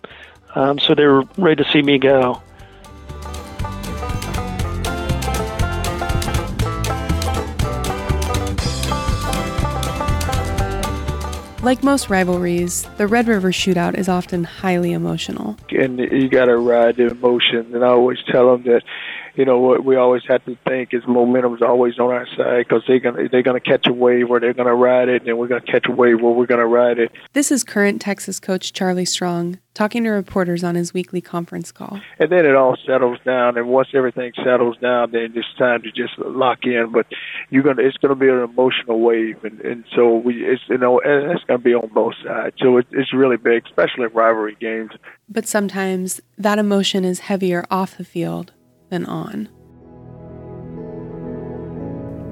Um, 0.55 0.79
so 0.79 0.95
they 0.95 1.05
were 1.05 1.25
ready 1.37 1.65
to 1.65 1.71
see 1.71 1.83
me 1.83 1.99
go. 1.99 2.41
Like 11.63 11.85
most 11.85 12.11
rivalries, 12.11 12.89
the 12.97 13.07
Red 13.07 13.29
River 13.29 13.51
Shootout 13.51 13.97
is 13.97 14.09
often 14.09 14.45
highly 14.45 14.93
emotional. 14.93 15.57
And 15.71 15.99
you 15.99 16.29
got 16.29 16.47
to 16.47 16.57
ride 16.57 16.97
the 16.97 17.09
emotion. 17.09 17.75
And 17.75 17.85
I 17.85 17.89
always 17.89 18.19
tell 18.31 18.51
them 18.53 18.65
that, 18.65 18.83
you 19.35 19.45
know, 19.45 19.59
what 19.59 19.85
we 19.85 19.97
always 19.97 20.23
have 20.29 20.45
to 20.45 20.57
think 20.67 20.93
is 20.93 21.03
momentum 21.07 21.55
is 21.55 21.63
always 21.63 21.99
on 21.99 22.11
our 22.11 22.27
side 22.37 22.67
because 22.69 22.83
they're 22.87 23.01
gonna 23.01 23.29
they're 23.31 23.43
gonna 23.43 23.61
catch 23.61 23.87
a 23.87 23.93
wave 23.93 24.31
or 24.31 24.41
they're 24.41 24.53
gonna 24.53 24.75
ride 24.75 25.09
it, 25.09 25.27
and 25.27 25.39
we're 25.39 25.49
gonna 25.49 25.61
catch 25.61 25.87
a 25.89 25.93
wave 25.93 26.21
where 26.21 26.33
we're 26.33 26.47
gonna 26.47 26.67
ride 26.67 26.99
it. 26.99 27.13
This 27.33 27.51
is 27.51 27.65
current 27.65 28.01
Texas 28.01 28.39
coach 28.39 28.73
Charlie 28.73 29.05
Strong 29.05 29.59
talking 29.75 30.05
to 30.05 30.11
reporters 30.11 30.63
on 30.63 30.75
his 30.75 30.93
weekly 30.93 31.23
conference 31.23 31.73
call. 31.73 31.99
And 32.19 32.31
then 32.31 32.45
it 32.45 32.55
all 32.55 32.77
settles 32.87 33.19
down, 33.25 33.57
and 33.57 33.69
once 33.69 33.89
everything 33.95 34.33
settles 34.37 34.77
down, 34.79 35.13
then 35.13 35.33
it's 35.35 35.49
time 35.57 35.83
to 35.83 35.91
just 35.91 36.19
lock 36.19 36.59
in. 36.65 36.93
But 36.93 37.07
you're 37.49 37.63
gonna 37.63 37.83
it's 37.83 37.97
gonna 37.97 38.15
be 38.15 38.29
an 38.29 38.41
emotional 38.41 39.01
wave, 39.01 39.43
and 39.45 39.61
and 39.63 39.85
so 39.95 40.17
we 40.17 40.45
it's 40.45 40.63
you 40.69 40.79
know 40.79 41.01
and 41.01 41.33
it's 41.33 41.45
gonna 41.45 41.59
be 41.59 41.75
on 41.75 41.89
both 41.89 42.15
sides. 42.23 42.57
So 42.61 42.77
it, 42.77 42.87
it's 42.91 43.15
really 43.15 43.39
big, 43.39 43.65
especially 43.65 44.05
in 44.05 44.13
rivalry 44.13 44.57
games. 44.61 44.93
But 45.29 45.49
sometimes 45.49 46.21
that 46.37 46.59
emotion 46.59 47.05
is 47.07 47.21
heavier 47.21 47.65
off 47.71 47.97
the 47.97 48.05
field 48.05 48.53
on. 48.95 49.49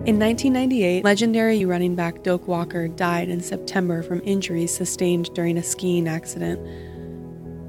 In 0.07 0.19
1998, 0.19 1.05
legendary 1.05 1.65
running 1.67 1.95
back 1.95 2.23
Doak 2.23 2.49
Walker 2.49 2.89
died 2.89 3.29
in 3.29 3.41
September 3.41 4.03
from 4.03 4.23
injuries 4.25 4.75
sustained 4.75 5.33
during 5.35 5.59
a 5.59 5.63
skiing 5.63 6.09
accident. 6.09 6.59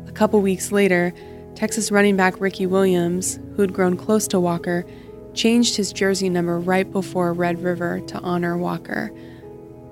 A 0.07 0.11
couple 0.13 0.39
weeks 0.41 0.71
later, 0.71 1.13
Texas 1.55 1.91
running 1.91 2.15
back 2.15 2.39
Ricky 2.39 2.65
Williams, 2.65 3.37
who 3.55 3.61
had 3.61 3.73
grown 3.73 3.97
close 3.97 4.27
to 4.29 4.39
Walker, 4.39 4.85
changed 5.33 5.75
his 5.75 5.91
jersey 5.91 6.29
number 6.29 6.57
right 6.57 6.89
before 6.89 7.33
Red 7.33 7.61
River 7.61 7.99
to 8.07 8.19
honor 8.19 8.57
Walker. 8.57 9.11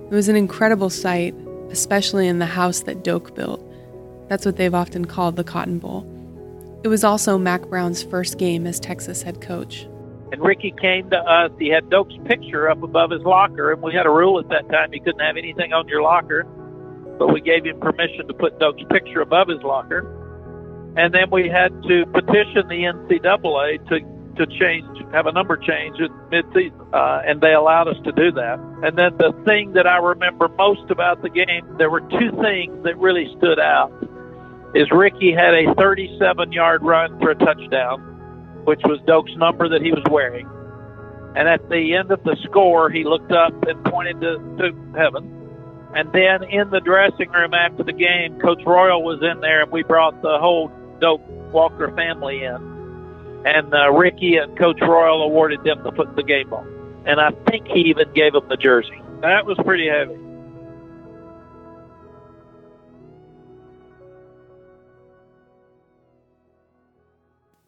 It 0.09 0.13
was 0.13 0.29
an 0.29 0.35
incredible 0.35 0.89
sight, 0.89 1.35
especially 1.71 2.27
in 2.27 2.39
the 2.39 2.45
house 2.45 2.81
that 2.81 3.03
Doak 3.03 3.35
built. 3.35 3.61
That's 4.29 4.45
what 4.45 4.55
they've 4.55 4.73
often 4.73 5.05
called 5.05 5.35
the 5.35 5.43
Cotton 5.43 5.77
Bowl. 5.79 6.01
It 6.81 6.87
was 6.87 7.03
also 7.03 7.37
Mack 7.37 7.67
Brown's 7.67 8.03
first 8.03 8.37
game 8.37 8.65
as 8.65 8.79
Texas 8.79 9.21
head 9.21 9.41
coach. 9.41 9.87
And 10.31 10.41
Ricky 10.41 10.73
came 10.79 11.09
to 11.09 11.17
us. 11.17 11.51
He 11.59 11.69
had 11.69 11.89
Doak's 11.89 12.15
picture 12.25 12.69
up 12.69 12.83
above 12.83 13.11
his 13.11 13.21
locker, 13.23 13.73
and 13.73 13.81
we 13.81 13.93
had 13.93 14.05
a 14.05 14.09
rule 14.09 14.39
at 14.39 14.47
that 14.49 14.69
time 14.69 14.93
you 14.93 15.01
couldn't 15.01 15.19
have 15.19 15.37
anything 15.37 15.73
on 15.73 15.87
your 15.87 16.01
locker. 16.01 16.43
But 17.17 17.33
we 17.33 17.41
gave 17.41 17.65
him 17.65 17.79
permission 17.79 18.27
to 18.27 18.33
put 18.33 18.59
Doak's 18.59 18.83
picture 18.89 19.21
above 19.21 19.49
his 19.49 19.61
locker. 19.61 20.15
And 20.95 21.13
then 21.13 21.29
we 21.31 21.49
had 21.49 21.71
to 21.83 22.05
petition 22.13 22.67
the 22.69 22.87
NCAA 22.87 23.87
to 23.89 23.99
to 24.37 24.47
change, 24.57 24.87
have 25.11 25.25
a 25.25 25.33
number 25.33 25.57
change 25.57 25.99
at 25.99 26.09
midseason, 26.31 26.93
uh, 26.93 27.21
and 27.25 27.41
they 27.41 27.51
allowed 27.53 27.89
us 27.89 27.97
to 28.05 28.11
do 28.13 28.31
that. 28.31 28.57
And 28.83 28.97
then 28.97 29.17
the 29.17 29.33
thing 29.43 29.73
that 29.73 29.85
I 29.85 29.97
remember 29.97 30.47
most 30.47 30.89
about 30.89 31.21
the 31.21 31.29
game, 31.29 31.67
there 31.77 31.89
were 31.89 31.99
two 31.99 32.31
things 32.41 32.81
that 32.85 32.97
really 32.97 33.27
stood 33.37 33.59
out 33.59 33.91
is 34.75 34.89
Ricky 34.91 35.33
had 35.33 35.53
a 35.53 35.73
37 35.75 36.51
yard 36.51 36.83
run 36.83 37.19
for 37.19 37.31
a 37.31 37.35
touchdown, 37.35 38.01
which 38.65 38.81
was 38.83 38.99
Doak's 39.07 39.35
number 39.37 39.67
that 39.69 39.81
he 39.81 39.91
was 39.91 40.03
wearing. 40.09 40.47
And 41.35 41.47
at 41.47 41.67
the 41.69 41.95
end 41.95 42.11
of 42.11 42.23
the 42.23 42.35
score, 42.43 42.89
he 42.89 43.03
looked 43.03 43.31
up 43.31 43.53
and 43.67 43.83
pointed 43.85 44.21
to, 44.21 44.37
to 44.57 44.93
heaven. 44.97 45.35
And 45.95 46.11
then 46.13 46.43
in 46.43 46.69
the 46.69 46.79
dressing 46.79 47.31
room 47.31 47.53
after 47.53 47.83
the 47.83 47.93
game, 47.93 48.39
Coach 48.39 48.61
Royal 48.65 49.03
was 49.03 49.19
in 49.21 49.41
there, 49.41 49.63
and 49.63 49.71
we 49.71 49.83
brought 49.83 50.21
the 50.21 50.37
whole 50.39 50.71
Doak 50.99 51.21
Walker 51.51 51.91
family 51.95 52.43
in. 52.43 53.43
And 53.45 53.73
uh, 53.73 53.91
Ricky 53.91 54.35
and 54.35 54.57
Coach 54.57 54.79
Royal 54.81 55.23
awarded 55.23 55.63
them 55.63 55.81
the 55.83 55.91
the 56.15 56.23
game 56.23 56.49
ball. 56.49 56.65
And 57.05 57.19
I 57.19 57.31
think 57.49 57.67
he 57.67 57.81
even 57.89 58.11
gave 58.13 58.33
them 58.33 58.47
the 58.49 58.57
jersey. 58.57 59.01
That 59.21 59.45
was 59.45 59.57
pretty 59.63 59.87
heavy. 59.87 60.15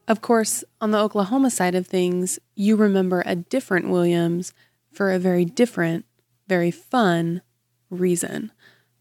Of 0.08 0.22
course, 0.22 0.64
on 0.80 0.92
the 0.92 1.00
Oklahoma 1.00 1.52
side 1.52 1.76
of 1.76 1.88
things, 1.88 2.40
you 2.56 2.76
remember 2.76 3.24
a 3.26 3.36
different 3.36 3.90
Williams 3.90 4.54
for 4.92 5.12
a 5.12 5.20
very 5.20 5.46
different, 5.46 6.06
very 6.48 6.72
fun 6.72 7.42
reason. 7.90 8.52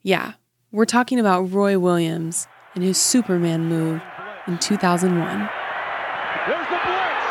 Yeah, 0.02 0.34
we're 0.70 0.84
talking 0.84 1.18
about 1.18 1.52
Roy 1.52 1.78
Williams 1.78 2.46
and 2.74 2.84
his 2.84 2.98
Superman 2.98 3.64
move 3.66 4.00
in 4.46 4.58
2001. 4.58 5.48
There's 6.46 6.68
the 6.68 6.78
blitz. 6.84 7.29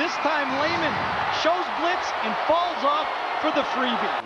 This 0.00 0.14
time 0.14 0.48
Lehman 0.62 0.94
shows 1.42 1.66
blitz 1.78 2.10
and 2.24 2.34
falls 2.48 2.82
off 2.84 3.06
for 3.42 3.50
the 3.50 3.60
freebie. 3.74 4.22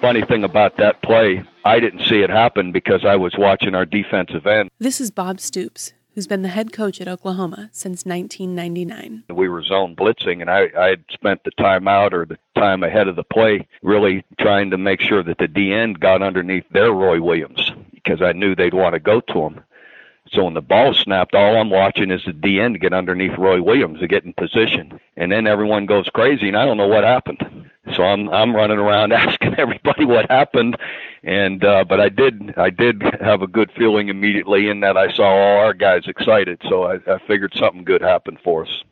Funny 0.00 0.22
thing 0.22 0.44
about 0.44 0.78
that 0.78 1.02
play, 1.02 1.44
I 1.66 1.78
didn't 1.78 2.06
see 2.06 2.22
it 2.22 2.30
happen 2.30 2.72
because 2.72 3.04
I 3.04 3.16
was 3.16 3.34
watching 3.36 3.74
our 3.74 3.84
defensive 3.84 4.46
end. 4.46 4.70
This 4.78 4.98
is 4.98 5.10
Bob 5.10 5.40
Stoops, 5.40 5.92
who's 6.14 6.26
been 6.26 6.40
the 6.40 6.48
head 6.48 6.72
coach 6.72 7.02
at 7.02 7.06
Oklahoma 7.06 7.68
since 7.70 8.06
1999. 8.06 9.24
We 9.28 9.50
were 9.50 9.62
zone 9.62 9.94
blitzing, 9.94 10.40
and 10.40 10.48
I, 10.48 10.70
I 10.74 10.88
had 10.88 11.04
spent 11.10 11.44
the 11.44 11.52
timeout 11.60 12.14
or 12.14 12.24
the 12.24 12.38
time 12.54 12.82
ahead 12.82 13.08
of 13.08 13.16
the 13.16 13.24
play 13.24 13.68
really 13.82 14.24
trying 14.40 14.70
to 14.70 14.78
make 14.78 15.02
sure 15.02 15.22
that 15.22 15.36
the 15.36 15.48
D 15.48 15.74
end 15.74 16.00
got 16.00 16.22
underneath 16.22 16.64
their 16.70 16.92
Roy 16.92 17.20
Williams 17.20 17.70
because 17.92 18.22
I 18.22 18.32
knew 18.32 18.56
they'd 18.56 18.72
want 18.72 18.94
to 18.94 19.00
go 19.00 19.20
to 19.20 19.38
him. 19.42 19.60
So 20.32 20.44
when 20.44 20.54
the 20.54 20.60
ball 20.60 20.94
snapped, 20.94 21.34
all 21.34 21.56
I'm 21.56 21.70
watching 21.70 22.12
is 22.12 22.22
the 22.24 22.32
DN 22.32 22.80
get 22.80 22.92
underneath 22.92 23.36
Roy 23.36 23.60
Williams 23.60 23.98
to 23.98 24.06
get 24.06 24.24
in 24.24 24.32
position, 24.32 25.00
and 25.16 25.32
then 25.32 25.48
everyone 25.48 25.86
goes 25.86 26.08
crazy, 26.14 26.46
and 26.46 26.56
I 26.56 26.64
don't 26.64 26.76
know 26.76 26.86
what 26.86 27.02
happened. 27.02 27.68
So 27.96 28.04
I'm 28.04 28.28
I'm 28.28 28.54
running 28.54 28.78
around 28.78 29.12
asking 29.12 29.56
everybody 29.58 30.04
what 30.04 30.30
happened, 30.30 30.76
and 31.24 31.64
uh, 31.64 31.84
but 31.84 32.00
I 32.00 32.10
did 32.10 32.54
I 32.56 32.70
did 32.70 33.02
have 33.20 33.42
a 33.42 33.48
good 33.48 33.72
feeling 33.76 34.08
immediately 34.08 34.68
in 34.68 34.80
that 34.80 34.96
I 34.96 35.12
saw 35.12 35.24
all 35.24 35.58
our 35.64 35.74
guys 35.74 36.02
excited, 36.06 36.60
so 36.68 36.84
I, 36.84 36.94
I 37.12 37.18
figured 37.26 37.52
something 37.56 37.82
good 37.82 38.02
happened 38.02 38.38
for 38.44 38.64
us. 38.64 38.84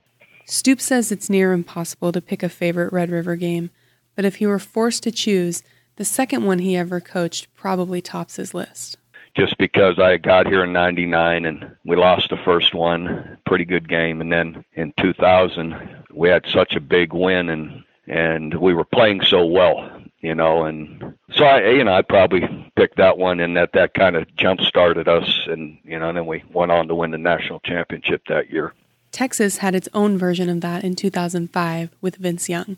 Stoops 0.44 0.87
says 0.87 1.12
it's 1.12 1.31
near 1.31 1.53
impossible 1.53 2.11
to 2.11 2.20
pick 2.20 2.42
a 2.42 2.48
favorite 2.48 2.92
Red 2.92 3.11
River 3.11 3.37
game, 3.37 3.70
but 4.16 4.24
if 4.24 4.37
he 4.37 4.46
were 4.46 4.59
forced 4.59 5.05
to 5.05 5.12
choose, 5.12 5.62
the 5.96 6.05
second 6.05 6.44
one 6.44 6.59
he 6.59 6.77
ever 6.77 7.01
coached 7.01 7.55
probably 7.55 8.01
tops 8.01 8.37
his 8.37 8.55
list 8.55 8.96
just 9.38 9.57
because 9.57 10.01
I 10.01 10.16
got 10.16 10.48
here 10.48 10.64
in 10.64 10.72
99 10.72 11.44
and 11.44 11.77
we 11.85 11.94
lost 11.94 12.31
the 12.31 12.37
first 12.38 12.74
one, 12.74 13.38
pretty 13.46 13.64
good 13.64 13.88
game. 13.88 14.20
And 14.20 14.33
then 14.33 14.64
in 14.74 14.92
2000, 14.98 16.05
we 16.12 16.29
had 16.29 16.44
such 16.48 16.74
a 16.74 16.81
big 16.81 17.12
win 17.12 17.48
and, 17.48 17.85
and 18.09 18.55
we 18.55 18.74
were 18.74 18.85
playing 18.85 19.22
so 19.22 19.46
well, 19.46 19.88
you 20.20 20.35
know, 20.35 20.64
and 20.64 21.14
so 21.31 21.44
I, 21.44 21.70
you 21.70 21.85
know, 21.85 21.92
I 21.92 22.03
probably 22.03 22.40
picked 22.74 22.96
that 22.96 23.16
one 23.16 23.38
and 23.38 23.57
that, 23.57 23.74
that 23.74 23.94
kind 23.94 24.16
of 24.16 24.27
jump 24.35 24.61
started 24.62 25.07
us. 25.07 25.46
And, 25.46 25.79
you 25.85 26.01
know, 26.01 26.09
and 26.09 26.18
then 26.18 26.27
we 26.27 26.42
went 26.53 26.72
on 26.72 26.88
to 26.88 26.96
win 26.96 27.12
the 27.12 27.18
national 27.18 27.61
championship 27.61 28.22
that 28.29 28.51
year. 28.51 28.74
Texas 29.12 29.59
had 29.59 29.77
its 29.77 29.88
own 29.94 30.18
version 30.18 30.48
of 30.48 30.62
that 30.62 30.83
in 30.83 30.96
2005 30.96 31.90
with 32.01 32.16
Vince 32.16 32.48
Young. 32.48 32.77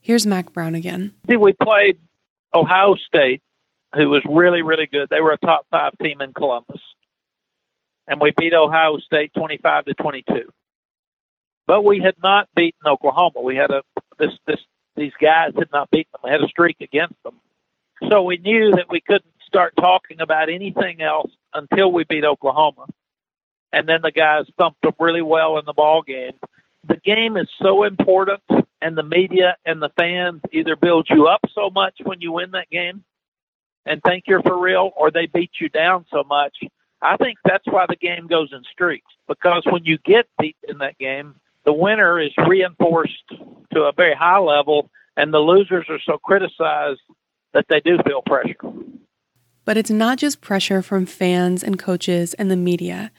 Here's 0.00 0.24
Mack 0.24 0.52
Brown 0.52 0.76
again. 0.76 1.14
We 1.26 1.52
played 1.52 1.98
Ohio 2.54 2.94
State 2.94 3.42
who 3.96 4.08
was 4.08 4.22
really, 4.28 4.62
really 4.62 4.86
good. 4.86 5.08
They 5.10 5.20
were 5.20 5.32
a 5.32 5.38
top 5.38 5.66
five 5.70 5.92
team 6.02 6.20
in 6.20 6.32
Columbus. 6.32 6.80
And 8.06 8.20
we 8.20 8.32
beat 8.36 8.54
Ohio 8.54 8.98
State 8.98 9.32
25 9.36 9.86
to 9.86 9.94
22. 9.94 10.48
But 11.66 11.82
we 11.82 11.98
had 11.98 12.14
not 12.22 12.48
beaten 12.54 12.86
Oklahoma. 12.86 13.40
We 13.42 13.56
had 13.56 13.70
a, 13.70 13.82
this, 14.18 14.30
this, 14.46 14.60
these 14.96 15.12
guys 15.20 15.52
had 15.56 15.68
not 15.72 15.90
beaten 15.90 16.10
them. 16.12 16.20
We 16.24 16.30
had 16.30 16.42
a 16.42 16.48
streak 16.48 16.76
against 16.80 17.20
them. 17.24 17.34
So 18.10 18.22
we 18.22 18.36
knew 18.36 18.72
that 18.72 18.86
we 18.88 19.00
couldn't 19.00 19.24
start 19.46 19.74
talking 19.76 20.20
about 20.20 20.48
anything 20.48 21.00
else 21.00 21.30
until 21.54 21.90
we 21.90 22.04
beat 22.04 22.24
Oklahoma. 22.24 22.86
And 23.72 23.88
then 23.88 24.00
the 24.02 24.12
guys 24.12 24.44
thumped 24.58 24.82
them 24.82 24.94
really 25.00 25.22
well 25.22 25.58
in 25.58 25.64
the 25.64 25.72
ball 25.72 26.02
game. 26.02 26.32
The 26.86 26.96
game 27.04 27.36
is 27.36 27.48
so 27.60 27.82
important, 27.82 28.42
and 28.80 28.96
the 28.96 29.02
media 29.02 29.56
and 29.64 29.82
the 29.82 29.90
fans 29.98 30.40
either 30.52 30.76
build 30.76 31.08
you 31.10 31.26
up 31.26 31.40
so 31.52 31.68
much 31.70 31.94
when 32.04 32.20
you 32.20 32.30
win 32.32 32.52
that 32.52 32.70
game 32.70 33.02
and 33.86 34.02
think 34.02 34.24
you're 34.26 34.42
for 34.42 34.60
real, 34.60 34.90
or 34.96 35.10
they 35.10 35.26
beat 35.26 35.52
you 35.60 35.68
down 35.68 36.04
so 36.12 36.24
much. 36.24 36.56
I 37.00 37.16
think 37.16 37.38
that's 37.44 37.66
why 37.66 37.86
the 37.88 37.96
game 37.96 38.26
goes 38.26 38.52
in 38.52 38.62
streaks 38.72 39.12
because 39.28 39.62
when 39.66 39.84
you 39.84 39.98
get 40.04 40.26
beat 40.38 40.56
in 40.68 40.78
that 40.78 40.98
game, 40.98 41.36
the 41.64 41.72
winner 41.72 42.20
is 42.20 42.32
reinforced 42.46 43.28
to 43.72 43.82
a 43.82 43.92
very 43.92 44.14
high 44.14 44.38
level, 44.38 44.90
and 45.16 45.32
the 45.32 45.38
losers 45.38 45.86
are 45.88 46.00
so 46.04 46.18
criticized 46.18 47.00
that 47.52 47.66
they 47.68 47.80
do 47.80 47.98
feel 48.06 48.22
pressure. 48.22 48.56
But 49.64 49.76
it's 49.76 49.90
not 49.90 50.18
just 50.18 50.40
pressure 50.40 50.82
from 50.82 51.06
fans 51.06 51.62
and 51.64 51.78
coaches 51.78 52.34
and 52.34 52.50
the 52.50 52.56
media, 52.56 53.10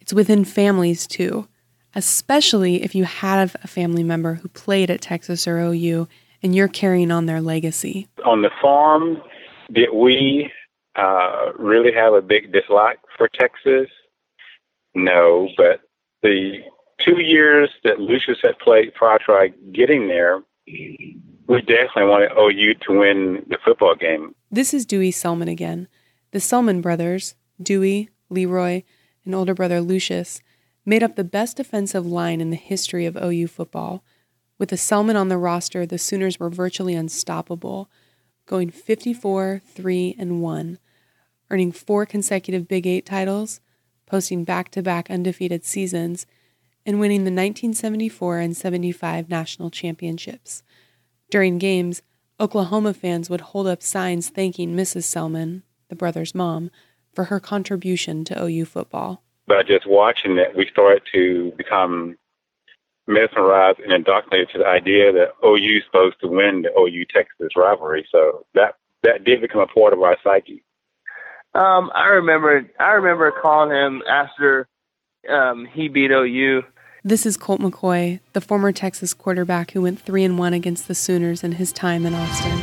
it's 0.00 0.12
within 0.12 0.44
families 0.44 1.06
too, 1.06 1.48
especially 1.94 2.82
if 2.82 2.94
you 2.94 3.04
have 3.04 3.56
a 3.64 3.66
family 3.66 4.04
member 4.04 4.34
who 4.34 4.48
played 4.48 4.90
at 4.90 5.00
Texas 5.00 5.48
or 5.48 5.58
OU 5.58 6.06
and 6.42 6.54
you're 6.54 6.68
carrying 6.68 7.10
on 7.10 7.26
their 7.26 7.40
legacy. 7.40 8.06
On 8.24 8.42
the 8.42 8.50
farm, 8.62 9.22
did 9.72 9.90
we 9.92 10.50
uh, 10.96 11.52
really 11.58 11.92
have 11.92 12.14
a 12.14 12.22
big 12.22 12.52
dislike 12.52 12.98
for 13.16 13.28
Texas? 13.28 13.88
No, 14.94 15.48
but 15.56 15.80
the 16.22 16.60
two 17.00 17.20
years 17.20 17.70
that 17.84 18.00
Lucius 18.00 18.38
had 18.42 18.58
played 18.58 18.94
prior 18.94 19.18
to 19.18 19.52
getting 19.72 20.08
there, 20.08 20.42
we 20.66 21.62
definitely 21.62 22.04
wanted 22.04 22.30
OU 22.36 22.74
to 22.86 22.98
win 22.98 23.44
the 23.48 23.58
football 23.64 23.94
game. 23.94 24.34
This 24.50 24.72
is 24.72 24.86
Dewey 24.86 25.12
Selmon 25.12 25.50
again. 25.50 25.88
The 26.32 26.38
Selmon 26.38 26.82
brothers, 26.82 27.34
Dewey, 27.62 28.10
Leroy, 28.30 28.82
and 29.24 29.34
older 29.34 29.54
brother 29.54 29.80
Lucius, 29.80 30.40
made 30.84 31.02
up 31.02 31.16
the 31.16 31.24
best 31.24 31.56
defensive 31.56 32.06
line 32.06 32.40
in 32.40 32.50
the 32.50 32.56
history 32.56 33.06
of 33.06 33.16
OU 33.16 33.48
football. 33.48 34.04
With 34.58 34.70
the 34.70 34.76
Selmon 34.76 35.16
on 35.16 35.28
the 35.28 35.38
roster, 35.38 35.84
the 35.84 35.98
Sooners 35.98 36.40
were 36.40 36.48
virtually 36.48 36.94
unstoppable, 36.94 37.90
going 38.46 38.70
54 38.70 39.60
3 39.64 40.16
and 40.18 40.40
1, 40.40 40.78
earning 41.50 41.72
four 41.72 42.06
consecutive 42.06 42.66
Big 42.68 42.86
Eight 42.86 43.04
titles, 43.04 43.60
posting 44.06 44.44
back 44.44 44.70
to 44.70 44.82
back 44.82 45.10
undefeated 45.10 45.64
seasons, 45.64 46.26
and 46.86 47.00
winning 47.00 47.24
the 47.24 47.32
1974 47.32 48.38
and 48.38 48.56
75 48.56 49.28
national 49.28 49.70
championships. 49.70 50.62
During 51.30 51.58
games, 51.58 52.02
Oklahoma 52.38 52.94
fans 52.94 53.28
would 53.28 53.40
hold 53.40 53.66
up 53.66 53.82
signs 53.82 54.28
thanking 54.28 54.76
Mrs. 54.76 55.02
Selmon, 55.02 55.62
the 55.88 55.96
brother's 55.96 56.34
mom, 56.34 56.70
for 57.12 57.24
her 57.24 57.40
contribution 57.40 58.24
to 58.24 58.40
OU 58.40 58.66
football. 58.66 59.22
By 59.48 59.62
just 59.62 59.86
watching 59.86 60.38
it, 60.38 60.56
we 60.56 60.68
started 60.70 61.02
to 61.12 61.52
become 61.56 62.16
mesmerized 63.06 63.78
and 63.80 63.92
indoctrinated 63.92 64.50
to 64.52 64.58
the 64.58 64.66
idea 64.66 65.12
that 65.12 65.34
OU 65.44 65.78
is 65.78 65.84
supposed 65.84 66.16
to 66.20 66.28
win 66.28 66.62
the 66.62 66.78
OU 66.78 67.04
Texas 67.14 67.56
rivalry. 67.56 68.06
So 68.10 68.44
that 68.54 68.76
that 69.02 69.24
did 69.24 69.40
become 69.40 69.60
a 69.60 69.66
part 69.66 69.92
of 69.92 70.02
our 70.02 70.16
psyche. 70.24 70.64
Um, 71.54 71.90
I 71.94 72.08
remember 72.08 72.68
I 72.78 72.92
remember 72.92 73.32
calling 73.40 73.70
him 73.70 74.02
after 74.08 74.68
um, 75.28 75.66
he 75.72 75.88
beat 75.88 76.10
OU 76.10 76.62
this 77.06 77.24
is 77.24 77.36
Colt 77.36 77.60
McCoy, 77.60 78.18
the 78.32 78.40
former 78.40 78.72
Texas 78.72 79.14
quarterback 79.14 79.70
who 79.70 79.82
went 79.82 80.00
3 80.00 80.24
and 80.24 80.40
1 80.40 80.52
against 80.52 80.88
the 80.88 80.94
Sooners 80.96 81.44
in 81.44 81.52
his 81.52 81.70
time 81.72 82.04
in 82.04 82.14
Austin. 82.14 82.60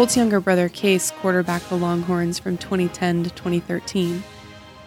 Colt's 0.00 0.16
younger 0.16 0.40
brother 0.40 0.70
Case 0.70 1.10
quarterbacked 1.10 1.68
the 1.68 1.76
Longhorns 1.76 2.38
from 2.38 2.56
2010 2.56 3.24
to 3.24 3.28
2013. 3.28 4.24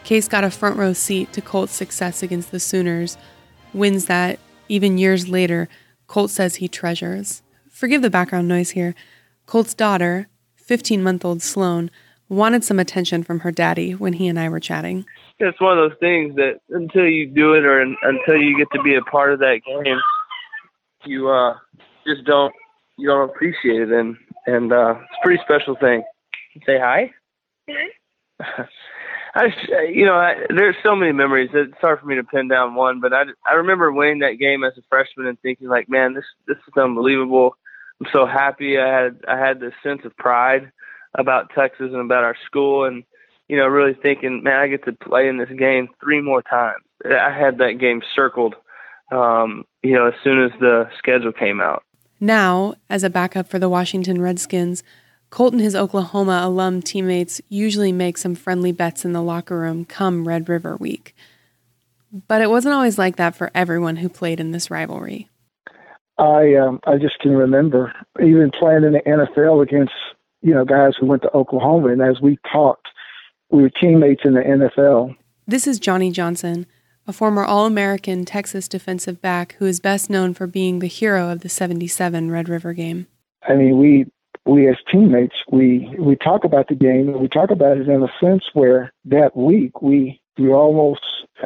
Case 0.04 0.28
got 0.28 0.44
a 0.44 0.50
front 0.50 0.76
row 0.76 0.92
seat 0.92 1.32
to 1.34 1.40
Colt's 1.40 1.72
success 1.74 2.24
against 2.24 2.50
the 2.50 2.60
Sooners, 2.60 3.16
wins 3.76 4.08
that, 4.08 4.40
even 4.70 4.98
years 4.98 5.30
later, 5.30 5.70
Colt 6.08 6.32
says 6.32 6.56
he 6.56 6.68
treasures. 6.68 7.44
Forgive 7.70 8.02
the 8.02 8.10
background 8.10 8.48
noise 8.48 8.72
here. 8.72 8.96
Colt's 9.46 9.76
daughter, 9.76 10.30
15 10.56 11.04
month 11.04 11.24
old 11.24 11.44
Sloan, 11.44 11.92
wanted 12.28 12.64
some 12.64 12.80
attention 12.80 13.22
from 13.22 13.42
her 13.42 13.52
daddy 13.52 13.94
when 13.94 14.14
he 14.14 14.28
and 14.28 14.40
I 14.40 14.50
were 14.50 14.60
chatting. 14.60 15.06
It's 15.38 15.62
one 15.62 15.78
of 15.78 15.92
those 15.92 16.00
things 16.00 16.36
that 16.38 16.62
until 16.70 17.06
you 17.06 17.28
do 17.28 17.54
it 17.54 17.66
or 17.66 17.82
until 17.82 18.38
you 18.38 18.58
get 18.58 18.68
to 18.74 18.82
be 18.82 18.96
a 18.96 19.02
part 19.04 19.32
of 19.32 19.38
that 19.42 19.62
game, 19.64 20.00
you 21.06 21.30
uh, 21.30 21.56
just 22.04 22.24
don't 22.26 22.52
you 22.98 23.08
don't 23.08 23.30
appreciate 23.30 23.82
it, 23.82 23.92
and 23.92 24.18
and 24.46 24.72
uh, 24.72 24.96
it's 25.00 25.18
a 25.22 25.26
pretty 25.26 25.42
special 25.44 25.76
thing. 25.80 26.04
Say 26.66 26.80
hi. 26.80 27.12
I, 29.36 29.48
you 29.92 30.06
know, 30.06 30.14
I, 30.14 30.36
there's 30.56 30.76
so 30.84 30.96
many 30.96 31.12
memories. 31.12 31.50
It's 31.54 31.74
hard 31.82 32.00
for 32.00 32.06
me 32.06 32.16
to 32.16 32.24
pin 32.24 32.48
down 32.48 32.76
one, 32.76 33.00
but 33.00 33.14
I, 33.14 33.24
I 33.50 33.56
remember 33.56 33.92
winning 33.92 34.20
that 34.20 34.38
game 34.40 34.64
as 34.64 34.74
a 34.78 34.82
freshman 34.90 35.26
and 35.26 35.40
thinking 35.42 35.68
like, 35.68 35.90
man, 35.90 36.14
this 36.14 36.26
this 36.48 36.58
is 36.58 36.74
unbelievable. 36.78 37.58
I'm 38.00 38.08
so 38.14 38.26
happy. 38.28 38.78
I 38.78 38.88
had 38.88 39.20
I 39.28 39.38
had 39.38 39.60
this 39.60 39.74
sense 39.82 40.02
of 40.06 40.16
pride 40.18 40.72
about 41.18 41.50
Texas 41.56 41.90
and 41.92 42.02
about 42.02 42.24
our 42.24 42.36
school, 42.46 42.86
and 42.86 43.04
you 43.48 43.58
know, 43.58 43.66
really 43.66 43.96
thinking, 44.00 44.44
man, 44.44 44.60
I 44.60 44.68
get 44.68 44.86
to 44.86 44.94
play 44.94 45.28
in 45.28 45.38
this 45.38 45.50
game 45.58 45.88
three 46.02 46.22
more 46.22 46.44
times. 46.44 46.84
I 47.06 47.36
had 47.36 47.58
that 47.58 47.80
game 47.80 48.02
circled, 48.16 48.56
um, 49.12 49.66
you 49.82 49.94
know, 49.94 50.08
as 50.08 50.14
soon 50.24 50.44
as 50.44 50.52
the 50.60 50.88
schedule 50.98 51.34
came 51.34 51.60
out. 51.60 51.84
Now, 52.24 52.76
as 52.90 53.04
a 53.04 53.10
backup 53.10 53.50
for 53.50 53.60
the 53.60 53.68
Washington 53.68 54.22
Redskins, 54.22 54.82
Colt 55.30 55.52
and 55.52 55.62
his 55.62 55.76
Oklahoma 55.76 56.40
alum 56.42 56.82
teammates 56.82 57.42
usually 57.50 57.92
make 57.92 58.18
some 58.18 58.34
friendly 58.34 58.72
bets 58.72 59.04
in 59.04 59.12
the 59.12 59.22
locker 59.22 59.60
room 59.60 59.84
come 59.84 60.26
Red 60.26 60.48
River 60.48 60.78
week. 60.78 61.14
But 62.30 62.42
it 62.42 62.50
wasn't 62.50 62.76
always 62.76 62.98
like 62.98 63.18
that 63.18 63.36
for 63.36 63.52
everyone 63.54 63.98
who 63.98 64.08
played 64.08 64.40
in 64.40 64.52
this 64.52 64.72
rivalry. 64.72 65.28
I 66.18 66.56
um, 66.56 66.80
I 66.88 66.96
just 66.96 67.20
can 67.20 67.36
remember 67.36 67.92
even 68.22 68.52
playing 68.58 68.86
in 68.86 68.94
the 68.94 69.02
NFL 69.06 69.62
against 69.62 69.92
you 70.42 70.54
know 70.54 70.64
guys 70.64 70.94
who 70.98 71.08
went 71.08 71.24
to 71.24 71.34
Oklahoma, 71.36 71.90
and 71.90 72.02
as 72.02 72.22
we 72.22 72.40
talked, 72.50 72.88
we 73.50 73.64
were 73.64 73.70
teammates 73.70 74.22
in 74.24 74.36
the 74.36 74.40
NFL. 74.40 75.18
This 75.46 75.68
is 75.68 75.78
Johnny 75.78 76.10
Johnson, 76.10 76.68
a 77.08 77.14
former 77.14 77.44
All-American 77.44 78.26
Texas 78.26 78.68
defensive 78.68 79.22
back 79.22 79.56
who 79.60 79.66
is 79.66 79.80
best 79.80 80.10
known 80.10 80.34
for 80.34 80.48
being 80.48 80.80
the 80.80 80.88
hero 80.88 81.30
of 81.30 81.42
the 81.42 81.50
'77 81.50 82.32
Red 82.32 82.50
River 82.50 82.74
game. 82.74 83.08
I 83.48 83.56
mean, 83.56 83.78
we 83.78 84.06
we 84.46 84.68
as 84.70 84.78
teammates 84.92 85.36
we 85.52 85.94
we 86.00 86.16
talk 86.16 86.44
about 86.44 86.68
the 86.68 86.76
game, 86.76 87.10
and 87.10 87.20
we 87.20 87.28
talk 87.28 87.52
about 87.52 87.78
it 87.78 87.88
in 87.88 88.04
a 88.04 88.14
sense 88.20 88.44
where 88.54 88.92
that 89.06 89.36
week 89.36 89.82
we 89.82 90.22
you 90.38 90.54
almost, 90.54 91.02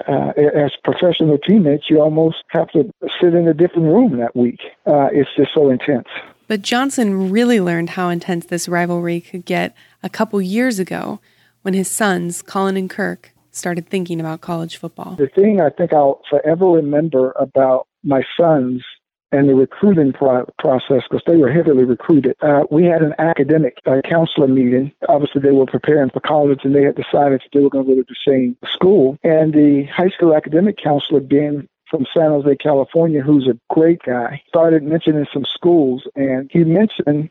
uh, 0.07 0.31
as 0.37 0.71
professional 0.83 1.37
teammates, 1.37 1.85
you 1.89 2.01
almost 2.01 2.37
have 2.49 2.69
to 2.71 2.89
sit 3.21 3.33
in 3.33 3.47
a 3.47 3.53
different 3.53 3.87
room 3.87 4.17
that 4.17 4.35
week. 4.35 4.59
Uh, 4.85 5.09
it's 5.11 5.29
just 5.35 5.51
so 5.53 5.69
intense. 5.69 6.07
But 6.47 6.61
Johnson 6.61 7.29
really 7.29 7.59
learned 7.59 7.91
how 7.91 8.09
intense 8.09 8.45
this 8.45 8.69
rivalry 8.69 9.19
could 9.19 9.45
get 9.45 9.75
a 10.01 10.09
couple 10.09 10.41
years 10.41 10.79
ago 10.79 11.19
when 11.63 11.73
his 11.73 11.89
sons, 11.89 12.41
Colin 12.41 12.77
and 12.77 12.89
Kirk, 12.89 13.33
started 13.57 13.87
thinking 13.87 14.19
about 14.19 14.41
college 14.41 14.77
football. 14.77 15.15
The 15.15 15.27
thing 15.27 15.59
I 15.61 15.69
think 15.69 15.93
I'll 15.93 16.21
forever 16.29 16.67
remember 16.67 17.33
about 17.37 17.87
my 18.03 18.23
sons 18.39 18.83
and 19.31 19.49
the 19.49 19.55
recruiting 19.55 20.13
pro- 20.13 20.45
process 20.57 21.03
because 21.09 21.23
they 21.27 21.35
were 21.35 21.51
heavily 21.51 21.83
recruited. 21.83 22.35
Uh, 22.41 22.63
we 22.71 22.85
had 22.85 23.01
an 23.01 23.13
academic 23.19 23.77
uh, 23.85 24.01
counselor 24.07 24.47
meeting. 24.47 24.91
Obviously, 25.09 25.41
they 25.41 25.51
were 25.51 25.65
preparing 25.65 26.09
for 26.09 26.21
college 26.21 26.59
and 26.63 26.73
they 26.73 26.83
had 26.83 26.95
decided 26.95 27.41
that 27.41 27.49
they 27.53 27.59
were 27.59 27.69
going 27.69 27.85
to 27.85 27.95
go 27.95 28.01
to 28.01 28.07
the 28.07 28.15
same 28.25 28.57
school. 28.73 29.17
And 29.23 29.53
the 29.53 29.85
high 29.93 30.09
school 30.09 30.33
academic 30.35 30.77
counselor, 30.81 31.19
Ben 31.19 31.67
from 31.89 32.05
San 32.13 32.31
Jose, 32.31 32.55
California, 32.57 33.21
who's 33.21 33.47
a 33.47 33.59
great 33.73 34.01
guy, 34.03 34.41
started 34.47 34.83
mentioning 34.83 35.25
some 35.33 35.45
schools 35.45 36.03
and 36.15 36.49
he 36.51 36.63
mentioned 36.63 37.29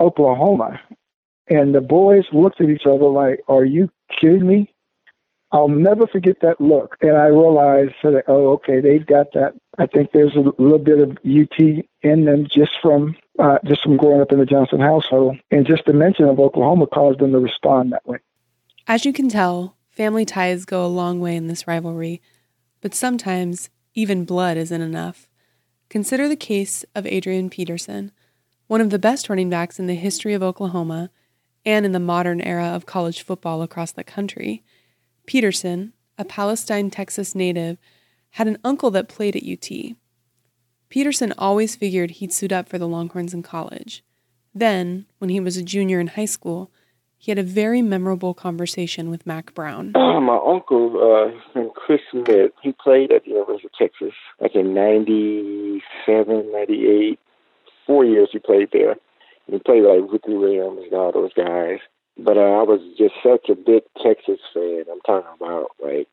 Oklahoma. 0.00 0.80
And 1.48 1.74
the 1.74 1.80
boys 1.80 2.24
looked 2.32 2.60
at 2.60 2.68
each 2.68 2.86
other 2.86 3.08
like, 3.08 3.40
Are 3.48 3.64
you 3.64 3.90
kidding 4.20 4.46
me? 4.46 4.72
I'll 5.50 5.68
never 5.68 6.06
forget 6.06 6.36
that 6.42 6.60
look. 6.60 6.96
And 7.00 7.16
I 7.16 7.26
realized 7.26 7.94
that, 8.02 8.24
oh, 8.28 8.52
okay, 8.52 8.80
they've 8.80 9.06
got 9.06 9.32
that. 9.32 9.54
I 9.78 9.86
think 9.86 10.12
there's 10.12 10.36
a 10.36 10.52
little 10.60 10.78
bit 10.78 10.98
of 10.98 11.12
UT 11.24 11.84
in 12.02 12.24
them 12.24 12.46
just 12.52 12.72
from 12.82 13.16
uh, 13.38 13.58
just 13.64 13.82
from 13.82 13.96
growing 13.96 14.20
up 14.20 14.32
in 14.32 14.40
the 14.40 14.44
Johnson 14.44 14.80
household. 14.80 15.36
And 15.50 15.66
just 15.66 15.84
the 15.86 15.92
mention 15.92 16.26
of 16.26 16.40
Oklahoma 16.40 16.86
caused 16.88 17.20
them 17.20 17.32
to 17.32 17.38
respond 17.38 17.92
that 17.92 18.06
way. 18.06 18.18
As 18.86 19.04
you 19.04 19.12
can 19.12 19.28
tell, 19.28 19.76
family 19.90 20.24
ties 20.24 20.64
go 20.64 20.84
a 20.84 20.88
long 20.88 21.20
way 21.20 21.36
in 21.36 21.46
this 21.46 21.66
rivalry, 21.66 22.20
but 22.80 22.94
sometimes 22.94 23.70
even 23.94 24.24
blood 24.24 24.56
isn't 24.56 24.82
enough. 24.82 25.28
Consider 25.88 26.28
the 26.28 26.36
case 26.36 26.84
of 26.94 27.06
Adrian 27.06 27.48
Peterson, 27.48 28.12
one 28.66 28.80
of 28.80 28.90
the 28.90 28.98
best 28.98 29.28
running 29.28 29.48
backs 29.48 29.78
in 29.78 29.86
the 29.86 29.94
history 29.94 30.34
of 30.34 30.42
Oklahoma 30.42 31.10
and 31.64 31.86
in 31.86 31.92
the 31.92 32.00
modern 32.00 32.40
era 32.40 32.66
of 32.66 32.86
college 32.86 33.22
football 33.22 33.62
across 33.62 33.92
the 33.92 34.04
country. 34.04 34.62
Peterson, 35.28 35.92
a 36.16 36.24
Palestine, 36.24 36.88
Texas 36.88 37.34
native, 37.34 37.76
had 38.30 38.48
an 38.48 38.56
uncle 38.64 38.90
that 38.90 39.10
played 39.10 39.36
at 39.36 39.42
UT. 39.42 39.94
Peterson 40.88 41.34
always 41.36 41.76
figured 41.76 42.12
he'd 42.12 42.32
suit 42.32 42.50
up 42.50 42.66
for 42.66 42.78
the 42.78 42.88
Longhorns 42.88 43.34
in 43.34 43.42
college. 43.42 44.02
Then, 44.54 45.04
when 45.18 45.28
he 45.28 45.38
was 45.38 45.58
a 45.58 45.62
junior 45.62 46.00
in 46.00 46.06
high 46.06 46.24
school, 46.24 46.70
he 47.18 47.30
had 47.30 47.38
a 47.38 47.42
very 47.42 47.82
memorable 47.82 48.32
conversation 48.32 49.10
with 49.10 49.26
Mack 49.26 49.52
Brown. 49.52 49.92
Uh, 49.94 50.18
my 50.18 50.38
uncle, 50.38 50.96
uh, 50.96 51.60
Chris 51.74 52.00
Smith, 52.10 52.52
he 52.62 52.72
played 52.72 53.12
at 53.12 53.24
the 53.24 53.32
University 53.32 53.66
of 53.66 53.72
Texas 53.78 54.14
like 54.40 54.54
in 54.54 54.72
97, 54.72 56.52
98. 56.52 57.20
Four 57.86 58.06
years 58.06 58.30
he 58.32 58.38
played 58.38 58.70
there. 58.72 58.96
He 59.46 59.58
played 59.58 59.82
like 59.82 60.10
Ricky 60.10 60.32
Williams 60.32 60.84
and 60.84 60.94
all 60.94 61.12
those 61.12 61.34
guys. 61.34 61.80
But 62.18 62.36
uh, 62.36 62.58
I 62.58 62.62
was 62.62 62.80
just 62.98 63.14
such 63.22 63.48
a 63.48 63.54
big 63.54 63.82
Texas 64.02 64.40
fan. 64.52 64.84
I'm 64.90 65.00
talking 65.06 65.30
about 65.36 65.70
like 65.82 66.08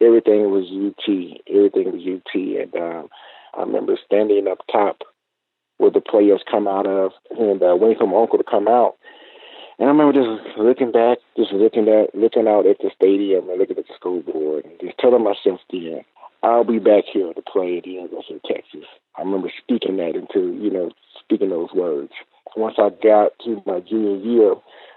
everything 0.00 0.50
was 0.50 0.68
UT. 0.68 1.08
Everything 1.48 1.92
was 1.92 2.04
UT. 2.04 2.34
And 2.34 2.74
um, 2.76 3.08
I 3.56 3.62
remember 3.62 3.96
standing 4.04 4.46
up 4.46 4.58
top 4.70 5.02
where 5.78 5.90
the 5.90 6.00
players 6.00 6.42
come 6.50 6.68
out 6.68 6.86
of 6.86 7.12
and 7.38 7.62
uh, 7.62 7.74
waiting 7.76 7.98
for 7.98 8.06
my 8.06 8.20
uncle 8.20 8.38
to 8.38 8.44
come 8.44 8.68
out. 8.68 8.96
And 9.78 9.88
I 9.88 9.92
remember 9.92 10.12
just 10.12 10.58
looking 10.58 10.90
back, 10.90 11.18
just 11.36 11.52
looking 11.52 11.88
at, 11.88 12.14
looking 12.14 12.48
out 12.48 12.66
at 12.66 12.78
the 12.78 12.90
stadium 12.94 13.48
and 13.48 13.58
looking 13.58 13.78
at 13.78 13.86
the 13.86 13.94
school 13.94 14.20
board 14.22 14.64
and 14.64 14.74
just 14.80 14.98
telling 14.98 15.22
myself, 15.22 15.60
then, 15.70 16.04
I'll 16.42 16.64
be 16.64 16.78
back 16.78 17.04
here 17.12 17.32
to 17.32 17.42
play 17.42 17.78
at 17.78 17.84
the 17.84 17.90
University 17.90 18.34
of 18.34 18.42
Texas. 18.42 18.86
I 19.16 19.22
remember 19.22 19.50
speaking 19.56 19.96
that 19.96 20.14
into, 20.14 20.54
you 20.60 20.70
know, 20.70 20.90
speaking 21.18 21.50
those 21.50 21.72
words. 21.74 22.12
Once 22.56 22.76
I 22.78 22.90
got 22.90 23.32
to 23.44 23.62
my 23.66 23.80
junior 23.80 24.16
year, 24.16 24.54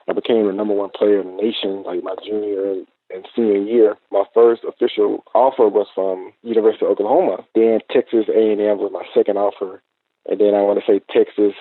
I 0.07 0.13
became 0.13 0.47
the 0.47 0.53
number 0.53 0.73
one 0.73 0.89
player 0.89 1.21
in 1.21 1.35
the 1.35 1.41
nation, 1.41 1.83
like 1.83 2.03
my 2.03 2.15
junior 2.25 2.71
and, 2.71 3.27
senior 3.35 3.57
year. 3.57 3.97
My 4.09 4.23
first 4.33 4.63
official 4.63 5.23
offer 5.35 5.67
was 5.67 5.87
from 5.93 6.31
University 6.43 6.85
of 6.85 6.91
Oklahoma. 6.91 7.45
Then 7.55 7.79
Texas 7.91 8.25
A&M 8.29 8.77
was 8.77 8.91
my 8.91 9.03
second 9.13 9.37
offer, 9.37 9.81
and 10.29 10.39
then 10.39 10.55
I 10.55 10.61
want 10.61 10.79
to 10.79 10.85
say 10.85 11.01
Texas 11.11 11.53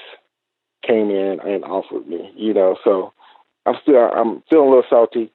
came 0.86 1.10
in 1.10 1.40
and 1.40 1.64
offered 1.64 2.06
me. 2.06 2.32
You 2.36 2.54
know, 2.54 2.76
so 2.84 3.12
I'm 3.66 3.76
still 3.82 3.96
I'm 3.96 4.42
feeling 4.48 4.68
a 4.68 4.70
little 4.70 4.84
salty, 4.88 5.32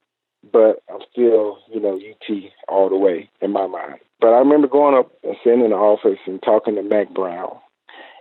but 0.52 0.82
I'm 0.90 1.02
still 1.12 1.60
you 1.72 1.80
know 1.80 1.98
UT 1.98 2.52
all 2.68 2.90
the 2.90 2.98
way 2.98 3.30
in 3.42 3.52
my 3.52 3.68
mind. 3.68 4.00
But 4.20 4.34
I 4.34 4.40
remember 4.40 4.68
going 4.68 4.98
up 4.98 5.12
and 5.24 5.36
sitting 5.44 5.64
in 5.64 5.72
the 5.72 5.76
office 5.76 6.20
and 6.26 6.42
talking 6.42 6.76
to 6.76 6.84
Mack 6.84 7.10
Brown, 7.14 7.58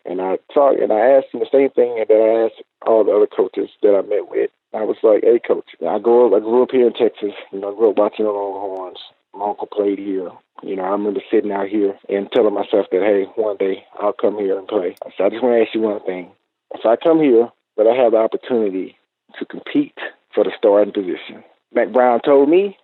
and 0.04 0.20
I 0.20 0.38
talked 0.52 0.80
and 0.80 0.92
I 0.92 1.00
asked 1.00 1.28
him 1.32 1.40
the 1.40 1.46
same 1.50 1.70
thing 1.70 1.96
that 1.96 2.14
I 2.14 2.46
asked 2.46 2.62
all 2.86 3.04
the 3.04 3.12
other 3.12 3.26
coaches 3.26 3.70
that 3.82 3.94
I 3.94 4.02
met 4.02 4.28
with. 4.28 4.50
I 4.74 4.82
was 4.82 4.96
like, 5.02 5.22
"Hey, 5.22 5.38
coach, 5.38 5.70
I 5.86 5.98
grew 5.98 6.26
up. 6.26 6.34
I 6.34 6.40
grew 6.40 6.62
up 6.62 6.70
here 6.72 6.86
in 6.86 6.92
Texas. 6.92 7.34
You 7.52 7.60
know, 7.60 7.72
I 7.72 7.76
grew 7.76 7.90
up 7.90 7.98
watching 7.98 8.24
the 8.24 8.32
Longhorns. 8.32 8.98
My 9.32 9.46
uncle 9.46 9.68
played 9.68 9.98
here. 9.98 10.30
You 10.62 10.76
know, 10.76 10.82
I 10.82 10.90
remember 10.90 11.20
sitting 11.30 11.52
out 11.52 11.68
here 11.68 11.96
and 12.08 12.30
telling 12.32 12.54
myself 12.54 12.86
that, 12.90 13.02
hey, 13.02 13.24
one 13.40 13.56
day 13.56 13.84
I'll 14.00 14.12
come 14.12 14.38
here 14.38 14.58
and 14.58 14.66
play. 14.66 14.96
So 15.16 15.24
I 15.24 15.28
just 15.28 15.42
want 15.42 15.56
to 15.56 15.62
ask 15.62 15.74
you 15.74 15.80
one 15.80 16.00
thing: 16.00 16.30
if 16.74 16.84
I 16.84 16.96
come 16.96 17.20
here, 17.20 17.50
but 17.76 17.86
I 17.86 17.94
have 17.94 18.12
the 18.12 18.18
opportunity 18.18 18.96
to 19.38 19.44
compete 19.44 19.98
for 20.34 20.44
the 20.44 20.52
starting 20.58 20.92
position, 20.92 21.44
Mack 21.72 21.92
Brown 21.92 22.20
told 22.24 22.48
me, 22.48 22.76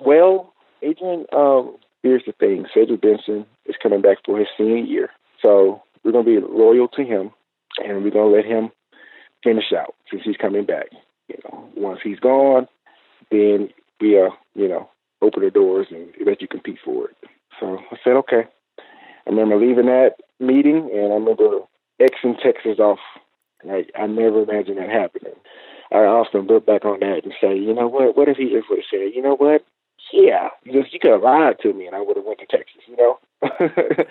well, 0.00 0.52
Adrian, 0.82 1.26
um, 1.32 1.76
here's 2.02 2.24
the 2.24 2.32
thing: 2.32 2.66
Cedric 2.72 3.00
Benson 3.00 3.46
is 3.66 3.76
coming 3.82 4.00
back 4.00 4.18
for 4.24 4.38
his 4.38 4.48
senior 4.56 4.76
year, 4.76 5.10
so 5.42 5.82
we're 6.04 6.12
gonna 6.12 6.24
be 6.24 6.38
loyal 6.38 6.88
to 6.88 7.02
him, 7.02 7.32
and 7.84 8.04
we're 8.04 8.10
gonna 8.10 8.34
let 8.34 8.44
him 8.44 8.70
finish 9.42 9.72
out 9.76 9.94
since 10.10 10.22
he's 10.24 10.36
coming 10.36 10.64
back. 10.64 10.86
You 11.28 11.36
know, 11.44 11.68
once 11.76 12.00
he's 12.02 12.18
gone, 12.18 12.66
then 13.30 13.70
we 14.00 14.20
uh, 14.20 14.30
you 14.54 14.68
know, 14.68 14.88
open 15.22 15.42
the 15.42 15.50
doors 15.50 15.88
and 15.90 16.08
let 16.24 16.40
you 16.40 16.48
compete 16.48 16.78
for 16.84 17.10
it. 17.10 17.16
So 17.58 17.78
I 17.90 17.96
said, 18.02 18.14
okay. 18.16 18.44
I 18.78 19.30
remember 19.30 19.56
leaving 19.56 19.86
that 19.86 20.14
meeting, 20.38 20.90
and 20.92 21.12
I 21.12 21.16
remember 21.16 21.60
Xing 22.00 22.40
Texas 22.42 22.78
off. 22.78 22.98
Like 23.62 23.90
I 23.98 24.06
never 24.06 24.42
imagined 24.42 24.78
that 24.78 24.88
happening. 24.88 25.34
I 25.92 25.98
often 25.98 26.46
look 26.46 26.66
back 26.66 26.84
on 26.84 27.00
that 27.00 27.24
and 27.24 27.34
say, 27.40 27.56
you 27.56 27.74
know 27.74 27.88
what? 27.88 28.16
What 28.16 28.28
if 28.28 28.36
he 28.36 28.48
just 28.50 28.70
would 28.70 28.78
have 28.78 28.84
said, 28.90 29.14
you 29.14 29.20
know 29.22 29.36
what? 29.36 29.64
Yeah, 30.12 30.48
you, 30.64 30.82
you 30.90 30.98
could 30.98 31.10
have 31.10 31.22
lied 31.22 31.58
to 31.62 31.72
me, 31.72 31.86
and 31.86 31.94
I 31.94 32.00
would 32.00 32.16
have 32.16 32.24
went 32.24 32.40
to 32.40 32.46
Texas. 32.46 32.80
You 32.86 32.96
know, 32.96 33.18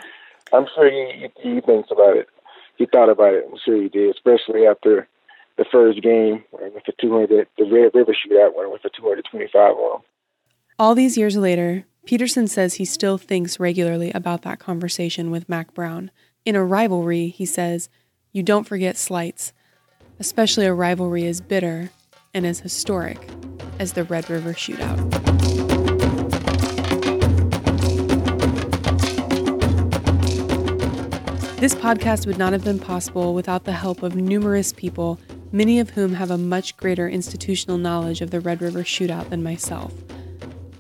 I'm 0.53 0.67
sure 0.75 0.89
he, 0.89 1.29
he, 1.41 1.55
he 1.55 1.61
thinks 1.61 1.89
about 1.91 2.15
it. 2.17 2.29
He 2.77 2.85
thought 2.85 3.09
about 3.09 3.33
it. 3.33 3.45
I'm 3.51 3.57
sure 3.63 3.81
he 3.81 3.89
did, 3.89 4.15
especially 4.15 4.67
after 4.67 5.07
the 5.59 5.65
first 5.69 6.01
game 6.01 6.43
with 6.53 6.83
the 6.85 6.93
200, 7.01 7.45
the 7.57 7.65
Red 7.65 7.91
River 7.93 8.13
shootout 8.13 8.55
when 8.55 8.71
with 8.71 8.81
the 8.81 8.89
225 8.95 9.75
on. 9.75 10.01
All 10.79 10.95
these 10.95 11.17
years 11.17 11.35
later, 11.35 11.83
Peterson 12.05 12.47
says 12.47 12.75
he 12.75 12.85
still 12.85 13.17
thinks 13.17 13.59
regularly 13.59 14.09
about 14.11 14.43
that 14.43 14.59
conversation 14.59 15.31
with 15.31 15.49
Mack 15.49 15.73
Brown. 15.73 16.11
In 16.45 16.55
a 16.55 16.63
rivalry, 16.63 17.27
he 17.27 17.45
says, 17.45 17.89
you 18.31 18.41
don't 18.41 18.63
forget 18.67 18.95
slights, 18.95 19.51
especially 20.17 20.65
a 20.65 20.73
rivalry 20.73 21.27
as 21.27 21.41
bitter 21.41 21.89
and 22.33 22.45
as 22.45 22.61
historic 22.61 23.19
as 23.79 23.93
the 23.93 24.05
Red 24.05 24.29
River 24.29 24.53
Shootout. 24.53 24.97
This 31.59 31.75
podcast 31.75 32.25
would 32.25 32.37
not 32.37 32.53
have 32.53 32.63
been 32.63 32.79
possible 32.79 33.33
without 33.33 33.65
the 33.65 33.73
help 33.73 34.01
of 34.01 34.15
numerous 34.15 34.71
people, 34.71 35.19
many 35.51 35.79
of 35.79 35.91
whom 35.91 36.13
have 36.13 36.31
a 36.31 36.37
much 36.37 36.77
greater 36.77 37.09
institutional 37.09 37.77
knowledge 37.77 38.21
of 38.21 38.31
the 38.31 38.39
Red 38.39 38.61
River 38.61 38.83
Shootout 38.83 39.29
than 39.29 39.43
myself. 39.43 39.93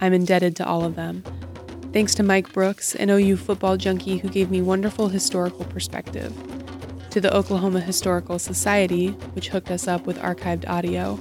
I'm 0.01 0.13
indebted 0.13 0.55
to 0.57 0.65
all 0.65 0.83
of 0.83 0.95
them. 0.95 1.23
Thanks 1.91 2.13
to 2.15 2.23
Mike 2.23 2.53
Brooks, 2.53 2.95
an 2.95 3.09
OU 3.09 3.37
football 3.37 3.75
junkie 3.75 4.17
who 4.17 4.29
gave 4.29 4.51
me 4.51 4.61
wonderful 4.61 5.09
historical 5.09 5.65
perspective. 5.65 6.33
To 7.09 7.19
the 7.19 7.35
Oklahoma 7.35 7.79
Historical 7.79 8.37
Society, 8.37 9.09
which 9.33 9.49
hooked 9.49 9.71
us 9.71 9.87
up 9.87 10.05
with 10.05 10.19
archived 10.19 10.69
audio. 10.69 11.17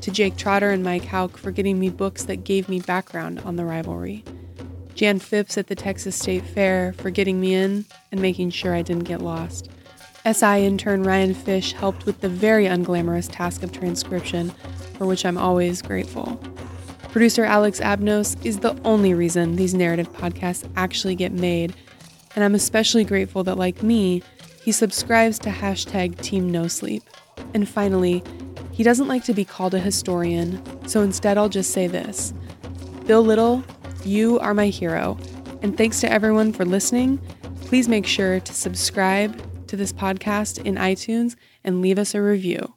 To 0.00 0.10
Jake 0.12 0.36
Trotter 0.36 0.70
and 0.70 0.84
Mike 0.84 1.06
Hauk 1.06 1.36
for 1.36 1.50
getting 1.50 1.80
me 1.80 1.90
books 1.90 2.22
that 2.24 2.44
gave 2.44 2.68
me 2.68 2.78
background 2.78 3.40
on 3.40 3.56
the 3.56 3.64
rivalry. 3.64 4.24
Jan 4.94 5.18
Phipps 5.18 5.58
at 5.58 5.66
the 5.66 5.74
Texas 5.74 6.14
State 6.16 6.44
Fair 6.44 6.92
for 6.94 7.10
getting 7.10 7.40
me 7.40 7.54
in 7.54 7.84
and 8.12 8.22
making 8.22 8.50
sure 8.50 8.74
I 8.74 8.82
didn't 8.82 9.04
get 9.04 9.20
lost. 9.20 9.68
SI 10.32 10.66
intern 10.66 11.04
Ryan 11.04 11.34
Fish 11.34 11.72
helped 11.72 12.04
with 12.04 12.20
the 12.20 12.28
very 12.28 12.64
unglamorous 12.64 13.28
task 13.30 13.62
of 13.62 13.70
transcription, 13.70 14.50
for 14.98 15.06
which 15.06 15.24
I'm 15.24 15.38
always 15.38 15.82
grateful. 15.82 16.40
Producer 17.10 17.44
Alex 17.44 17.78
Abnos 17.80 18.36
is 18.44 18.58
the 18.58 18.76
only 18.84 19.14
reason 19.14 19.54
these 19.54 19.72
narrative 19.72 20.12
podcasts 20.12 20.68
actually 20.76 21.14
get 21.14 21.32
made, 21.32 21.74
and 22.34 22.44
I'm 22.44 22.56
especially 22.56 23.04
grateful 23.04 23.44
that, 23.44 23.56
like 23.56 23.82
me, 23.82 24.22
he 24.62 24.72
subscribes 24.72 25.38
to 25.40 25.50
hashtag 25.50 26.20
Team 26.20 26.50
No 26.50 26.66
Sleep. 26.66 27.04
And 27.54 27.68
finally, 27.68 28.24
he 28.72 28.82
doesn't 28.82 29.06
like 29.06 29.22
to 29.24 29.32
be 29.32 29.44
called 29.44 29.74
a 29.74 29.78
historian, 29.78 30.60
so 30.88 31.02
instead 31.02 31.38
I'll 31.38 31.48
just 31.48 31.70
say 31.70 31.86
this 31.86 32.34
Bill 33.06 33.22
Little, 33.22 33.62
you 34.04 34.40
are 34.40 34.54
my 34.54 34.66
hero. 34.66 35.16
And 35.62 35.76
thanks 35.76 36.00
to 36.00 36.10
everyone 36.10 36.52
for 36.52 36.64
listening. 36.64 37.18
Please 37.62 37.88
make 37.88 38.06
sure 38.06 38.40
to 38.40 38.52
subscribe 38.52 39.40
to 39.68 39.76
this 39.76 39.92
podcast 39.92 40.64
in 40.64 40.76
iTunes 40.76 41.36
and 41.64 41.82
leave 41.82 41.98
us 41.98 42.14
a 42.14 42.22
review. 42.22 42.75